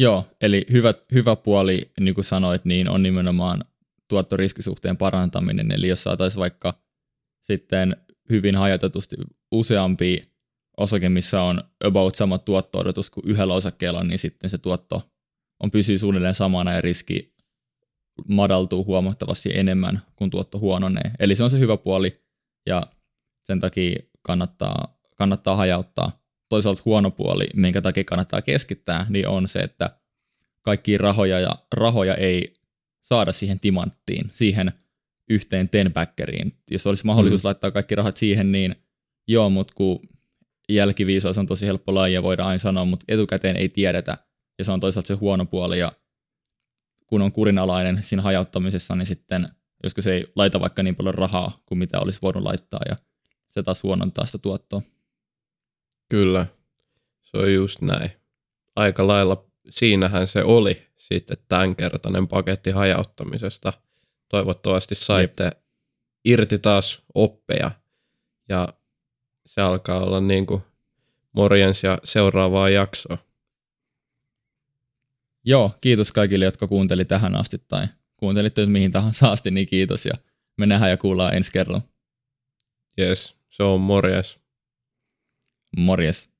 Joo, 0.00 0.24
eli 0.40 0.66
hyvä, 0.72 0.94
hyvä 1.12 1.36
puoli, 1.36 1.90
niin 2.00 2.14
kuin 2.14 2.24
sanoit, 2.24 2.64
niin 2.64 2.90
on 2.90 3.02
nimenomaan 3.02 3.64
tuottoriskisuhteen 4.08 4.96
parantaminen. 4.96 5.72
Eli 5.72 5.88
jos 5.88 6.02
saataisiin 6.02 6.40
vaikka 6.40 6.74
sitten 7.42 7.96
hyvin 8.30 8.56
hajautetusti 8.56 9.16
useampia 9.52 10.24
osake, 10.76 11.08
missä 11.08 11.42
on 11.42 11.62
about 11.84 12.14
sama 12.14 12.38
tuotto-odotus 12.38 13.10
kuin 13.10 13.28
yhdellä 13.28 13.54
osakkeella, 13.54 14.04
niin 14.04 14.18
sitten 14.18 14.50
se 14.50 14.58
tuotto 14.58 15.10
on 15.62 15.70
pysyy 15.70 15.98
suunnilleen 15.98 16.34
samana 16.34 16.72
ja 16.72 16.80
riski 16.80 17.34
madaltuu 18.28 18.84
huomattavasti 18.84 19.50
enemmän, 19.54 20.02
kun 20.16 20.30
tuotto 20.30 20.58
huononee. 20.58 21.10
Eli 21.20 21.36
se 21.36 21.44
on 21.44 21.50
se 21.50 21.58
hyvä 21.58 21.76
puoli 21.76 22.12
ja 22.66 22.82
sen 23.44 23.60
takia 23.60 24.02
kannattaa, 24.22 24.98
kannattaa 25.16 25.56
hajauttaa. 25.56 26.17
Toisaalta 26.48 26.82
huono 26.84 27.10
puoli, 27.10 27.44
minkä 27.56 27.80
takia 27.80 28.04
kannattaa 28.04 28.42
keskittää, 28.42 29.06
niin 29.08 29.28
on 29.28 29.48
se, 29.48 29.58
että 29.58 29.90
kaikki 30.62 30.98
rahoja, 30.98 31.40
ja, 31.40 31.50
rahoja 31.72 32.14
ei 32.14 32.52
saada 33.02 33.32
siihen 33.32 33.60
timanttiin, 33.60 34.30
siihen 34.34 34.72
yhteen 35.30 35.68
tenbackeriin. 35.68 36.52
Jos 36.70 36.86
olisi 36.86 37.06
mahdollisuus 37.06 37.42
mm. 37.42 37.46
laittaa 37.46 37.70
kaikki 37.70 37.94
rahat 37.94 38.16
siihen, 38.16 38.52
niin 38.52 38.74
joo, 39.26 39.50
mutta 39.50 39.74
kun 39.76 40.00
jälkiviisaus 40.68 41.38
on 41.38 41.46
tosi 41.46 41.66
helppo 41.66 41.94
laji 41.94 42.14
ja 42.14 42.22
voidaan 42.22 42.48
aina 42.48 42.58
sanoa, 42.58 42.84
mutta 42.84 43.04
etukäteen 43.08 43.56
ei 43.56 43.68
tiedetä. 43.68 44.16
Ja 44.58 44.64
se 44.64 44.72
on 44.72 44.80
toisaalta 44.80 45.06
se 45.06 45.14
huono 45.14 45.46
puoli 45.46 45.78
ja 45.78 45.90
kun 47.06 47.22
on 47.22 47.32
kurinalainen 47.32 48.02
siinä 48.02 48.22
hajauttamisessa, 48.22 48.96
niin 48.96 49.06
sitten 49.06 49.48
joskus 49.82 50.06
ei 50.06 50.26
laita 50.36 50.60
vaikka 50.60 50.82
niin 50.82 50.96
paljon 50.96 51.14
rahaa 51.14 51.62
kuin 51.66 51.78
mitä 51.78 52.00
olisi 52.00 52.18
voinut 52.22 52.42
laittaa 52.42 52.80
ja 52.88 52.96
se 53.50 53.62
taas 53.62 53.82
huonontaa 53.82 54.26
sitä 54.26 54.38
tuottoa. 54.38 54.82
Kyllä, 56.08 56.46
se 57.24 57.38
on 57.38 57.54
just 57.54 57.80
näin. 57.80 58.10
Aika 58.76 59.06
lailla 59.06 59.44
siinähän 59.70 60.26
se 60.26 60.42
oli 60.42 60.86
sitten 60.96 61.36
tämänkertainen 61.48 62.28
paketti 62.28 62.70
hajauttamisesta. 62.70 63.72
Toivottavasti 64.28 64.94
saitte 64.94 65.44
Jep. 65.44 65.58
irti 66.24 66.58
taas 66.58 67.02
oppeja 67.14 67.70
ja 68.48 68.68
se 69.46 69.60
alkaa 69.60 70.04
olla 70.04 70.20
niin 70.20 70.46
kuin 70.46 70.62
morjens 71.32 71.84
ja 71.84 71.98
seuraavaa 72.04 72.68
jaksoa. 72.68 73.18
Joo, 75.44 75.70
kiitos 75.80 76.12
kaikille, 76.12 76.44
jotka 76.44 76.66
kuunteli 76.66 77.04
tähän 77.04 77.34
asti 77.34 77.58
tai 77.68 77.86
kuuntelitte 78.16 78.60
nyt 78.60 78.70
mihin 78.70 78.92
tahansa 78.92 79.30
asti, 79.30 79.50
niin 79.50 79.66
kiitos 79.66 80.06
ja 80.06 80.14
me 80.56 80.66
nähdään 80.66 80.90
ja 80.90 80.96
kuullaan 80.96 81.34
ensi 81.34 81.52
kerralla. 81.52 81.82
Yes, 82.98 83.36
se 83.50 83.62
on 83.62 83.80
morjes. 83.80 84.38
Morjes. 85.72 86.30